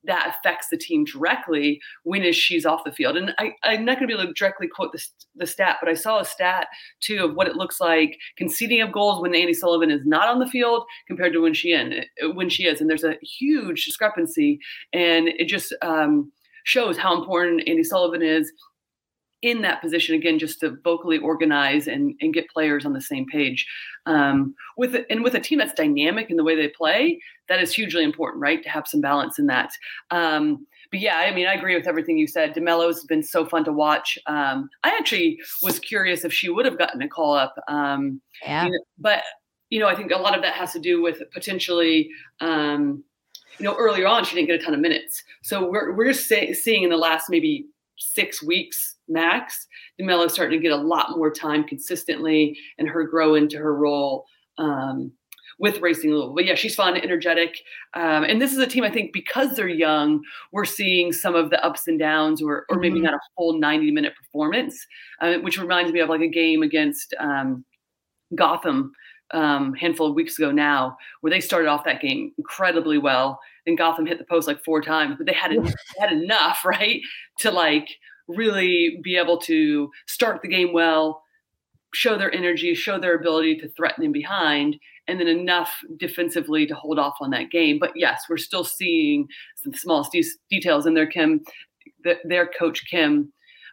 that 0.04 0.34
affects 0.38 0.68
the 0.68 0.76
team 0.76 1.04
directly 1.04 1.80
when 2.04 2.22
is 2.22 2.36
she's 2.36 2.64
off 2.64 2.84
the 2.84 2.92
field. 2.92 3.16
And 3.16 3.34
I, 3.38 3.52
I'm 3.64 3.84
not 3.84 3.98
going 3.98 4.08
to 4.08 4.14
be 4.14 4.20
able 4.20 4.32
to 4.32 4.32
directly 4.32 4.68
quote 4.68 4.92
the, 4.92 5.04
the 5.36 5.46
stat, 5.46 5.76
but 5.80 5.90
I 5.90 5.94
saw 5.94 6.20
a 6.20 6.24
stat 6.24 6.68
too 7.00 7.24
of 7.24 7.34
what 7.34 7.48
it 7.48 7.56
looks 7.56 7.80
like 7.80 8.16
conceding 8.36 8.80
of 8.80 8.92
goals 8.92 9.20
when 9.20 9.32
Andi 9.32 9.54
Sullivan 9.54 9.90
is 9.90 10.04
not 10.04 10.28
on 10.28 10.38
the 10.38 10.46
field 10.46 10.84
compared 11.06 11.32
to 11.32 11.40
when 11.40 11.54
she 11.54 11.72
in 11.72 12.04
when 12.34 12.48
she 12.48 12.64
is. 12.64 12.80
And 12.80 12.88
there's 12.88 13.04
a 13.04 13.18
huge 13.22 13.84
discrepancy, 13.84 14.58
and 14.92 15.28
it 15.28 15.46
just 15.46 15.74
um, 15.82 16.32
shows 16.64 16.96
how 16.96 17.18
important 17.18 17.66
Andi 17.66 17.84
Sullivan 17.84 18.22
is 18.22 18.50
in 19.42 19.62
that 19.62 19.80
position 19.80 20.14
again 20.14 20.38
just 20.38 20.60
to 20.60 20.76
vocally 20.82 21.18
organize 21.18 21.86
and, 21.86 22.14
and 22.20 22.34
get 22.34 22.50
players 22.50 22.84
on 22.84 22.92
the 22.92 23.00
same 23.00 23.26
page. 23.26 23.66
Um, 24.06 24.54
with 24.76 24.96
and 25.10 25.22
with 25.22 25.34
a 25.34 25.40
team 25.40 25.58
that's 25.58 25.74
dynamic 25.74 26.30
in 26.30 26.36
the 26.36 26.44
way 26.44 26.56
they 26.56 26.68
play 26.68 27.20
that 27.48 27.60
is 27.60 27.72
hugely 27.74 28.04
important 28.04 28.42
right? 28.42 28.62
To 28.62 28.68
have 28.68 28.86
some 28.86 29.00
balance 29.00 29.38
in 29.38 29.46
that. 29.46 29.70
Um, 30.10 30.66
but 30.90 31.00
yeah 31.00 31.16
i 31.18 31.34
mean 31.34 31.46
i 31.46 31.52
agree 31.52 31.74
with 31.76 31.86
everything 31.86 32.16
you 32.16 32.26
said. 32.26 32.54
DeMello's 32.54 33.04
been 33.04 33.22
so 33.22 33.44
fun 33.44 33.64
to 33.64 33.72
watch. 33.72 34.18
Um, 34.26 34.70
i 34.84 34.88
actually 34.88 35.38
was 35.62 35.78
curious 35.78 36.24
if 36.24 36.32
she 36.32 36.48
would 36.48 36.64
have 36.64 36.78
gotten 36.78 37.02
a 37.02 37.08
call 37.08 37.34
up 37.34 37.54
um, 37.68 38.20
Yeah. 38.42 38.64
you 38.64 38.70
know, 38.70 38.78
but 38.98 39.22
you 39.70 39.78
know 39.80 39.86
i 39.86 39.94
think 39.94 40.10
a 40.12 40.16
lot 40.16 40.34
of 40.34 40.40
that 40.42 40.54
has 40.54 40.72
to 40.72 40.80
do 40.80 41.02
with 41.02 41.22
potentially 41.32 42.08
um, 42.40 43.04
you 43.58 43.64
know 43.64 43.76
earlier 43.76 44.06
on 44.06 44.24
she 44.24 44.34
didn't 44.34 44.46
get 44.48 44.60
a 44.60 44.64
ton 44.64 44.72
of 44.74 44.80
minutes. 44.80 45.22
So 45.42 45.68
we're, 45.70 45.92
we're 45.94 46.12
just 46.12 46.26
say, 46.26 46.52
seeing 46.54 46.84
in 46.84 46.90
the 46.90 46.96
last 46.96 47.28
maybe 47.28 47.66
six 47.98 48.42
weeks 48.42 48.94
max 49.08 49.66
DeMello 50.00 50.30
starting 50.30 50.58
to 50.58 50.62
get 50.62 50.72
a 50.72 50.76
lot 50.82 51.10
more 51.16 51.30
time 51.30 51.64
consistently 51.64 52.58
and 52.78 52.88
her 52.88 53.04
grow 53.04 53.34
into 53.34 53.58
her 53.58 53.74
role 53.74 54.24
um, 54.58 55.12
with 55.60 55.80
Racing 55.80 56.10
Louisville. 56.10 56.34
But 56.34 56.44
yeah, 56.46 56.54
she's 56.54 56.74
fun, 56.74 56.96
energetic. 56.96 57.58
Um, 57.94 58.22
and 58.24 58.40
this 58.40 58.52
is 58.52 58.58
a 58.58 58.66
team, 58.66 58.84
I 58.84 58.90
think, 58.90 59.12
because 59.12 59.54
they're 59.56 59.68
young, 59.68 60.22
we're 60.52 60.64
seeing 60.64 61.12
some 61.12 61.34
of 61.34 61.50
the 61.50 61.64
ups 61.64 61.88
and 61.88 61.98
downs 61.98 62.40
or, 62.42 62.64
or 62.68 62.78
maybe 62.78 63.00
Mhm. 63.00 63.04
not 63.04 63.14
a 63.14 63.20
full 63.36 63.58
90 63.58 63.90
minute 63.90 64.12
performance, 64.16 64.86
uh, 65.20 65.34
which 65.38 65.58
reminds 65.58 65.92
me 65.92 66.00
of 66.00 66.08
like 66.08 66.20
a 66.20 66.28
game 66.28 66.62
against 66.62 67.14
um, 67.18 67.64
Gotham 68.34 68.92
um, 69.32 69.74
handful 69.74 70.06
of 70.08 70.14
weeks 70.14 70.38
ago 70.38 70.50
now, 70.50 70.96
where 71.20 71.30
they 71.30 71.40
started 71.40 71.68
off 71.68 71.84
that 71.84 72.00
game 72.00 72.32
incredibly 72.38 72.96
well. 72.98 73.38
And 73.66 73.76
Gotham 73.76 74.06
hit 74.06 74.16
the 74.18 74.24
post 74.24 74.46
like 74.48 74.64
four 74.64 74.80
times, 74.80 75.16
but 75.18 75.26
they 75.26 75.34
had, 75.34 75.50
they 75.52 75.72
had 75.98 76.12
enough, 76.12 76.60
right, 76.64 77.00
to 77.40 77.50
like 77.50 77.88
really 78.28 79.00
be 79.02 79.16
able 79.16 79.38
to 79.38 79.90
start 80.06 80.42
the 80.42 80.48
game 80.48 80.72
well, 80.72 81.22
show 81.94 82.18
their 82.18 82.34
energy, 82.34 82.74
show 82.74 82.98
their 82.98 83.14
ability 83.14 83.56
to 83.56 83.68
threaten 83.70 84.04
in 84.04 84.12
behind, 84.12 84.76
and 85.06 85.18
then 85.18 85.28
enough 85.28 85.72
defensively 85.96 86.66
to 86.66 86.74
hold 86.74 86.98
off 86.98 87.16
on 87.20 87.30
that 87.30 87.50
game. 87.50 87.78
But 87.78 87.92
yes, 87.94 88.22
we're 88.28 88.36
still 88.36 88.64
seeing 88.64 89.26
some 89.56 89.72
smallest 89.72 90.12
de- 90.12 90.24
details 90.50 90.86
in 90.86 90.94
their 90.94 91.06
Kim, 91.06 91.40
the, 92.04 92.16
their 92.24 92.46
coach 92.46 92.84
Kim 92.90 93.32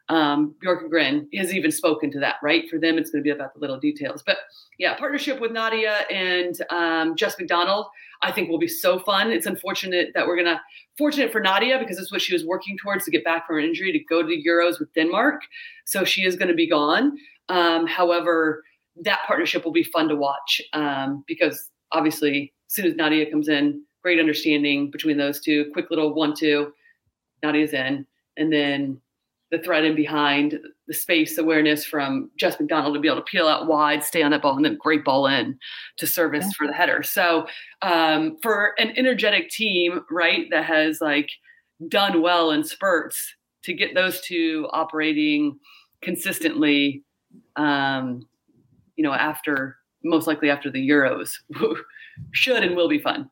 um, 0.09 0.55
Björkegren 0.63 1.27
has 1.35 1.53
even 1.53 1.71
spoken 1.71 2.11
to 2.11 2.19
that, 2.19 2.35
right? 2.43 2.69
For 2.69 2.79
them, 2.79 2.97
it's 2.97 3.09
going 3.09 3.23
to 3.23 3.27
be 3.27 3.31
about 3.31 3.53
the 3.53 3.59
little 3.59 3.79
details. 3.79 4.21
But 4.25 4.37
yeah, 4.77 4.95
partnership 4.95 5.39
with 5.39 5.51
Nadia 5.51 6.05
and 6.11 6.55
um, 6.69 7.15
Jess 7.15 7.37
McDonald, 7.39 7.87
I 8.21 8.31
think 8.31 8.49
will 8.49 8.59
be 8.59 8.67
so 8.67 8.99
fun. 8.99 9.31
It's 9.31 9.45
unfortunate 9.45 10.11
that 10.13 10.27
we're 10.27 10.35
going 10.35 10.47
to, 10.47 10.61
fortunate 10.97 11.31
for 11.31 11.41
Nadia 11.41 11.77
because 11.79 11.97
it's 11.97 12.11
what 12.11 12.21
she 12.21 12.33
was 12.33 12.45
working 12.45 12.77
towards 12.77 13.03
to 13.05 13.11
get 13.11 13.23
back 13.23 13.47
from 13.47 13.55
her 13.55 13.59
injury 13.59 13.91
to 13.91 13.99
go 13.99 14.21
to 14.21 14.27
the 14.27 14.43
Euros 14.47 14.79
with 14.79 14.93
Denmark. 14.93 15.41
So 15.85 16.03
she 16.05 16.23
is 16.23 16.35
going 16.35 16.47
to 16.49 16.53
be 16.55 16.69
gone. 16.69 17.17
Um, 17.49 17.85
however, 17.87 18.63
that 19.01 19.19
partnership 19.27 19.65
will 19.65 19.73
be 19.73 19.83
fun 19.83 20.07
to 20.09 20.15
watch 20.15 20.61
um, 20.73 21.23
because 21.27 21.69
obviously, 21.91 22.53
as 22.69 22.75
soon 22.75 22.85
as 22.85 22.95
Nadia 22.95 23.29
comes 23.29 23.49
in, 23.49 23.83
great 24.01 24.19
understanding 24.19 24.89
between 24.91 25.17
those 25.17 25.39
two, 25.41 25.65
quick 25.73 25.87
little 25.89 26.13
one 26.13 26.33
two, 26.33 26.71
Nadia's 27.43 27.73
in. 27.73 28.05
And 28.37 28.51
then 28.51 29.01
the 29.51 29.59
threat 29.59 29.85
in 29.85 29.95
behind, 29.95 30.59
the 30.87 30.93
space 30.93 31.37
awareness 31.37 31.85
from 31.85 32.31
Jess 32.37 32.59
McDonald 32.59 32.93
to 32.95 32.99
be 32.99 33.07
able 33.07 33.17
to 33.17 33.23
peel 33.23 33.47
out 33.47 33.67
wide, 33.67 34.03
stay 34.03 34.23
on 34.23 34.31
that 34.31 34.41
ball, 34.41 34.55
and 34.55 34.65
then 34.65 34.77
great 34.79 35.05
ball 35.05 35.27
in 35.27 35.57
to 35.97 36.07
service 36.07 36.45
yeah. 36.45 36.51
for 36.57 36.67
the 36.67 36.73
header. 36.73 37.03
So 37.03 37.47
um, 37.81 38.37
for 38.41 38.73
an 38.79 38.93
energetic 38.97 39.49
team, 39.49 40.01
right, 40.09 40.47
that 40.51 40.65
has 40.65 40.99
like 40.99 41.29
done 41.87 42.21
well 42.21 42.51
in 42.51 42.63
spurts, 42.63 43.35
to 43.63 43.73
get 43.73 43.95
those 43.95 44.21
two 44.21 44.67
operating 44.73 45.59
consistently, 46.01 47.03
um, 47.55 48.27
you 48.95 49.03
know, 49.03 49.13
after 49.13 49.77
most 50.03 50.27
likely 50.27 50.51
after 50.51 50.69
the 50.69 50.87
Euros, 50.87 51.31
should 52.31 52.63
and 52.63 52.75
will 52.75 52.87
be 52.87 52.99
fun 52.99 53.29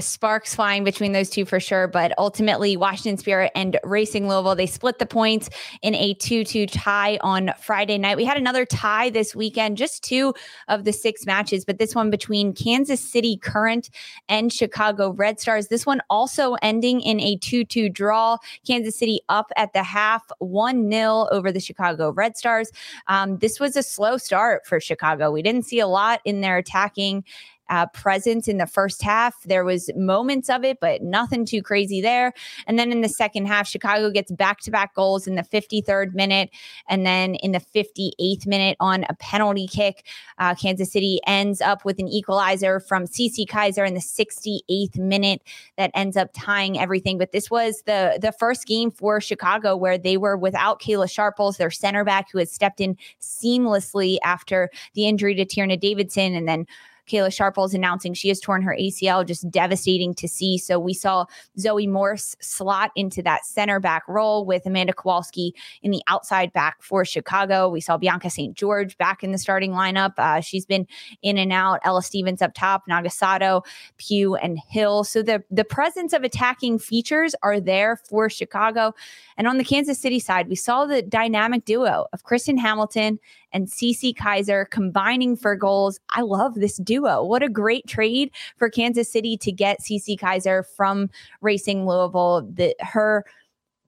sparks 0.00 0.54
flying 0.54 0.84
between 0.84 1.12
those 1.12 1.30
two 1.30 1.44
for 1.44 1.60
sure. 1.60 1.88
But 1.88 2.12
ultimately, 2.18 2.76
Washington 2.76 3.16
Spirit 3.16 3.52
and 3.54 3.78
Racing 3.84 4.28
Louisville, 4.28 4.54
they 4.54 4.66
split 4.66 4.98
the 4.98 5.06
points 5.06 5.48
in 5.82 5.94
a 5.94 6.14
2 6.14 6.44
2 6.44 6.66
tie 6.66 7.18
on 7.22 7.52
Friday 7.60 7.98
night. 7.98 8.16
We 8.16 8.24
had 8.24 8.36
another 8.36 8.64
tie 8.64 9.10
this 9.10 9.34
weekend, 9.34 9.76
just 9.76 10.02
two 10.02 10.34
of 10.68 10.84
the 10.84 10.92
six 10.92 11.26
matches, 11.26 11.64
but 11.64 11.78
this 11.78 11.94
one 11.94 12.10
between 12.10 12.52
Kansas 12.52 13.00
City 13.00 13.36
Current 13.36 13.90
and 14.28 14.52
Chicago 14.52 15.10
Red 15.10 15.40
Stars. 15.40 15.68
This 15.68 15.86
one 15.86 16.00
also 16.10 16.54
ending 16.62 17.00
in 17.00 17.20
a 17.20 17.36
2 17.36 17.64
2 17.64 17.88
draw. 17.88 18.38
Kansas 18.66 18.98
City 18.98 19.20
up 19.28 19.50
at 19.56 19.72
the 19.72 19.82
half, 19.82 20.22
1 20.38 20.90
0 20.90 21.28
over 21.30 21.52
the 21.52 21.60
Chicago 21.60 22.10
Red 22.10 22.36
Stars. 22.36 22.70
Um, 23.08 23.38
this 23.38 23.60
was 23.60 23.76
a 23.76 23.82
slow 23.82 24.16
start 24.16 24.66
for 24.66 24.80
Chicago. 24.80 25.30
We 25.30 25.42
didn't 25.42 25.64
see 25.64 25.80
a 25.80 25.86
lot 25.86 26.20
in 26.24 26.40
their 26.40 26.58
attacking 26.58 27.24
uh, 27.68 27.86
presence 27.86 28.48
in 28.48 28.58
the 28.58 28.66
first 28.66 29.02
half. 29.02 29.42
There 29.44 29.64
was 29.64 29.90
moments 29.96 30.48
of 30.48 30.64
it, 30.64 30.78
but 30.80 31.02
nothing 31.02 31.44
too 31.44 31.62
crazy 31.62 32.00
there. 32.00 32.32
And 32.66 32.78
then 32.78 32.92
in 32.92 33.00
the 33.00 33.08
second 33.08 33.46
half, 33.46 33.66
Chicago 33.66 34.10
gets 34.10 34.30
back-to-back 34.32 34.94
goals 34.94 35.26
in 35.26 35.34
the 35.34 35.42
53rd 35.42 36.14
minute 36.14 36.50
and 36.88 37.04
then 37.04 37.34
in 37.36 37.52
the 37.52 37.60
58th 37.60 38.46
minute 38.46 38.76
on 38.80 39.04
a 39.08 39.14
penalty 39.14 39.66
kick. 39.66 40.06
Uh, 40.38 40.54
Kansas 40.54 40.92
City 40.92 41.20
ends 41.26 41.60
up 41.60 41.84
with 41.84 41.98
an 41.98 42.08
equalizer 42.08 42.80
from 42.80 43.04
Cece 43.04 43.46
Kizer 43.46 43.86
in 43.86 43.94
the 43.94 44.00
68th 44.00 44.98
minute 44.98 45.42
that 45.76 45.90
ends 45.94 46.16
up 46.16 46.30
tying 46.34 46.78
everything. 46.78 47.18
But 47.18 47.32
this 47.32 47.50
was 47.50 47.82
the 47.86 48.18
the 48.20 48.32
first 48.32 48.66
game 48.66 48.90
for 48.90 49.20
Chicago 49.20 49.76
where 49.76 49.98
they 49.98 50.16
were 50.16 50.36
without 50.36 50.80
Kayla 50.80 51.10
Sharples, 51.10 51.56
their 51.56 51.70
center 51.70 52.04
back, 52.04 52.30
who 52.30 52.38
had 52.38 52.48
stepped 52.48 52.80
in 52.80 52.96
seamlessly 53.20 54.18
after 54.24 54.70
the 54.94 55.06
injury 55.06 55.34
to 55.34 55.44
Tierna 55.44 55.78
Davidson, 55.78 56.34
and 56.34 56.48
then 56.48 56.66
Kayla 57.06 57.32
Sharples 57.32 57.74
announcing 57.74 58.14
she 58.14 58.28
has 58.28 58.40
torn 58.40 58.62
her 58.62 58.76
ACL, 58.78 59.26
just 59.26 59.50
devastating 59.50 60.14
to 60.14 60.28
see. 60.28 60.58
So 60.58 60.78
we 60.78 60.94
saw 60.94 61.26
Zoe 61.58 61.86
Morse 61.86 62.36
slot 62.40 62.90
into 62.96 63.22
that 63.22 63.46
center 63.46 63.80
back 63.80 64.02
role 64.08 64.44
with 64.44 64.66
Amanda 64.66 64.92
Kowalski 64.92 65.54
in 65.82 65.90
the 65.90 66.02
outside 66.08 66.52
back 66.52 66.82
for 66.82 67.04
Chicago. 67.04 67.68
We 67.68 67.80
saw 67.80 67.96
Bianca 67.96 68.30
St. 68.30 68.54
George 68.54 68.96
back 68.98 69.22
in 69.22 69.32
the 69.32 69.38
starting 69.38 69.72
lineup. 69.72 70.14
Uh, 70.18 70.40
she's 70.40 70.66
been 70.66 70.86
in 71.22 71.38
and 71.38 71.52
out. 71.52 71.80
Ella 71.84 72.02
Stevens 72.02 72.42
up 72.42 72.54
top, 72.54 72.86
Nagasato, 72.88 73.64
Pugh, 73.98 74.34
and 74.36 74.58
Hill. 74.68 75.04
So 75.04 75.22
the, 75.22 75.42
the 75.50 75.64
presence 75.64 76.12
of 76.12 76.24
attacking 76.24 76.78
features 76.78 77.34
are 77.42 77.60
there 77.60 77.96
for 77.96 78.28
Chicago. 78.28 78.94
And 79.36 79.46
on 79.46 79.58
the 79.58 79.64
Kansas 79.64 79.98
City 79.98 80.18
side, 80.18 80.48
we 80.48 80.56
saw 80.56 80.86
the 80.86 81.02
dynamic 81.02 81.64
duo 81.64 82.06
of 82.12 82.24
Kristen 82.24 82.58
Hamilton 82.58 83.18
and 83.56 83.68
Cece 83.68 84.14
Kizer 84.14 84.68
combining 84.68 85.34
for 85.34 85.56
goals. 85.56 85.98
I 86.10 86.20
love 86.20 86.56
this 86.56 86.76
duo. 86.76 87.24
What 87.24 87.42
a 87.42 87.48
great 87.48 87.86
trade 87.86 88.30
for 88.58 88.68
Kansas 88.68 89.10
City 89.10 89.38
to 89.38 89.50
get 89.50 89.80
Cece 89.80 90.18
Kizer 90.18 90.62
from 90.76 91.08
Racing 91.40 91.86
Louisville. 91.86 92.46
The, 92.52 92.76
her 92.80 93.24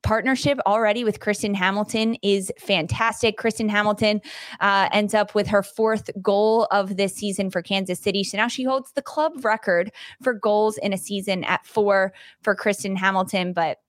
partnership 0.03 0.59
already 0.65 1.05
with 1.05 1.21
Kristen 1.21 1.53
Hamilton 1.53 2.17
is 2.23 2.51
fantastic. 2.59 3.37
Kristen 3.37 3.69
Hamilton 3.69 4.23
uh, 4.61 4.89
ends 4.91 5.13
up 5.13 5.35
with 5.35 5.47
her 5.49 5.63
fourth 5.63 6.09
goal 6.23 6.67
of 6.71 6.97
this 6.97 7.15
season 7.15 7.51
for 7.51 7.61
Kansas 7.61 8.01
City. 8.01 8.25
So 8.25 8.39
now 8.39 8.49
she 8.49 8.65
holds 8.65 8.93
the 8.93 9.03
club 9.03 9.45
record 9.45 9.93
for 10.23 10.33
goals 10.33 10.79
in 10.79 10.95
a 10.95 10.99
season 10.99 11.45
at 11.45 11.67
four 11.67 12.15
for 12.41 12.55
Kristen 12.55 12.97
Hamilton. 12.97 13.53
But 13.53 13.81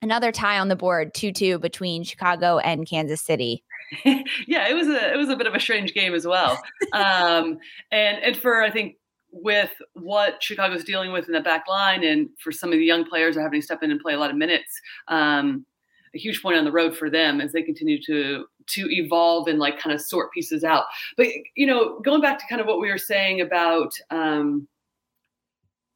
another 0.00 0.32
tie 0.32 0.58
on 0.58 0.68
the 0.68 0.76
board 0.76 1.12
2-2 1.12 1.60
between 1.60 2.04
Chicago 2.04 2.56
and 2.58 2.88
Kansas 2.88 3.20
City. 3.20 3.62
yeah, 4.04 4.68
it 4.68 4.74
was 4.74 4.88
a 4.88 5.12
it 5.12 5.16
was 5.16 5.28
a 5.28 5.36
bit 5.36 5.46
of 5.46 5.54
a 5.54 5.60
strange 5.60 5.94
game 5.94 6.14
as 6.14 6.26
well. 6.26 6.62
um, 6.92 7.58
and 7.90 8.18
and 8.22 8.36
for 8.36 8.62
I 8.62 8.70
think 8.70 8.96
with 9.30 9.70
what 9.92 10.42
Chicago's 10.42 10.84
dealing 10.84 11.12
with 11.12 11.26
in 11.26 11.32
the 11.32 11.40
back 11.40 11.68
line, 11.68 12.04
and 12.04 12.28
for 12.38 12.52
some 12.52 12.72
of 12.72 12.78
the 12.78 12.84
young 12.84 13.04
players 13.04 13.36
are 13.36 13.42
having 13.42 13.60
to 13.60 13.64
step 13.64 13.82
in 13.82 13.90
and 13.90 14.00
play 14.00 14.14
a 14.14 14.18
lot 14.18 14.30
of 14.30 14.36
minutes. 14.36 14.80
Um, 15.08 15.66
a 16.14 16.18
huge 16.18 16.42
point 16.42 16.56
on 16.56 16.64
the 16.64 16.72
road 16.72 16.96
for 16.96 17.10
them 17.10 17.40
as 17.40 17.52
they 17.52 17.62
continue 17.62 18.00
to 18.02 18.46
to 18.68 18.88
evolve 18.90 19.46
and 19.46 19.58
like 19.58 19.78
kind 19.78 19.94
of 19.94 20.00
sort 20.00 20.32
pieces 20.32 20.64
out. 20.64 20.84
But 21.16 21.28
you 21.54 21.66
know, 21.66 22.00
going 22.00 22.20
back 22.20 22.38
to 22.38 22.46
kind 22.48 22.60
of 22.60 22.66
what 22.66 22.80
we 22.80 22.90
were 22.90 22.98
saying 22.98 23.40
about 23.40 23.92
um, 24.10 24.66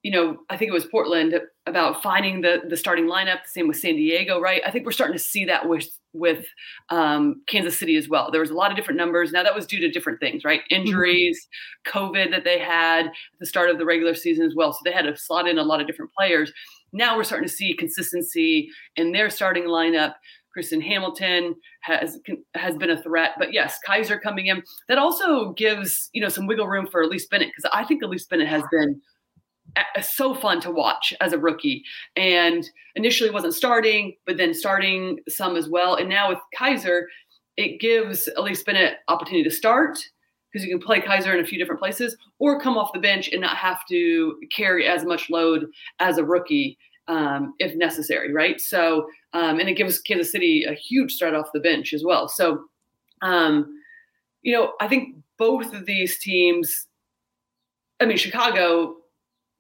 you 0.03 0.11
know, 0.11 0.38
I 0.48 0.57
think 0.57 0.70
it 0.70 0.74
was 0.74 0.86
Portland 0.86 1.38
about 1.66 2.03
finding 2.03 2.40
the 2.40 2.62
the 2.68 2.76
starting 2.76 3.07
lineup. 3.07 3.42
The 3.44 3.51
same 3.51 3.68
with 3.68 3.78
San 3.78 3.96
Diego, 3.96 4.40
right? 4.40 4.62
I 4.66 4.70
think 4.70 4.86
we're 4.86 4.92
starting 4.92 5.16
to 5.16 5.22
see 5.22 5.44
that 5.44 5.68
with 5.68 5.88
with 6.12 6.46
um, 6.88 7.42
Kansas 7.46 7.78
City 7.78 7.96
as 7.96 8.09
well. 8.09 8.30
There 8.30 8.40
was 8.40 8.51
a 8.51 8.55
lot 8.55 8.70
of 8.70 8.76
different 8.76 8.98
numbers. 8.98 9.30
Now 9.30 9.42
that 9.42 9.55
was 9.55 9.66
due 9.66 9.78
to 9.80 9.90
different 9.90 10.18
things, 10.18 10.44
right? 10.44 10.61
Mm-hmm. 10.61 10.86
Injuries, 10.86 11.48
mm-hmm. 11.86 11.98
COVID 11.98 12.30
that 12.30 12.44
they 12.44 12.59
had 12.59 13.07
at 13.07 13.12
the 13.38 13.46
start 13.46 13.70
of 13.70 13.78
the 13.78 13.84
regular 13.84 14.14
season 14.14 14.46
as 14.46 14.55
well. 14.55 14.72
So 14.72 14.80
they 14.84 14.92
had 14.92 15.03
to 15.03 15.16
slot 15.16 15.46
in 15.46 15.59
a 15.59 15.62
lot 15.62 15.80
of 15.80 15.86
different 15.86 16.12
players. 16.16 16.51
Now 16.92 17.16
we're 17.16 17.24
starting 17.24 17.48
to 17.48 17.55
see 17.55 17.74
consistency 17.74 18.70
in 18.96 19.12
their 19.12 19.30
starting 19.30 19.64
lineup. 19.64 20.14
Kristen 20.53 20.80
Hamilton 20.80 21.55
has 21.82 22.18
has 22.55 22.76
been 22.76 22.90
a 22.90 23.01
threat, 23.01 23.32
but 23.38 23.53
yes, 23.53 23.78
Kizer 23.86 24.20
coming 24.20 24.46
in. 24.46 24.62
That 24.88 24.98
also 24.98 25.53
gives 25.53 26.11
you 26.12 26.20
know 26.22 26.28
some 26.28 26.46
wiggle 26.46 26.66
room 26.66 26.88
for 26.90 27.03
Elise 27.03 27.26
Bennett 27.26 27.51
because 27.55 27.70
I 27.72 27.84
think 27.84 28.03
Elise 28.03 28.26
Bennett 28.26 28.48
has 28.48 28.64
been 28.72 29.01
so 30.03 30.35
fun 30.35 30.61
to 30.62 30.71
watch 30.71 31.12
as 31.21 31.33
a 31.33 31.39
rookie. 31.39 31.85
And 32.16 32.68
initially 32.97 33.31
wasn't 33.31 33.55
starting 33.55 34.14
but 34.27 34.37
then 34.37 34.55
starting 34.55 35.21
some 35.29 35.57
as 35.57 35.68
well. 35.68 35.97
And 35.97 36.09
now 36.09 36.29
with 36.29 36.39
Kizer 36.59 37.03
it 37.57 37.81
gives 37.81 38.29
elise 38.37 38.62
bennett 38.62 38.99
opportunity 39.09 39.43
to 39.45 39.55
start 39.55 39.99
because 40.51 40.66
you 40.66 40.77
can 40.77 40.85
play 40.85 41.01
Kizer 41.01 41.35
in 41.35 41.41
a 41.41 41.47
few 41.47 41.59
different 41.59 41.81
places 41.81 42.16
or 42.39 42.61
come 42.61 42.79
off 42.79 42.93
the 42.93 43.01
bench 43.01 43.29
and 43.29 43.41
not 43.41 43.57
have 43.57 43.81
to 43.89 44.37
carry 44.55 44.87
as 44.87 45.05
much 45.05 45.31
load 45.31 45.66
as 45.99 46.18
a 46.18 46.25
rookie 46.25 46.79
um, 47.09 47.55
if 47.59 47.75
necessary 47.77 48.33
right? 48.33 48.61
So 48.61 49.07
um, 49.33 49.61
and 49.61 49.68
it 49.68 49.75
gives 49.75 50.01
kansas 50.01 50.33
city 50.33 50.64
a 50.64 50.75
huge 50.75 51.12
start 51.12 51.35
off 51.35 51.53
the 51.53 51.61
bench 51.61 51.93
as 51.93 52.05
well. 52.05 52.29
So 52.29 52.64
um, 53.23 53.81
you 54.43 54.55
know 54.55 54.73
i 54.81 54.89
think 54.89 55.16
both 55.39 55.73
of 55.75 55.87
these 55.87 56.18
teams 56.18 56.87
i 58.01 58.05
mean 58.05 58.16
chicago 58.16 58.97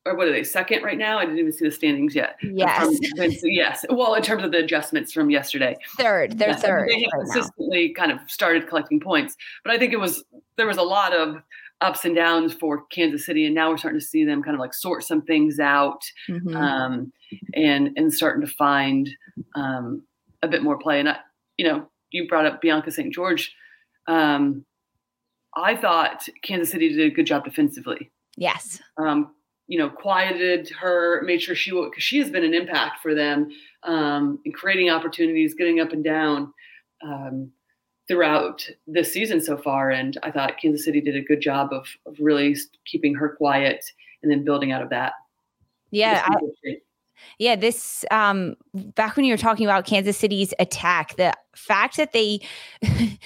or 0.06 0.16
what 0.16 0.26
are 0.26 0.32
they 0.32 0.42
second 0.42 0.82
right 0.82 0.96
now? 0.96 1.18
I 1.18 1.24
didn't 1.24 1.38
even 1.38 1.52
see 1.52 1.64
the 1.64 1.70
standings 1.70 2.14
yet. 2.14 2.36
Yes, 2.42 2.98
from, 3.16 3.30
yes. 3.42 3.84
Well, 3.90 4.14
in 4.14 4.22
terms 4.22 4.42
of 4.44 4.52
the 4.52 4.58
adjustments 4.58 5.12
from 5.12 5.30
yesterday, 5.30 5.76
third. 5.98 6.38
They're 6.38 6.50
yes. 6.50 6.62
third. 6.62 6.88
They 6.88 7.02
have 7.02 7.12
right 7.12 7.26
consistently 7.26 7.94
now. 7.94 8.02
kind 8.02 8.12
of 8.12 8.30
started 8.30 8.66
collecting 8.68 9.00
points, 9.00 9.36
but 9.64 9.72
I 9.72 9.78
think 9.78 9.92
it 9.92 10.00
was 10.00 10.24
there 10.56 10.66
was 10.66 10.78
a 10.78 10.82
lot 10.82 11.14
of 11.14 11.42
ups 11.82 12.04
and 12.04 12.14
downs 12.14 12.52
for 12.54 12.84
Kansas 12.86 13.26
City, 13.26 13.44
and 13.44 13.54
now 13.54 13.70
we're 13.70 13.76
starting 13.76 14.00
to 14.00 14.06
see 14.06 14.24
them 14.24 14.42
kind 14.42 14.54
of 14.54 14.60
like 14.60 14.74
sort 14.74 15.04
some 15.04 15.22
things 15.22 15.60
out, 15.60 16.02
mm-hmm. 16.28 16.56
um, 16.56 17.12
and 17.54 17.90
and 17.96 18.12
starting 18.12 18.40
to 18.46 18.52
find 18.54 19.10
um, 19.54 20.02
a 20.42 20.48
bit 20.48 20.62
more 20.62 20.78
play. 20.78 21.00
And 21.00 21.10
I, 21.10 21.18
you 21.58 21.66
know, 21.66 21.88
you 22.10 22.26
brought 22.26 22.46
up 22.46 22.62
Bianca 22.62 22.90
St. 22.90 23.12
George. 23.12 23.54
Um, 24.06 24.64
I 25.56 25.76
thought 25.76 26.26
Kansas 26.42 26.70
City 26.70 26.88
did 26.88 27.12
a 27.12 27.14
good 27.14 27.26
job 27.26 27.44
defensively. 27.44 28.10
Yes. 28.36 28.80
Um, 28.96 29.32
you 29.70 29.78
know, 29.78 29.88
quieted 29.88 30.68
her, 30.70 31.22
made 31.22 31.40
sure 31.40 31.54
she 31.54 31.70
because 31.70 32.02
she 32.02 32.18
has 32.18 32.28
been 32.28 32.42
an 32.42 32.54
impact 32.54 33.00
for 33.00 33.14
them 33.14 33.48
um, 33.84 34.40
in 34.44 34.50
creating 34.50 34.90
opportunities, 34.90 35.54
getting 35.54 35.78
up 35.78 35.92
and 35.92 36.02
down 36.02 36.52
um, 37.04 37.52
throughout 38.08 38.68
this 38.88 39.12
season 39.12 39.40
so 39.40 39.56
far. 39.56 39.90
And 39.90 40.18
I 40.24 40.32
thought 40.32 40.58
Kansas 40.60 40.84
City 40.84 41.00
did 41.00 41.14
a 41.14 41.20
good 41.20 41.40
job 41.40 41.72
of, 41.72 41.86
of 42.04 42.16
really 42.18 42.56
keeping 42.84 43.14
her 43.14 43.36
quiet 43.38 43.84
and 44.24 44.32
then 44.32 44.44
building 44.44 44.72
out 44.72 44.82
of 44.82 44.90
that. 44.90 45.12
Yeah. 45.92 46.26
I, 46.26 46.78
yeah, 47.38 47.54
this 47.54 48.04
um 48.10 48.56
back 48.74 49.14
when 49.14 49.24
you 49.24 49.32
were 49.32 49.38
talking 49.38 49.66
about 49.66 49.86
Kansas 49.86 50.16
City's 50.16 50.52
attack, 50.58 51.14
the 51.14 51.32
fact 51.54 51.96
that 51.96 52.12
they 52.12 52.40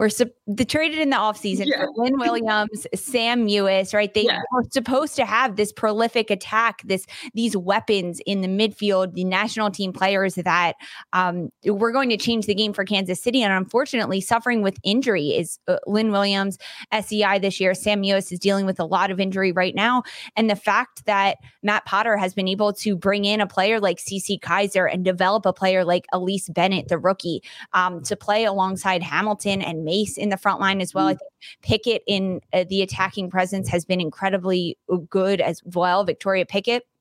were 0.00 0.08
su- 0.08 0.30
the 0.46 0.64
traded 0.64 0.98
in 0.98 1.10
the 1.10 1.16
offseason 1.16 1.66
yeah. 1.66 1.84
for 1.84 1.90
Lynn 1.94 2.18
Williams, 2.18 2.86
Sam 2.94 3.46
Mewis, 3.46 3.92
right? 3.92 4.12
They 4.14 4.24
yeah. 4.24 4.40
were 4.50 4.64
supposed 4.70 5.14
to 5.16 5.26
have 5.26 5.56
this 5.56 5.72
prolific 5.72 6.30
attack, 6.30 6.80
this 6.84 7.06
these 7.34 7.54
weapons 7.54 8.18
in 8.24 8.40
the 8.40 8.48
midfield, 8.48 9.12
the 9.12 9.24
national 9.24 9.70
team 9.70 9.92
players 9.92 10.36
that 10.36 10.76
um, 11.12 11.50
we're 11.66 11.92
going 11.92 12.08
to 12.08 12.16
change 12.16 12.46
the 12.46 12.54
game 12.54 12.72
for 12.72 12.82
Kansas 12.84 13.22
City. 13.22 13.42
And 13.42 13.52
unfortunately, 13.52 14.22
suffering 14.22 14.62
with 14.62 14.78
injury 14.82 15.28
is 15.28 15.58
uh, 15.68 15.76
Lynn 15.86 16.12
Williams, 16.12 16.56
SEI 16.98 17.38
this 17.38 17.60
year. 17.60 17.74
Sam 17.74 18.02
Mewis 18.02 18.32
is 18.32 18.38
dealing 18.38 18.64
with 18.64 18.80
a 18.80 18.86
lot 18.86 19.10
of 19.10 19.20
injury 19.20 19.52
right 19.52 19.74
now. 19.74 20.02
And 20.34 20.48
the 20.48 20.56
fact 20.56 21.04
that 21.04 21.36
Matt 21.62 21.84
Potter 21.84 22.16
has 22.16 22.32
been 22.32 22.48
able 22.48 22.72
to 22.72 22.96
bring 22.96 23.26
in 23.26 23.42
a 23.42 23.46
player 23.46 23.78
like 23.78 23.98
Cece 23.98 24.40
Kizer 24.40 24.90
and 24.90 25.04
develop 25.04 25.44
a 25.44 25.52
player 25.52 25.84
like 25.84 26.06
Elise 26.14 26.48
Bennett, 26.48 26.88
the 26.88 26.98
rookie, 26.98 27.42
um, 27.74 28.02
to 28.04 28.16
play 28.16 28.46
alongside 28.46 29.02
Hamilton 29.02 29.60
and 29.60 29.89
Mace 29.90 30.16
in 30.16 30.28
the 30.28 30.36
front 30.36 30.60
line 30.60 30.80
as 30.80 30.94
well. 30.94 31.06
Mm-hmm. 31.06 31.16
I 31.16 31.16
think 31.16 31.82
Pickett 31.82 32.02
in 32.06 32.40
uh, 32.52 32.64
the 32.68 32.82
attacking 32.82 33.28
presence 33.28 33.68
has 33.68 33.84
been 33.84 34.00
incredibly 34.00 34.78
uh, 34.92 34.96
good 35.08 35.40
as 35.40 35.60
well. 35.64 36.04
Victoria 36.04 36.46
Pickett. 36.46 36.84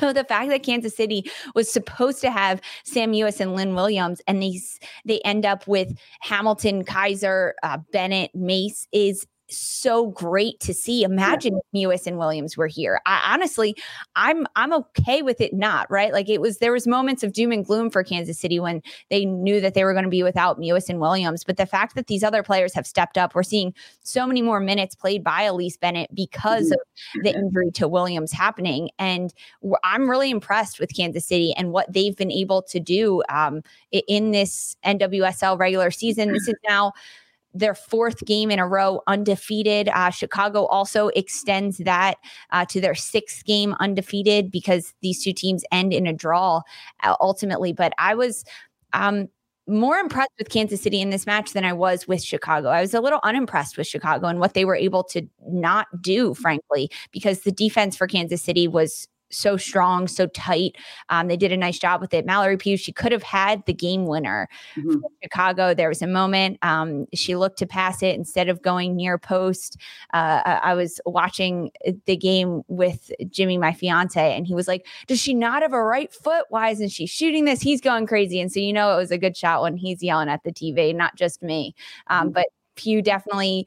So 0.00 0.12
the 0.12 0.24
fact 0.24 0.50
that 0.50 0.64
Kansas 0.64 0.96
City 0.96 1.30
was 1.54 1.70
supposed 1.70 2.20
to 2.22 2.30
have 2.32 2.60
Sam 2.82 3.12
Mewis 3.12 3.38
and 3.38 3.54
Lynn 3.54 3.76
Williams, 3.76 4.20
and 4.26 4.42
these 4.42 4.80
they 5.04 5.20
end 5.20 5.46
up 5.46 5.64
with 5.68 5.96
Hamilton, 6.22 6.84
Kizer, 6.84 7.52
uh, 7.62 7.78
Bennett, 7.92 8.34
Mace 8.34 8.88
is 8.90 9.28
so 9.48 10.08
great 10.08 10.58
to 10.60 10.74
see. 10.74 11.02
Imagine 11.02 11.54
yeah. 11.54 11.88
if 11.88 11.88
Mewis 11.88 12.06
and 12.06 12.18
Williams 12.18 12.56
were 12.56 12.66
here. 12.66 13.00
I 13.06 13.32
honestly, 13.32 13.76
I'm 14.14 14.46
I'm 14.56 14.72
okay 14.72 15.22
with 15.22 15.40
it 15.40 15.52
not, 15.52 15.90
right? 15.90 16.12
Like 16.12 16.28
it 16.28 16.40
was 16.40 16.58
there 16.58 16.72
was 16.72 16.86
moments 16.86 17.22
of 17.22 17.32
doom 17.32 17.52
and 17.52 17.64
gloom 17.64 17.90
for 17.90 18.02
Kansas 18.02 18.38
City 18.38 18.58
when 18.58 18.82
they 19.10 19.24
knew 19.24 19.60
that 19.60 19.74
they 19.74 19.84
were 19.84 19.92
going 19.92 20.04
to 20.04 20.10
be 20.10 20.22
without 20.22 20.58
Mewis 20.58 20.88
and 20.88 21.00
Williams. 21.00 21.44
But 21.44 21.56
the 21.56 21.66
fact 21.66 21.94
that 21.94 22.06
these 22.06 22.22
other 22.22 22.42
players 22.42 22.74
have 22.74 22.86
stepped 22.86 23.16
up, 23.16 23.34
we're 23.34 23.42
seeing 23.42 23.74
so 24.02 24.26
many 24.26 24.42
more 24.42 24.60
minutes 24.60 24.94
played 24.94 25.22
by 25.22 25.42
Elise 25.42 25.76
Bennett 25.76 26.14
because 26.14 26.66
mm-hmm. 26.70 27.18
of 27.18 27.24
the 27.24 27.38
injury 27.38 27.70
to 27.72 27.88
Williams 27.88 28.32
happening. 28.32 28.90
And 28.98 29.32
I'm 29.84 30.08
really 30.08 30.30
impressed 30.30 30.80
with 30.80 30.94
Kansas 30.94 31.26
City 31.26 31.54
and 31.56 31.72
what 31.72 31.92
they've 31.92 32.16
been 32.16 32.32
able 32.32 32.62
to 32.62 32.80
do 32.80 33.22
um, 33.28 33.62
in 33.90 34.32
this 34.32 34.76
NWSL 34.84 35.58
regular 35.58 35.90
season. 35.90 36.32
This 36.32 36.48
is 36.48 36.54
now 36.68 36.92
their 37.58 37.74
fourth 37.74 38.24
game 38.24 38.50
in 38.50 38.58
a 38.58 38.66
row 38.66 39.00
undefeated. 39.06 39.88
Uh, 39.88 40.10
Chicago 40.10 40.66
also 40.66 41.08
extends 41.08 41.78
that 41.78 42.16
uh, 42.50 42.64
to 42.66 42.80
their 42.80 42.94
sixth 42.94 43.44
game 43.44 43.74
undefeated 43.80 44.50
because 44.50 44.94
these 45.02 45.22
two 45.22 45.32
teams 45.32 45.64
end 45.72 45.92
in 45.92 46.06
a 46.06 46.12
draw 46.12 46.60
uh, 47.02 47.16
ultimately. 47.20 47.72
But 47.72 47.92
I 47.98 48.14
was 48.14 48.44
um, 48.92 49.28
more 49.66 49.96
impressed 49.96 50.32
with 50.38 50.48
Kansas 50.48 50.80
City 50.80 51.00
in 51.00 51.10
this 51.10 51.26
match 51.26 51.52
than 51.52 51.64
I 51.64 51.72
was 51.72 52.06
with 52.06 52.22
Chicago. 52.22 52.68
I 52.68 52.80
was 52.80 52.94
a 52.94 53.00
little 53.00 53.20
unimpressed 53.22 53.76
with 53.76 53.86
Chicago 53.86 54.28
and 54.28 54.38
what 54.38 54.54
they 54.54 54.64
were 54.64 54.76
able 54.76 55.02
to 55.04 55.22
not 55.48 55.86
do, 56.00 56.34
frankly, 56.34 56.90
because 57.10 57.40
the 57.40 57.52
defense 57.52 57.96
for 57.96 58.06
Kansas 58.06 58.42
City 58.42 58.68
was 58.68 59.08
so 59.36 59.56
strong, 59.56 60.08
so 60.08 60.26
tight. 60.28 60.76
Um, 61.08 61.28
they 61.28 61.36
did 61.36 61.52
a 61.52 61.56
nice 61.56 61.78
job 61.78 62.00
with 62.00 62.14
it. 62.14 62.26
Mallory 62.26 62.56
Pugh, 62.56 62.76
she 62.76 62.92
could 62.92 63.12
have 63.12 63.22
had 63.22 63.64
the 63.66 63.72
game 63.72 64.06
winner 64.06 64.48
mm-hmm. 64.76 64.98
Chicago. 65.22 65.74
There 65.74 65.88
was 65.88 66.02
a 66.02 66.06
moment 66.06 66.58
um, 66.62 67.06
she 67.14 67.36
looked 67.36 67.58
to 67.58 67.66
pass 67.66 68.02
it 68.02 68.14
instead 68.14 68.48
of 68.48 68.62
going 68.62 68.96
near 68.96 69.18
post. 69.18 69.76
Uh, 70.12 70.42
I, 70.44 70.60
I, 70.64 70.74
was 70.74 71.00
watching 71.06 71.70
the 72.06 72.16
game 72.16 72.62
with 72.68 73.10
Jimmy, 73.30 73.58
my 73.58 73.72
fiance, 73.72 74.36
and 74.36 74.46
he 74.46 74.54
was 74.54 74.68
like, 74.68 74.86
Does 75.06 75.20
she 75.20 75.34
not 75.34 75.62
have 75.62 75.72
a 75.72 75.82
right 75.82 76.12
foot? 76.12 76.46
Why 76.48 76.70
isn't 76.70 76.90
she 76.90 77.06
shooting 77.06 77.44
this? 77.44 77.60
He's 77.60 77.80
going 77.80 78.06
crazy. 78.06 78.40
And 78.40 78.50
so, 78.50 78.60
you 78.60 78.72
know, 78.72 78.92
it 78.92 78.96
was 78.96 79.10
a 79.10 79.18
good 79.18 79.36
shot 79.36 79.62
when 79.62 79.76
he's 79.76 80.02
yelling 80.02 80.28
at 80.28 80.42
the 80.44 80.52
TV, 80.52 80.94
not 80.94 81.16
just 81.16 81.42
me. 81.42 81.74
Um, 82.08 82.26
mm-hmm. 82.26 82.32
But 82.32 82.46
Pugh 82.76 83.02
definitely 83.02 83.66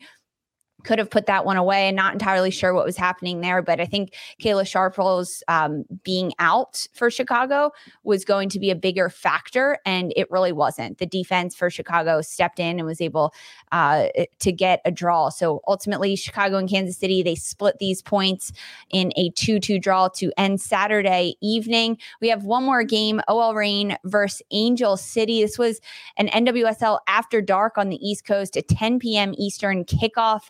could 0.83 0.99
have 0.99 1.09
put 1.09 1.25
that 1.25 1.45
one 1.45 1.57
away 1.57 1.87
and 1.87 1.95
not 1.95 2.13
entirely 2.13 2.51
sure 2.51 2.73
what 2.73 2.85
was 2.85 2.97
happening 2.97 3.41
there. 3.41 3.61
But 3.61 3.79
I 3.79 3.85
think 3.85 4.13
Kayla 4.41 4.67
Sharples 4.67 5.43
um, 5.47 5.85
being 6.03 6.33
out 6.39 6.87
for 6.93 7.09
Chicago 7.11 7.71
was 8.03 8.25
going 8.25 8.49
to 8.49 8.59
be 8.59 8.71
a 8.71 8.75
bigger 8.75 9.09
factor, 9.09 9.77
and 9.85 10.13
it 10.15 10.29
really 10.31 10.51
wasn't. 10.51 10.97
The 10.97 11.05
defense 11.05 11.55
for 11.55 11.69
Chicago 11.69 12.21
stepped 12.21 12.59
in 12.59 12.79
and 12.79 12.85
was 12.85 13.01
able 13.01 13.33
uh, 13.71 14.07
to 14.39 14.51
get 14.51 14.81
a 14.85 14.91
draw. 14.91 15.29
So 15.29 15.61
ultimately, 15.67 16.15
Chicago 16.15 16.57
and 16.57 16.69
Kansas 16.69 16.97
City, 16.97 17.23
they 17.23 17.35
split 17.35 17.77
these 17.79 18.01
points 18.01 18.51
in 18.89 19.11
a 19.15 19.29
2 19.31 19.59
2 19.59 19.79
draw 19.79 20.07
to 20.09 20.31
end 20.37 20.61
Saturday 20.61 21.35
evening. 21.41 21.97
We 22.21 22.29
have 22.29 22.43
one 22.43 22.63
more 22.63 22.83
game 22.83 23.21
OL 23.27 23.53
Reign 23.53 23.97
versus 24.05 24.41
Angel 24.51 24.97
City. 24.97 25.41
This 25.41 25.57
was 25.57 25.79
an 26.17 26.27
NWSL 26.27 26.99
after 27.07 27.41
dark 27.41 27.77
on 27.77 27.89
the 27.89 27.97
East 27.97 28.25
Coast, 28.25 28.55
a 28.55 28.61
10 28.61 28.99
p.m. 28.99 29.33
Eastern 29.37 29.85
kickoff 29.85 30.49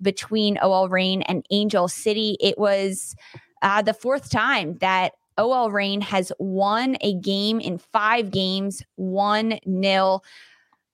between 0.00 0.58
OL 0.58 0.88
Reign 0.88 1.22
and 1.22 1.44
Angel 1.50 1.88
City. 1.88 2.36
It 2.40 2.58
was 2.58 3.16
uh, 3.62 3.82
the 3.82 3.94
fourth 3.94 4.30
time 4.30 4.78
that 4.78 5.12
OL 5.36 5.70
Reign 5.70 6.00
has 6.00 6.32
won 6.38 6.96
a 7.00 7.14
game 7.14 7.60
in 7.60 7.78
five 7.78 8.30
games, 8.30 8.82
one 8.96 9.58
nil. 9.64 10.24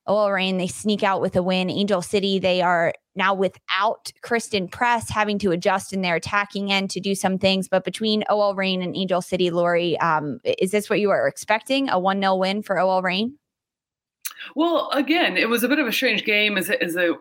OL 0.07 0.33
Reign, 0.33 0.59
they 0.59 0.67
sneak 0.67 1.03
out 1.03 1.23
with 1.23 1.35
a 1.35 1.43
win. 1.43 1.71
Angel 1.71 2.03
City, 2.03 2.39
they 2.39 2.61
are 2.61 2.93
now 3.17 3.33
without 3.33 4.13
Christen 4.23 4.69
Press 4.69 5.09
having 5.09 5.39
to 5.39 5.51
adjust 5.51 5.95
in 5.95 6.03
their 6.03 6.17
attacking 6.17 6.71
end 6.71 6.91
to 6.91 7.01
do 7.01 7.15
some 7.15 7.39
things. 7.39 7.69
But 7.69 7.85
between 7.85 8.23
OL 8.29 8.55
Reign 8.55 8.83
and 8.83 8.95
Angel 8.95 9.23
City, 9.23 9.51
Lori, 9.51 9.99
um, 10.01 10.41
is 10.45 10.73
this 10.73 10.91
what 10.91 11.01
you 11.01 11.11
are 11.11 11.27
expecting? 11.27 11.89
A 11.89 11.99
1 11.99 12.21
0 12.21 12.37
win 12.37 12.63
for 12.63 12.79
OL 12.79 13.01
Reign? 13.01 13.39
Well, 14.55 14.91
again, 14.93 15.39
it 15.39 15.49
was 15.49 15.63
a 15.63 15.69
bit 15.69 15.79
of 15.79 15.87
a 15.87 15.93
strange 15.93 16.25
game 16.25 16.59
as 16.59 16.69
a, 16.69 16.83
as 16.83 16.97
a 16.97 17.15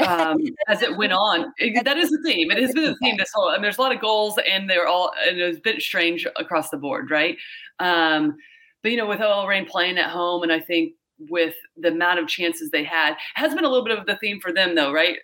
um, 0.00 0.38
as 0.68 0.82
it 0.82 0.96
went 0.96 1.12
on. 1.12 1.52
It, 1.58 1.84
that 1.84 1.96
is 1.96 2.10
the 2.10 2.20
theme. 2.24 2.50
It 2.50 2.58
has 2.58 2.72
been 2.72 2.84
the 2.84 2.96
theme 2.96 3.16
this 3.16 3.30
whole. 3.34 3.50
And 3.50 3.62
there's 3.62 3.78
a 3.78 3.80
lot 3.80 3.94
of 3.94 4.00
goals, 4.00 4.38
and 4.50 4.68
they're 4.68 4.86
all 4.86 5.12
and 5.26 5.38
it 5.38 5.46
was 5.46 5.58
a 5.58 5.60
bit 5.60 5.80
strange 5.80 6.26
across 6.36 6.70
the 6.70 6.76
board, 6.76 7.10
right? 7.10 7.36
Um, 7.78 8.36
but 8.82 8.90
you 8.90 8.98
know, 8.98 9.06
with 9.06 9.20
OL 9.20 9.46
Reign 9.46 9.66
playing 9.66 9.98
at 9.98 10.10
home, 10.10 10.42
and 10.42 10.52
I 10.52 10.60
think 10.60 10.94
with 11.18 11.54
the 11.76 11.88
amount 11.88 12.18
of 12.18 12.28
chances 12.28 12.70
they 12.70 12.84
had, 12.84 13.14
has 13.34 13.54
been 13.54 13.64
a 13.64 13.68
little 13.68 13.84
bit 13.84 13.96
of 13.98 14.06
the 14.06 14.16
theme 14.16 14.40
for 14.40 14.52
them, 14.52 14.74
though, 14.74 14.92
right? 14.92 15.18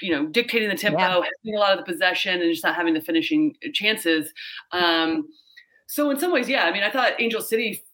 You 0.00 0.12
know, 0.12 0.26
dictating 0.26 0.68
the 0.68 0.76
tempo, 0.76 0.98
yeah. 0.98 1.08
having 1.08 1.56
a 1.56 1.58
lot 1.58 1.78
of 1.78 1.84
the 1.84 1.92
possession, 1.92 2.40
and 2.40 2.50
just 2.50 2.64
not 2.64 2.74
having 2.74 2.94
the 2.94 3.00
finishing 3.00 3.54
chances. 3.74 4.32
Um, 4.72 5.28
so 5.86 6.10
in 6.10 6.18
some 6.18 6.32
ways, 6.32 6.48
yeah. 6.48 6.64
I 6.64 6.72
mean, 6.72 6.82
I 6.82 6.90
thought 6.90 7.20
Angel 7.20 7.42
City 7.42 7.84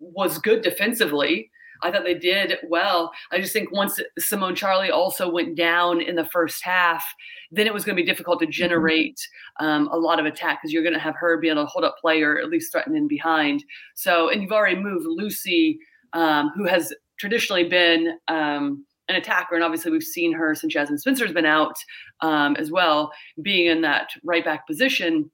was 0.00 0.38
good 0.38 0.62
defensively. 0.62 1.50
I 1.82 1.90
thought 1.90 2.04
they 2.04 2.14
did 2.14 2.58
well. 2.68 3.12
I 3.30 3.40
just 3.40 3.52
think 3.52 3.72
once 3.72 4.00
Simone 4.18 4.54
Charley 4.54 4.90
also 4.90 5.30
went 5.30 5.56
down 5.56 6.00
in 6.00 6.16
the 6.16 6.24
first 6.26 6.64
half, 6.64 7.04
then 7.50 7.66
it 7.66 7.74
was 7.74 7.84
going 7.84 7.96
to 7.96 8.02
be 8.02 8.06
difficult 8.06 8.40
to 8.40 8.46
mm-hmm. 8.46 8.52
generate 8.52 9.20
um, 9.60 9.88
a 9.88 9.96
lot 9.96 10.18
of 10.18 10.26
attack 10.26 10.60
because 10.60 10.72
you're 10.72 10.82
going 10.82 10.94
to 10.94 11.00
have 11.00 11.14
her 11.16 11.38
be 11.38 11.48
able 11.48 11.62
to 11.62 11.66
hold 11.66 11.84
up 11.84 11.96
play 12.00 12.22
or 12.22 12.38
at 12.38 12.50
least 12.50 12.72
threaten 12.72 12.96
in 12.96 13.08
behind. 13.08 13.64
So, 13.94 14.30
and 14.30 14.42
you've 14.42 14.52
already 14.52 14.76
moved 14.76 15.06
Lucy, 15.06 15.78
um, 16.12 16.50
who 16.54 16.66
has 16.66 16.92
traditionally 17.18 17.68
been 17.68 18.18
um, 18.28 18.84
an 19.08 19.16
attacker, 19.16 19.54
and 19.54 19.64
obviously 19.64 19.90
we've 19.90 20.02
seen 20.02 20.32
her 20.32 20.54
since 20.54 20.74
Jasmyne 20.74 20.98
Spencer's 20.98 21.32
been 21.32 21.46
out 21.46 21.76
um, 22.20 22.56
as 22.56 22.70
well, 22.70 23.12
being 23.42 23.66
in 23.66 23.82
that 23.82 24.08
right 24.24 24.44
back 24.44 24.66
position, 24.66 25.30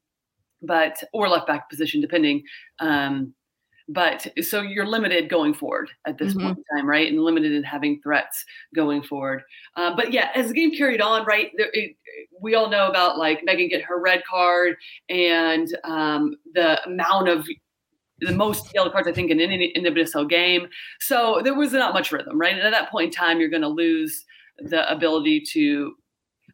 but 0.61 1.03
or 1.13 1.29
left 1.29 1.47
back 1.47 1.69
position, 1.71 2.01
depending. 2.01 2.43
Um, 2.79 3.35
but 3.93 4.27
so 4.43 4.61
you're 4.61 4.87
limited 4.87 5.29
going 5.29 5.55
forward 5.55 5.91
at 6.07 6.19
this 6.19 6.35
mm-hmm. 6.35 6.47
point 6.47 6.59
in 6.59 6.77
time 6.77 6.89
right 6.89 7.11
and 7.11 7.23
limited 7.23 7.53
in 7.53 7.63
having 7.63 8.01
threats 8.03 8.45
going 8.75 9.03
forward 9.03 9.43
uh, 9.77 9.95
but 9.95 10.13
yeah 10.13 10.31
as 10.35 10.49
the 10.49 10.55
game 10.55 10.73
carried 10.73 11.01
on 11.01 11.25
right 11.25 11.51
there, 11.57 11.71
it, 11.73 11.97
we 12.41 12.55
all 12.55 12.71
know 12.71 12.89
about 12.89 13.19
like 13.19 13.41
megan 13.45 13.69
get 13.69 13.83
her 13.83 14.01
red 14.01 14.23
card 14.29 14.77
and 15.09 15.77
um, 15.85 16.37
the 16.55 16.83
amount 16.85 17.29
of 17.29 17.47
the 18.23 18.33
most 18.35 18.71
yellow 18.75 18.91
cards 18.91 19.09
I 19.09 19.13
think 19.13 19.31
in 19.31 19.41
any 19.41 19.67
in 19.75 19.83
the 19.83 19.91
NWSL 19.91 20.29
game. 20.29 20.69
So 21.01 21.41
there 21.43 21.55
was 21.55 21.73
not 21.73 21.93
much 21.93 22.13
rhythm, 22.13 22.41
right? 22.41 22.55
And 22.55 22.63
at 22.63 22.71
that 22.71 22.91
point 22.91 23.07
in 23.07 23.11
time, 23.11 23.41
you're 23.41 23.49
going 23.49 23.63
to 23.63 23.69
lose 23.69 24.25
the 24.59 24.89
ability 24.91 25.43
to, 25.53 25.95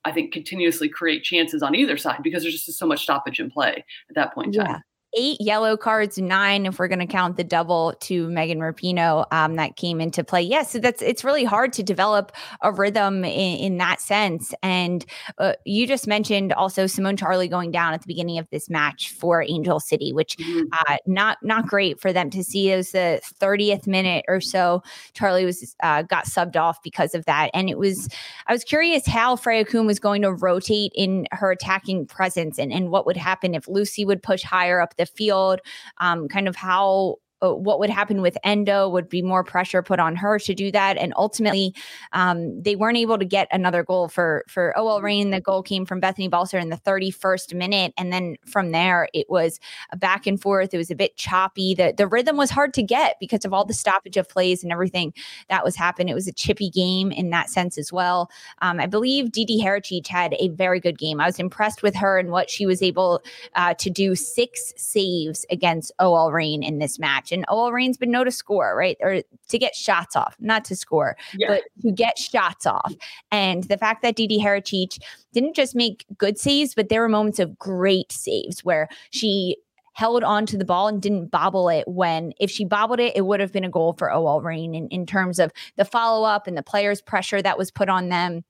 I 0.05 0.13
think, 0.13 0.33
continuously 0.33 0.89
create 0.89 1.25
chances 1.25 1.63
on 1.63 1.75
either 1.75 1.97
side 1.97 2.23
because 2.23 2.43
there's 2.43 2.65
just 2.65 2.79
so 2.79 2.87
much 2.87 3.03
stoppage 3.03 3.39
in 3.39 3.51
play 3.51 3.85
at 4.09 4.15
that 4.15 4.35
point 4.35 4.49
in 4.49 4.53
yeah. 4.55 4.67
time. 4.67 4.83
Eight 5.17 5.41
yellow 5.41 5.79
cards, 5.79 6.19
nine 6.19 6.67
if 6.67 6.79
we're 6.79 6.87
going 6.87 6.99
to 6.99 7.07
count 7.07 7.39
the 7.39 7.45
double 7.45 7.95
to 8.01 8.29
Megan 8.29 8.59
Rapinoe 8.59 9.25
um, 9.33 9.55
that 9.57 9.77
came 9.77 10.03
into 10.03 10.23
play. 10.23 10.43
Yes, 10.43 10.51
yeah, 10.51 10.63
so 10.65 10.79
that's 10.81 11.01
it's 11.01 11.25
really 11.25 11.45
hard 11.45 11.73
to 11.75 11.83
develop 11.83 12.31
a 12.61 12.71
rhythm 12.71 13.25
in, 13.25 13.59
in 13.59 13.79
that 13.79 14.03
sense. 14.03 14.53
And 14.63 15.07
uh, 15.39 15.55
you 15.65 15.87
just 15.87 16.07
mentioned 16.07 16.53
also 16.53 16.87
Simone 16.87 17.17
Charley 17.17 17.49
going 17.49 17.71
down 17.71 17.95
at 17.95 18.03
the 18.03 18.07
beginning 18.07 18.39
of 18.39 18.51
this 18.51 18.69
match 18.69 19.11
for 19.13 19.43
Angel 19.43 19.81
City, 19.81 20.13
which 20.13 20.37
mm-hmm. 20.37 20.67
uh, 20.73 20.99
not 21.07 21.39
not 21.43 21.67
great 21.67 21.99
for 21.99 22.13
them 22.13 22.29
to 22.29 22.45
see. 22.45 22.71
It 22.71 22.77
was 22.77 22.93
the 22.93 23.23
30th 23.41 23.87
minute 23.87 24.27
or 24.29 24.43
so. 24.43 24.83
Charley 25.15 25.47
was 25.47 25.75
uh, 25.83 26.03
got 26.03 26.27
subbed 26.27 26.57
off 26.57 26.83
because 26.83 27.15
of 27.15 27.25
that, 27.25 27.51
and 27.55 27.71
it 27.71 27.79
was 27.79 28.11
I 28.47 28.53
was 28.53 28.63
curious 28.63 29.07
how 29.07 29.37
Freya 29.37 29.65
Coombe 29.65 29.87
was 29.87 29.99
going 29.99 30.21
to 30.21 30.35
rotate 30.35 30.93
in 30.95 31.27
her 31.33 31.51
attacking 31.51 32.05
presence 32.05 32.59
and 32.59 32.71
and 32.75 32.91
what 32.91 33.07
would 33.07 33.17
happen 33.17 33.55
if 33.55 33.67
Lucy 33.69 34.05
would 34.05 34.23
push 34.23 34.43
higher 34.43 34.83
up 34.83 34.98
the 34.99 35.07
field, 35.07 35.61
um, 35.99 36.29
kind 36.29 36.49
of 36.49 36.57
how 36.57 37.17
what 37.41 37.79
would 37.79 37.91
happen 37.91 38.21
with 38.21 38.37
Endo 38.45 38.89
would 38.89 39.09
be 39.09 39.23
more 39.23 39.45
pressure 39.45 39.83
put 39.83 40.01
on 40.01 40.17
her 40.17 40.39
to 40.41 40.55
do 40.55 40.71
that, 40.73 40.97
and 40.97 41.13
ultimately, 41.17 41.75
um, 42.13 42.61
they 42.61 42.77
weren't 42.77 42.97
able 42.97 43.19
to 43.19 43.25
get 43.25 43.49
another 43.53 43.83
goal 43.83 44.09
for 44.09 44.45
for 44.49 44.77
OL 44.77 45.01
Reign. 45.03 45.31
The 45.31 45.41
goal 45.41 45.63
came 45.63 45.87
from 45.87 46.01
Bethany 46.01 46.29
Balcer 46.29 46.59
in 46.59 46.69
the 46.69 46.77
31st 46.77 47.55
minute, 47.55 47.95
and 47.97 48.13
then 48.13 48.37
from 48.47 48.73
there 48.73 49.09
it 49.15 49.29
was 49.29 49.61
back 49.97 50.27
and 50.27 50.41
forth. 50.41 50.75
It 50.75 50.79
was 50.79 50.91
a 50.91 50.97
bit 50.97 51.17
choppy. 51.17 51.75
the 51.75 51.95
The 51.97 52.07
rhythm 52.07 52.37
was 52.37 52.51
hard 52.51 52.75
to 52.75 52.83
get 52.83 53.17
because 53.21 53.45
of 53.45 53.53
all 53.53 53.65
the 53.65 53.75
stoppage 53.75 54.17
of 54.17 54.29
plays 54.29 54.63
and 54.63 54.73
everything 54.73 55.15
that 55.49 55.65
was 55.65 55.77
happening. 55.77 56.09
It 56.09 56.15
was 56.15 56.29
a 56.29 56.33
chippy 56.33 56.71
game 56.71 57.13
in 57.13 57.31
that 57.31 57.51
sense 57.51 57.79
as 57.79 57.93
well. 57.93 58.31
Um, 58.63 58.81
I 58.81 58.87
believe 58.87 59.33
Didi 59.33 59.63
Haracic 59.63 60.07
had 60.07 60.35
a 60.39 60.49
very 60.49 60.81
good 60.81 60.99
game. 60.99 61.21
I 61.21 61.27
was 61.27 61.39
impressed 61.39 61.83
with 61.83 61.95
her 61.97 62.19
and 62.19 62.31
what 62.31 62.51
she 62.51 62.67
was 62.67 62.83
able 62.83 63.23
uh, 63.55 63.75
to 63.75 63.91
do. 63.91 64.15
Six 64.17 64.73
saves 64.77 65.47
against 65.51 65.93
OL 65.99 66.33
Reign 66.33 66.63
in 66.63 66.79
this 66.79 66.99
match 66.99 67.28
match. 67.31 67.37
And 67.37 67.45
OL 67.49 67.73
Reign's 67.73 67.97
been 67.97 68.11
known 68.11 68.25
to 68.25 68.31
score, 68.31 68.77
right? 68.77 68.97
Or 69.01 69.23
to 69.49 69.59
get 69.59 69.75
shots 69.75 70.17
off, 70.17 70.37
not 70.39 70.65
to 70.67 70.77
score, 70.77 71.17
yeah. 71.35 71.49
but 71.49 71.63
to 71.83 71.93
get 71.93 72.19
shots 72.19 72.67
off. 72.67 72.95
And 73.31 73.65
the 73.65 73.79
fact 73.79 74.03
that 74.03 74.17
Didi 74.17 74.39
Haracic 74.39 74.99
didn't 75.33 75.55
just 75.55 75.75
make 75.75 76.05
good 76.17 76.39
saves, 76.39 76.75
but 76.75 76.89
there 76.89 77.01
were 77.01 77.09
moments 77.09 77.39
of 77.39 77.59
great 77.59 78.13
saves 78.13 78.65
where 78.65 78.89
she 79.11 79.57
held 79.95 80.23
on 80.23 80.47
to 80.47 80.57
the 80.57 80.65
ball 80.65 80.87
and 80.87 81.03
didn't 81.03 81.27
bobble 81.27 81.69
it 81.69 81.87
when 81.89 82.33
if 82.39 82.51
she 82.51 82.65
bobbled 82.65 83.01
it, 83.01 83.17
it 83.17 83.23
would 83.23 83.41
have 83.41 83.53
been 83.53 83.65
a 83.65 83.71
goal 83.71 83.95
for 83.99 84.13
OL 84.13 84.41
Reign 84.41 84.73
in, 84.73 84.87
in 84.89 85.07
terms 85.07 85.41
of 85.41 85.51
the 85.77 85.85
follow 85.85 86.25
up 86.25 86.47
and 86.47 86.57
the 86.57 86.63
players' 86.63 87.03
pressure 87.03 87.43
that 87.43 87.59
was 87.59 87.73
put 87.73 87.89
on 87.89 88.09
them. 88.09 88.45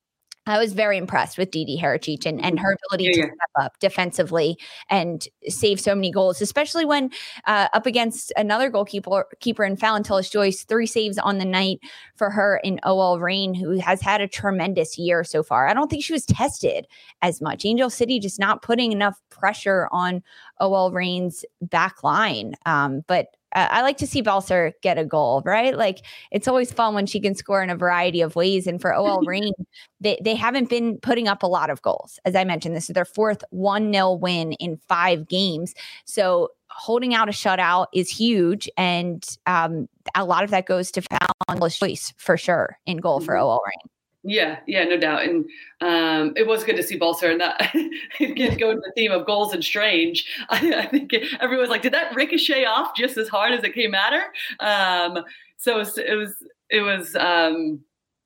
I 0.48 0.58
was 0.58 0.72
very 0.72 0.96
impressed 0.96 1.38
with 1.38 1.50
Didi 1.50 1.78
Haracic 1.78 2.26
and, 2.26 2.42
and 2.44 2.58
her 2.58 2.76
ability 2.90 3.04
yeah, 3.04 3.26
to 3.26 3.28
step 3.28 3.50
up 3.64 3.78
defensively 3.78 4.58
and 4.90 5.26
save 5.48 5.80
so 5.80 5.94
many 5.94 6.10
goals, 6.10 6.40
especially 6.40 6.84
when 6.84 7.10
uh, 7.46 7.68
up 7.72 7.86
against 7.86 8.32
another 8.36 8.70
goalkeeper 8.70 9.26
keeper 9.40 9.64
in 9.64 9.76
Phallon 9.76 10.02
Tullis 10.02 10.30
Joyce, 10.30 10.64
three 10.64 10.86
saves 10.86 11.18
on 11.18 11.38
the 11.38 11.44
night 11.44 11.80
for 12.16 12.30
her 12.30 12.60
in 12.64 12.80
OL 12.84 13.20
Reign, 13.20 13.54
who 13.54 13.78
has 13.78 14.00
had 14.00 14.20
a 14.20 14.28
tremendous 14.28 14.98
year 14.98 15.24
so 15.24 15.42
far. 15.42 15.68
I 15.68 15.74
don't 15.74 15.88
think 15.90 16.04
she 16.04 16.12
was 16.12 16.24
tested 16.24 16.86
as 17.22 17.40
much. 17.40 17.64
Angel 17.64 17.90
City 17.90 18.18
just 18.18 18.38
not 18.38 18.62
putting 18.62 18.92
enough 18.92 19.20
pressure 19.30 19.88
on 19.92 20.22
OL 20.60 20.90
Reign's 20.92 21.44
back 21.60 22.02
line. 22.02 22.54
Um, 22.66 23.02
but 23.06 23.28
I 23.54 23.82
like 23.82 23.96
to 23.98 24.06
see 24.06 24.20
Balcer 24.20 24.72
get 24.82 24.98
a 24.98 25.04
goal, 25.04 25.42
right? 25.44 25.76
Like 25.76 26.04
it's 26.30 26.48
always 26.48 26.72
fun 26.72 26.94
when 26.94 27.06
she 27.06 27.18
can 27.18 27.34
score 27.34 27.62
in 27.62 27.70
a 27.70 27.76
variety 27.76 28.20
of 28.20 28.36
ways. 28.36 28.66
And 28.66 28.80
for 28.80 28.94
OL 28.94 29.22
Reign, 29.26 29.52
they, 30.00 30.18
they 30.22 30.34
haven't 30.34 30.68
been 30.68 30.98
putting 30.98 31.28
up 31.28 31.42
a 31.42 31.46
lot 31.46 31.70
of 31.70 31.80
goals. 31.82 32.18
As 32.24 32.34
I 32.34 32.44
mentioned, 32.44 32.76
this 32.76 32.90
is 32.90 32.94
their 32.94 33.04
fourth 33.04 33.42
1 33.50 33.92
0 33.92 34.12
win 34.14 34.52
in 34.54 34.76
five 34.88 35.28
games. 35.28 35.74
So 36.04 36.50
holding 36.70 37.14
out 37.14 37.28
a 37.28 37.32
shutout 37.32 37.86
is 37.94 38.10
huge. 38.10 38.68
And 38.76 39.26
um, 39.46 39.88
a 40.14 40.24
lot 40.24 40.44
of 40.44 40.50
that 40.50 40.66
goes 40.66 40.90
to 40.92 41.02
Phallon 41.02 41.70
Joyce 41.70 42.12
for 42.16 42.36
sure 42.36 42.78
in 42.86 42.98
goal 42.98 43.20
for 43.20 43.34
mm-hmm. 43.34 43.44
OL 43.44 43.62
Reign. 43.66 43.90
Yeah, 44.24 44.58
yeah, 44.66 44.84
no 44.84 44.96
doubt. 44.96 45.22
And 45.22 45.48
um, 45.80 46.34
it 46.36 46.46
was 46.46 46.64
good 46.64 46.76
to 46.76 46.82
see 46.82 46.96
Balcer 46.96 47.30
and 47.30 47.40
that 47.40 47.72
again 48.20 48.56
go 48.58 48.74
to 48.74 48.80
the 48.80 48.92
theme 48.96 49.12
of 49.12 49.26
goals 49.26 49.54
and 49.54 49.64
strange. 49.64 50.26
I, 50.48 50.74
I, 50.74 50.86
think 50.86 51.14
everyone's 51.40 51.70
like, 51.70 51.82
did 51.82 51.94
that 51.94 52.14
ricochet 52.14 52.64
off 52.64 52.96
just 52.96 53.16
as 53.16 53.28
hard 53.28 53.52
as 53.52 53.62
it 53.62 53.74
came 53.74 53.94
at 53.94 54.12
her? 54.12 54.24
Um, 54.60 55.24
so 55.56 55.76
it 55.76 55.78
was 55.78 55.98
it 55.98 56.14
was, 56.14 56.34
it 56.70 56.80
was 56.80 57.14
um, 57.16 57.80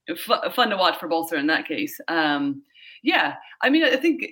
f- 0.08 0.54
fun 0.54 0.70
to 0.70 0.76
watch 0.76 0.98
for 0.98 1.08
Balcer 1.08 1.36
in 1.36 1.46
that 1.48 1.68
case. 1.68 2.00
Um, 2.08 2.62
yeah, 3.02 3.34
I 3.60 3.68
mean, 3.68 3.84
I 3.84 3.96
think 3.96 4.24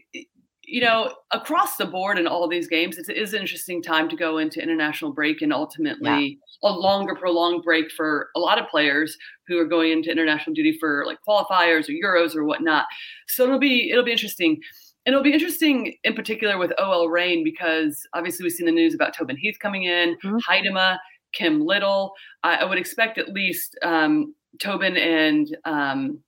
you 0.71 0.81
know, 0.81 1.13
across 1.33 1.77
the 1.77 1.85
board 1.85 2.17
in 2.17 2.29
all 2.29 2.49
these 2.49 2.69
games, 2.69 2.97
it 2.97 3.09
is 3.11 3.35
an 3.35 3.41
interesting 3.41 3.83
time 3.83 4.09
to 4.09 4.17
go 4.17 4.39
into 4.39 4.63
international 4.63 5.13
break 5.13 5.43
and 5.43 5.53
ultimately 5.53 6.39
yeah. 6.63 6.71
a 6.71 6.73
longer, 6.73 7.17
prolonged 7.17 7.65
break 7.65 7.91
for 7.91 8.29
a 8.37 8.39
lot 8.39 8.61
of 8.61 8.69
players 8.69 9.17
who 9.49 9.59
are 9.59 9.65
going 9.65 9.91
into 9.91 10.13
international 10.13 10.55
duty 10.55 10.77
for 10.79 11.05
like 11.07 11.19
qualifiers 11.29 11.89
or 11.89 11.93
Euros 11.93 12.37
or 12.37 12.45
whatnot. 12.45 12.87
So 13.27 13.45
it'll 13.45 13.59
be 13.59 13.91
it'll 13.91 14.05
be 14.05 14.13
interesting. 14.13 14.61
And 15.07 15.15
it'll 15.15 15.25
be 15.25 15.33
interesting 15.33 15.97
in 16.05 16.15
particular 16.15 16.57
with 16.59 16.73
OL 16.79 17.09
Reign 17.09 17.43
because 17.43 18.01
obviously 18.15 18.45
we've 18.45 18.53
seen 18.53 18.67
the 18.67 18.73
news 18.73 18.95
about 18.95 19.15
Tobin 19.15 19.37
Heath 19.37 19.57
coming 19.61 19.85
in, 19.85 20.17
mm-hmm. 20.23 20.37
Huitema, 20.49 20.99
Kim 21.33 21.65
Little. 21.65 22.13
I, 22.45 22.57
I, 22.57 22.65
would 22.65 22.79
expect 22.79 23.17
at 23.17 23.31
least 23.31 23.79
um, 23.83 24.35
Tobin 24.61 24.97
and 24.97 25.57
um, 25.65 26.21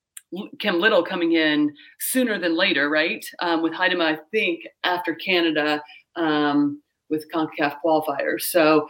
Kim 0.59 0.81
Little 0.81 1.03
coming 1.03 1.33
in 1.33 1.75
sooner 2.01 2.39
than 2.39 2.57
later, 2.57 2.89
right? 2.89 3.25
Um, 3.41 3.63
with 3.63 3.73
Huitema, 3.73 4.05
I 4.05 4.19
think 4.31 4.61
after 4.85 5.15
Canada 5.15 5.83
um, 6.17 6.83
with 7.11 7.31
CONCACAF 7.33 7.77
qualifiers. 7.85 8.43
So 8.43 8.89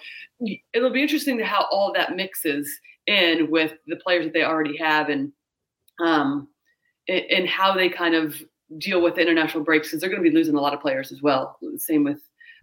it'll 0.72 0.92
be 0.92 1.02
interesting 1.02 1.38
to 1.38 1.44
how 1.44 1.66
all 1.70 1.92
that 1.94 2.16
mixes 2.16 2.70
in 3.06 3.50
with 3.50 3.72
the 3.86 3.96
players 3.96 4.24
that 4.24 4.32
they 4.32 4.44
already 4.44 4.76
have 4.78 5.08
and 5.08 5.32
um, 6.00 6.48
and 7.08 7.48
how 7.48 7.74
they 7.74 7.88
kind 7.88 8.14
of 8.14 8.36
deal 8.78 9.02
with 9.02 9.16
the 9.16 9.20
international 9.20 9.64
breaks 9.64 9.88
because 9.88 10.00
they're 10.00 10.10
going 10.10 10.22
to 10.22 10.28
be 10.28 10.34
losing 10.34 10.54
a 10.54 10.60
lot 10.60 10.72
of 10.72 10.80
players 10.80 11.12
as 11.12 11.20
well. 11.20 11.58
Same 11.76 12.04
with 12.04 12.20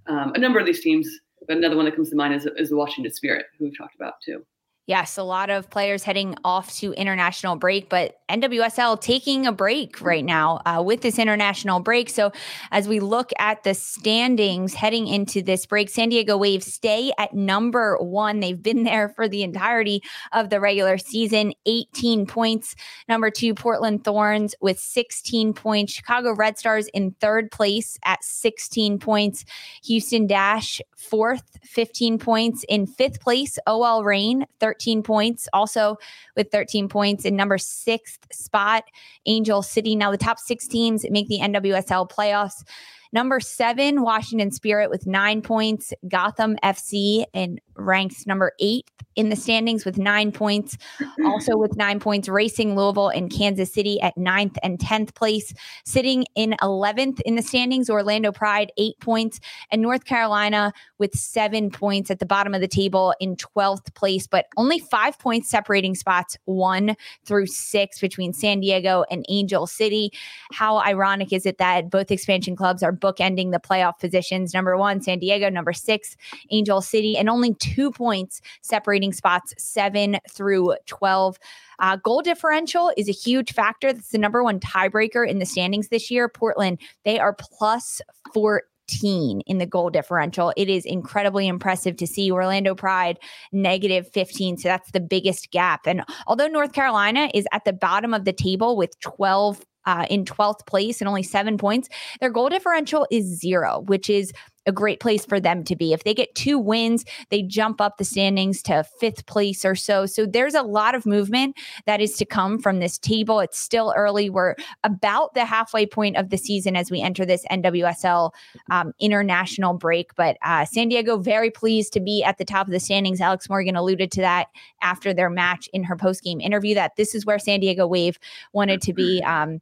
um, 0.07 0.31
a 0.33 0.39
number 0.39 0.59
of 0.59 0.65
these 0.65 0.81
teams. 0.81 1.07
But 1.47 1.57
another 1.57 1.75
one 1.75 1.85
that 1.85 1.95
comes 1.95 2.09
to 2.09 2.15
mind 2.15 2.33
is, 2.33 2.47
is 2.57 2.69
the 2.69 2.75
Washington 2.75 3.13
Spirit, 3.13 3.45
who 3.57 3.65
we've 3.65 3.77
talked 3.77 3.95
about 3.95 4.15
too. 4.23 4.45
Yes, 4.89 5.19
a 5.19 5.23
lot 5.23 5.51
of 5.51 5.69
players 5.69 6.01
heading 6.01 6.35
off 6.43 6.75
to 6.77 6.93
international 6.93 7.55
break, 7.55 7.89
but 7.89 8.21
NWSL 8.27 8.99
taking 8.99 9.45
a 9.45 9.51
break 9.51 10.01
right 10.01 10.25
now 10.25 10.61
uh, 10.65 10.81
with 10.83 11.01
this 11.01 11.19
international 11.19 11.79
break. 11.79 12.09
So, 12.09 12.31
as 12.71 12.87
we 12.87 12.99
look 12.99 13.29
at 13.37 13.63
the 13.63 13.75
standings 13.75 14.73
heading 14.73 15.07
into 15.07 15.43
this 15.43 15.67
break, 15.67 15.91
San 15.91 16.09
Diego 16.09 16.37
Wave 16.37 16.63
stay 16.63 17.11
at 17.19 17.35
number 17.35 17.97
one. 17.97 18.39
They've 18.39 18.59
been 18.59 18.83
there 18.83 19.09
for 19.09 19.27
the 19.27 19.43
entirety 19.43 20.01
of 20.31 20.49
the 20.49 20.59
regular 20.59 20.97
season, 20.97 21.53
18 21.67 22.25
points. 22.25 22.75
Number 23.07 23.29
two, 23.29 23.53
Portland 23.53 24.03
Thorns 24.03 24.55
with 24.59 24.79
16 24.79 25.53
points. 25.53 25.93
Chicago 25.93 26.33
Red 26.33 26.57
Stars 26.57 26.87
in 26.95 27.11
third 27.21 27.51
place 27.51 27.99
at 28.05 28.23
16 28.23 28.97
points. 28.97 29.45
Houston 29.83 30.25
Dash 30.25 30.81
fourth, 30.97 31.57
15 31.63 32.17
points. 32.19 32.65
In 32.67 32.85
fifth 32.85 33.21
place, 33.21 33.57
OL 33.67 34.03
Reign, 34.03 34.45
13 34.59 34.78
points. 35.03 35.47
Also 35.53 35.97
with 36.35 36.51
13 36.51 36.89
points 36.89 37.25
in 37.25 37.35
number 37.35 37.57
sixth 37.57 38.25
spot, 38.31 38.83
Angel 39.25 39.61
City. 39.61 39.95
Now, 39.95 40.11
the 40.11 40.17
top 40.17 40.39
six 40.39 40.67
teams 40.67 41.05
make 41.09 41.27
the 41.27 41.39
NWSL 41.39 42.09
playoffs. 42.09 42.63
Number 43.11 43.39
seven, 43.39 44.01
Washington 44.03 44.51
Spirit 44.51 44.89
with 44.89 45.07
nine 45.07 45.41
points. 45.41 45.93
Gotham 46.07 46.57
FC 46.63 47.25
and 47.33 47.59
ranks 47.75 48.27
number 48.27 48.51
eight 48.59 48.89
in 49.15 49.29
the 49.29 49.35
standings 49.35 49.83
with 49.83 49.97
nine 49.97 50.31
points. 50.31 50.77
Also 51.25 51.57
with 51.57 51.75
nine 51.75 51.99
points, 51.99 52.29
Racing 52.29 52.75
Louisville 52.75 53.09
and 53.09 53.31
Kansas 53.31 53.73
City 53.73 53.99
at 54.01 54.15
ninth 54.17 54.57
and 54.63 54.77
10th 54.77 55.15
place. 55.15 55.53
Sitting 55.85 56.25
in 56.35 56.55
11th 56.61 57.19
in 57.21 57.35
the 57.35 57.41
standings, 57.41 57.89
Orlando 57.89 58.31
Pride, 58.31 58.71
eight 58.77 58.99
points. 58.99 59.39
And 59.71 59.81
North 59.81 60.05
Carolina 60.05 60.71
with 60.99 61.15
seven 61.15 61.71
points 61.71 62.11
at 62.11 62.19
the 62.19 62.25
bottom 62.25 62.53
of 62.53 62.61
the 62.61 62.67
table 62.67 63.13
in 63.19 63.35
12th 63.35 63.93
place, 63.95 64.27
but 64.27 64.45
only 64.55 64.79
five 64.79 65.17
points 65.17 65.49
separating 65.49 65.95
spots 65.95 66.37
one 66.45 66.95
through 67.25 67.47
six 67.47 67.99
between 67.99 68.33
San 68.33 68.59
Diego 68.59 69.03
and 69.09 69.25
Angel 69.29 69.65
City. 69.65 70.11
How 70.51 70.77
ironic 70.77 71.33
is 71.33 71.45
it 71.45 71.57
that 71.57 71.89
both 71.89 72.11
expansion 72.11 72.55
clubs 72.55 72.83
are 72.83 72.91
bookending 72.99 73.51
the 73.51 73.59
playoff 73.59 73.99
positions? 73.99 74.53
Number 74.53 74.77
one, 74.77 75.01
San 75.01 75.19
Diego, 75.19 75.49
number 75.49 75.73
six, 75.73 76.15
Angel 76.51 76.81
City, 76.81 77.17
and 77.17 77.29
only 77.29 77.53
two 77.55 77.91
points 77.91 78.41
separating 78.61 79.13
spots 79.13 79.53
seven 79.57 80.17
through 80.29 80.75
12. 80.85 81.37
Uh, 81.79 81.95
goal 81.97 82.21
differential 82.21 82.91
is 82.97 83.07
a 83.07 83.13
huge 83.13 83.53
factor. 83.53 83.93
That's 83.93 84.09
the 84.09 84.17
number 84.17 84.43
one 84.43 84.59
tiebreaker 84.59 85.27
in 85.27 85.39
the 85.39 85.45
standings 85.45 85.87
this 85.87 86.11
year. 86.11 86.27
Portland, 86.27 86.79
they 87.05 87.19
are 87.19 87.33
plus 87.33 88.01
14 88.33 89.41
in 89.45 89.57
the 89.59 89.65
goal 89.65 89.89
differential. 89.89 90.53
It 90.57 90.69
is 90.69 90.85
incredibly 90.85 91.47
impressive 91.47 91.95
to 91.97 92.07
see 92.07 92.31
Orlando 92.31 92.75
Pride 92.75 93.19
negative 93.51 94.09
15. 94.09 94.57
So 94.57 94.67
that's 94.67 94.91
the 94.91 94.99
biggest 94.99 95.51
gap. 95.51 95.81
And 95.85 96.03
although 96.27 96.47
North 96.47 96.73
Carolina 96.73 97.29
is 97.33 97.47
at 97.51 97.65
the 97.65 97.73
bottom 97.73 98.13
of 98.13 98.25
the 98.25 98.33
table 98.33 98.75
with 98.75 98.99
12 98.99 99.63
uh, 99.89 100.05
in 100.07 100.23
12th 100.23 100.67
place 100.67 101.01
and 101.01 101.07
only 101.07 101.23
seven 101.23 101.57
points, 101.57 101.89
their 102.19 102.29
goal 102.29 102.47
differential 102.47 103.07
is 103.09 103.25
zero, 103.25 103.81
which 103.87 104.07
is 104.07 104.31
a 104.67 104.71
great 104.71 104.99
place 104.99 105.25
for 105.25 105.39
them 105.39 105.63
to 105.63 105.75
be. 105.75 105.93
If 105.93 106.03
they 106.03 106.13
get 106.13 106.35
two 106.35 106.59
wins, 106.59 107.03
they 107.29 107.41
jump 107.41 107.81
up 107.81 107.97
the 107.97 108.05
standings 108.05 108.61
to 108.63 108.83
fifth 108.99 109.25
place 109.25 109.65
or 109.65 109.73
so. 109.73 110.05
So 110.05 110.27
there's 110.27 110.53
a 110.53 110.61
lot 110.61 110.93
of 110.93 111.07
movement 111.07 111.57
that 111.87 112.01
is 112.01 112.15
to 112.17 112.25
come 112.25 112.59
from 112.59 112.79
this 112.79 112.99
table. 112.99 113.39
It's 113.39 113.57
still 113.57 113.93
early. 113.97 114.29
We're 114.29 114.55
about 114.83 115.33
the 115.33 115.43
halfway 115.43 115.87
point 115.87 116.17
of 116.17 116.29
the 116.29 116.37
season 116.37 116.75
as 116.75 116.91
we 116.91 117.01
enter 117.01 117.25
this 117.25 117.43
NWSL 117.49 118.31
um, 118.69 118.93
international 118.99 119.73
break. 119.73 120.13
But 120.15 120.37
uh, 120.43 120.65
San 120.65 120.89
Diego, 120.89 121.17
very 121.17 121.49
pleased 121.49 121.91
to 121.93 121.99
be 121.99 122.23
at 122.23 122.37
the 122.37 122.45
top 122.45 122.67
of 122.67 122.71
the 122.71 122.79
standings. 122.79 123.21
Alex 123.21 123.49
Morgan 123.49 123.75
alluded 123.75 124.11
to 124.11 124.21
that 124.21 124.47
after 124.83 125.15
their 125.15 125.31
match 125.31 125.67
in 125.73 125.83
her 125.83 125.95
post 125.95 126.23
game 126.23 126.39
interview 126.39 126.75
that 126.75 126.95
this 126.95 127.15
is 127.15 127.25
where 127.25 127.39
San 127.39 127.59
Diego 127.59 127.87
Wave 127.87 128.19
wanted 128.53 128.81
to 128.83 128.93
be. 128.93 129.23
Um, 129.23 129.61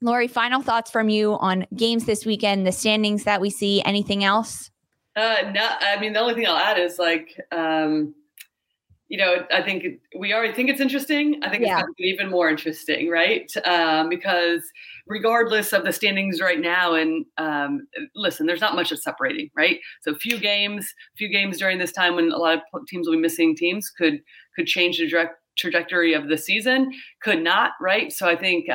Lori, 0.00 0.28
final 0.28 0.62
thoughts 0.62 0.90
from 0.90 1.08
you 1.08 1.34
on 1.34 1.66
games 1.74 2.04
this 2.04 2.26
weekend, 2.26 2.66
the 2.66 2.72
standings 2.72 3.24
that 3.24 3.40
we 3.40 3.50
see. 3.50 3.82
Anything 3.82 4.24
else? 4.24 4.70
Uh, 5.16 5.50
no, 5.54 5.66
I 5.80 5.98
mean 5.98 6.12
the 6.12 6.20
only 6.20 6.34
thing 6.34 6.46
I'll 6.46 6.56
add 6.56 6.78
is 6.78 6.98
like, 6.98 7.40
um, 7.50 8.14
you 9.08 9.16
know, 9.16 9.46
I 9.52 9.62
think 9.62 9.84
we 10.18 10.34
already 10.34 10.52
think 10.52 10.68
it's 10.68 10.80
interesting. 10.80 11.40
I 11.42 11.48
think 11.48 11.62
yeah. 11.62 11.74
it's 11.74 11.82
going 11.82 11.94
to 11.94 12.02
be 12.02 12.08
even 12.08 12.30
more 12.30 12.50
interesting, 12.50 13.08
right? 13.08 13.50
Um, 13.64 14.08
because 14.08 14.62
regardless 15.06 15.72
of 15.72 15.84
the 15.84 15.92
standings 15.92 16.40
right 16.40 16.60
now, 16.60 16.94
and 16.94 17.24
um, 17.38 17.86
listen, 18.14 18.46
there's 18.46 18.60
not 18.60 18.74
much 18.74 18.90
that's 18.90 19.04
separating, 19.04 19.48
right? 19.56 19.78
So 20.02 20.14
few 20.16 20.38
games, 20.38 20.92
few 21.16 21.30
games 21.30 21.58
during 21.58 21.78
this 21.78 21.92
time 21.92 22.16
when 22.16 22.32
a 22.32 22.36
lot 22.36 22.54
of 22.74 22.86
teams 22.88 23.06
will 23.06 23.14
be 23.14 23.20
missing 23.20 23.56
teams 23.56 23.88
could 23.90 24.20
could 24.56 24.66
change 24.66 24.98
the 24.98 25.08
direct 25.08 25.36
trajectory 25.56 26.12
of 26.12 26.28
the 26.28 26.36
season. 26.36 26.92
Could 27.22 27.42
not, 27.42 27.72
right? 27.80 28.12
So 28.12 28.28
I 28.28 28.36
think. 28.36 28.68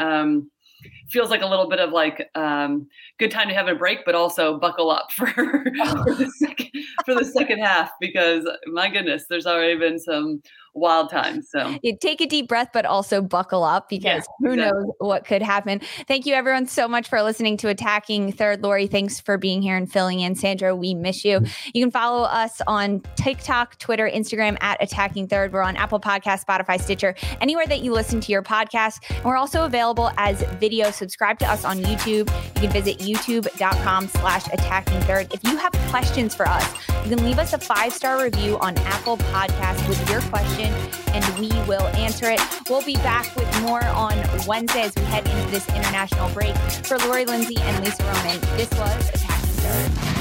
Feels 1.11 1.29
like 1.29 1.41
a 1.41 1.47
little 1.47 1.69
bit 1.69 1.79
of 1.79 1.91
like 1.91 2.29
um, 2.35 2.87
good 3.19 3.31
time 3.31 3.47
to 3.49 3.53
have 3.53 3.67
a 3.67 3.75
break, 3.75 4.05
but 4.05 4.15
also 4.15 4.57
buckle 4.57 4.89
up 4.89 5.11
for, 5.15 5.27
for, 5.27 6.15
the 6.15 6.31
second, 6.37 6.69
for 7.05 7.15
the 7.15 7.25
second 7.25 7.59
half 7.59 7.91
because 7.99 8.47
my 8.67 8.89
goodness, 8.89 9.25
there's 9.29 9.45
already 9.45 9.77
been 9.77 9.99
some 9.99 10.41
wild 10.73 11.09
times. 11.09 11.49
So 11.49 11.77
you 11.83 11.97
take 11.97 12.21
a 12.21 12.25
deep 12.25 12.47
breath, 12.47 12.69
but 12.73 12.85
also 12.85 13.21
buckle 13.21 13.63
up 13.63 13.89
because 13.89 14.03
yeah, 14.03 14.21
who 14.39 14.53
exactly. 14.53 14.81
knows 14.81 14.91
what 14.99 15.25
could 15.25 15.41
happen. 15.41 15.81
Thank 16.07 16.25
you 16.25 16.33
everyone 16.33 16.65
so 16.67 16.87
much 16.87 17.09
for 17.09 17.21
listening 17.21 17.57
to 17.57 17.67
Attacking 17.67 18.31
Third. 18.31 18.63
Lori, 18.63 18.87
thanks 18.87 19.19
for 19.19 19.37
being 19.37 19.61
here 19.61 19.75
and 19.75 19.91
filling 19.91 20.21
in. 20.21 20.35
Sandra, 20.35 20.75
we 20.75 20.93
miss 20.93 21.25
you. 21.25 21.41
You 21.73 21.83
can 21.83 21.91
follow 21.91 22.23
us 22.23 22.61
on 22.67 23.01
TikTok, 23.15 23.77
Twitter, 23.79 24.09
Instagram 24.09 24.57
at 24.61 24.81
Attacking 24.81 25.27
Third. 25.27 25.53
We're 25.53 25.61
on 25.61 25.75
Apple 25.75 25.99
Podcast, 25.99 26.45
Spotify, 26.45 26.79
Stitcher, 26.79 27.15
anywhere 27.41 27.67
that 27.67 27.81
you 27.81 27.91
listen 27.91 28.21
to 28.21 28.31
your 28.31 28.43
podcast. 28.43 28.99
And 29.09 29.25
we're 29.25 29.37
also 29.37 29.65
available 29.65 30.11
as 30.17 30.41
video. 30.59 30.91
Subscribe 31.01 31.39
to 31.39 31.47
us 31.49 31.65
on 31.65 31.79
YouTube. 31.79 32.29
You 32.61 32.61
can 32.61 32.71
visit 32.71 32.99
youtube.com 32.99 34.07
slash 34.09 34.45
attacking 34.53 35.01
third. 35.01 35.33
If 35.33 35.43
you 35.43 35.57
have 35.57 35.71
questions 35.89 36.35
for 36.35 36.47
us, 36.47 36.71
you 37.03 37.15
can 37.15 37.25
leave 37.25 37.39
us 37.39 37.53
a 37.53 37.57
five-star 37.57 38.21
review 38.21 38.59
on 38.59 38.77
Apple 38.77 39.17
Podcast 39.17 39.89
with 39.89 39.97
your 40.07 40.21
question 40.21 40.51
question 40.51 40.73
and 41.13 41.39
we 41.39 41.49
will 41.67 41.87
answer 41.87 42.29
it. 42.29 42.39
We'll 42.69 42.83
be 42.83 42.95
back 42.95 43.35
with 43.35 43.61
more 43.61 43.83
on 43.85 44.15
Wednesday 44.47 44.83
as 44.83 44.95
we 44.95 45.03
head 45.03 45.27
into 45.27 45.51
this 45.51 45.67
international 45.69 46.29
break. 46.33 46.55
For 46.85 46.97
Lori 46.99 47.25
Lindsey 47.25 47.57
and 47.59 47.83
Lisa 47.83 48.03
Roman, 48.03 48.39
this 48.57 48.71
was 48.71 49.09
Attacking 49.09 49.49
Third. 49.49 50.20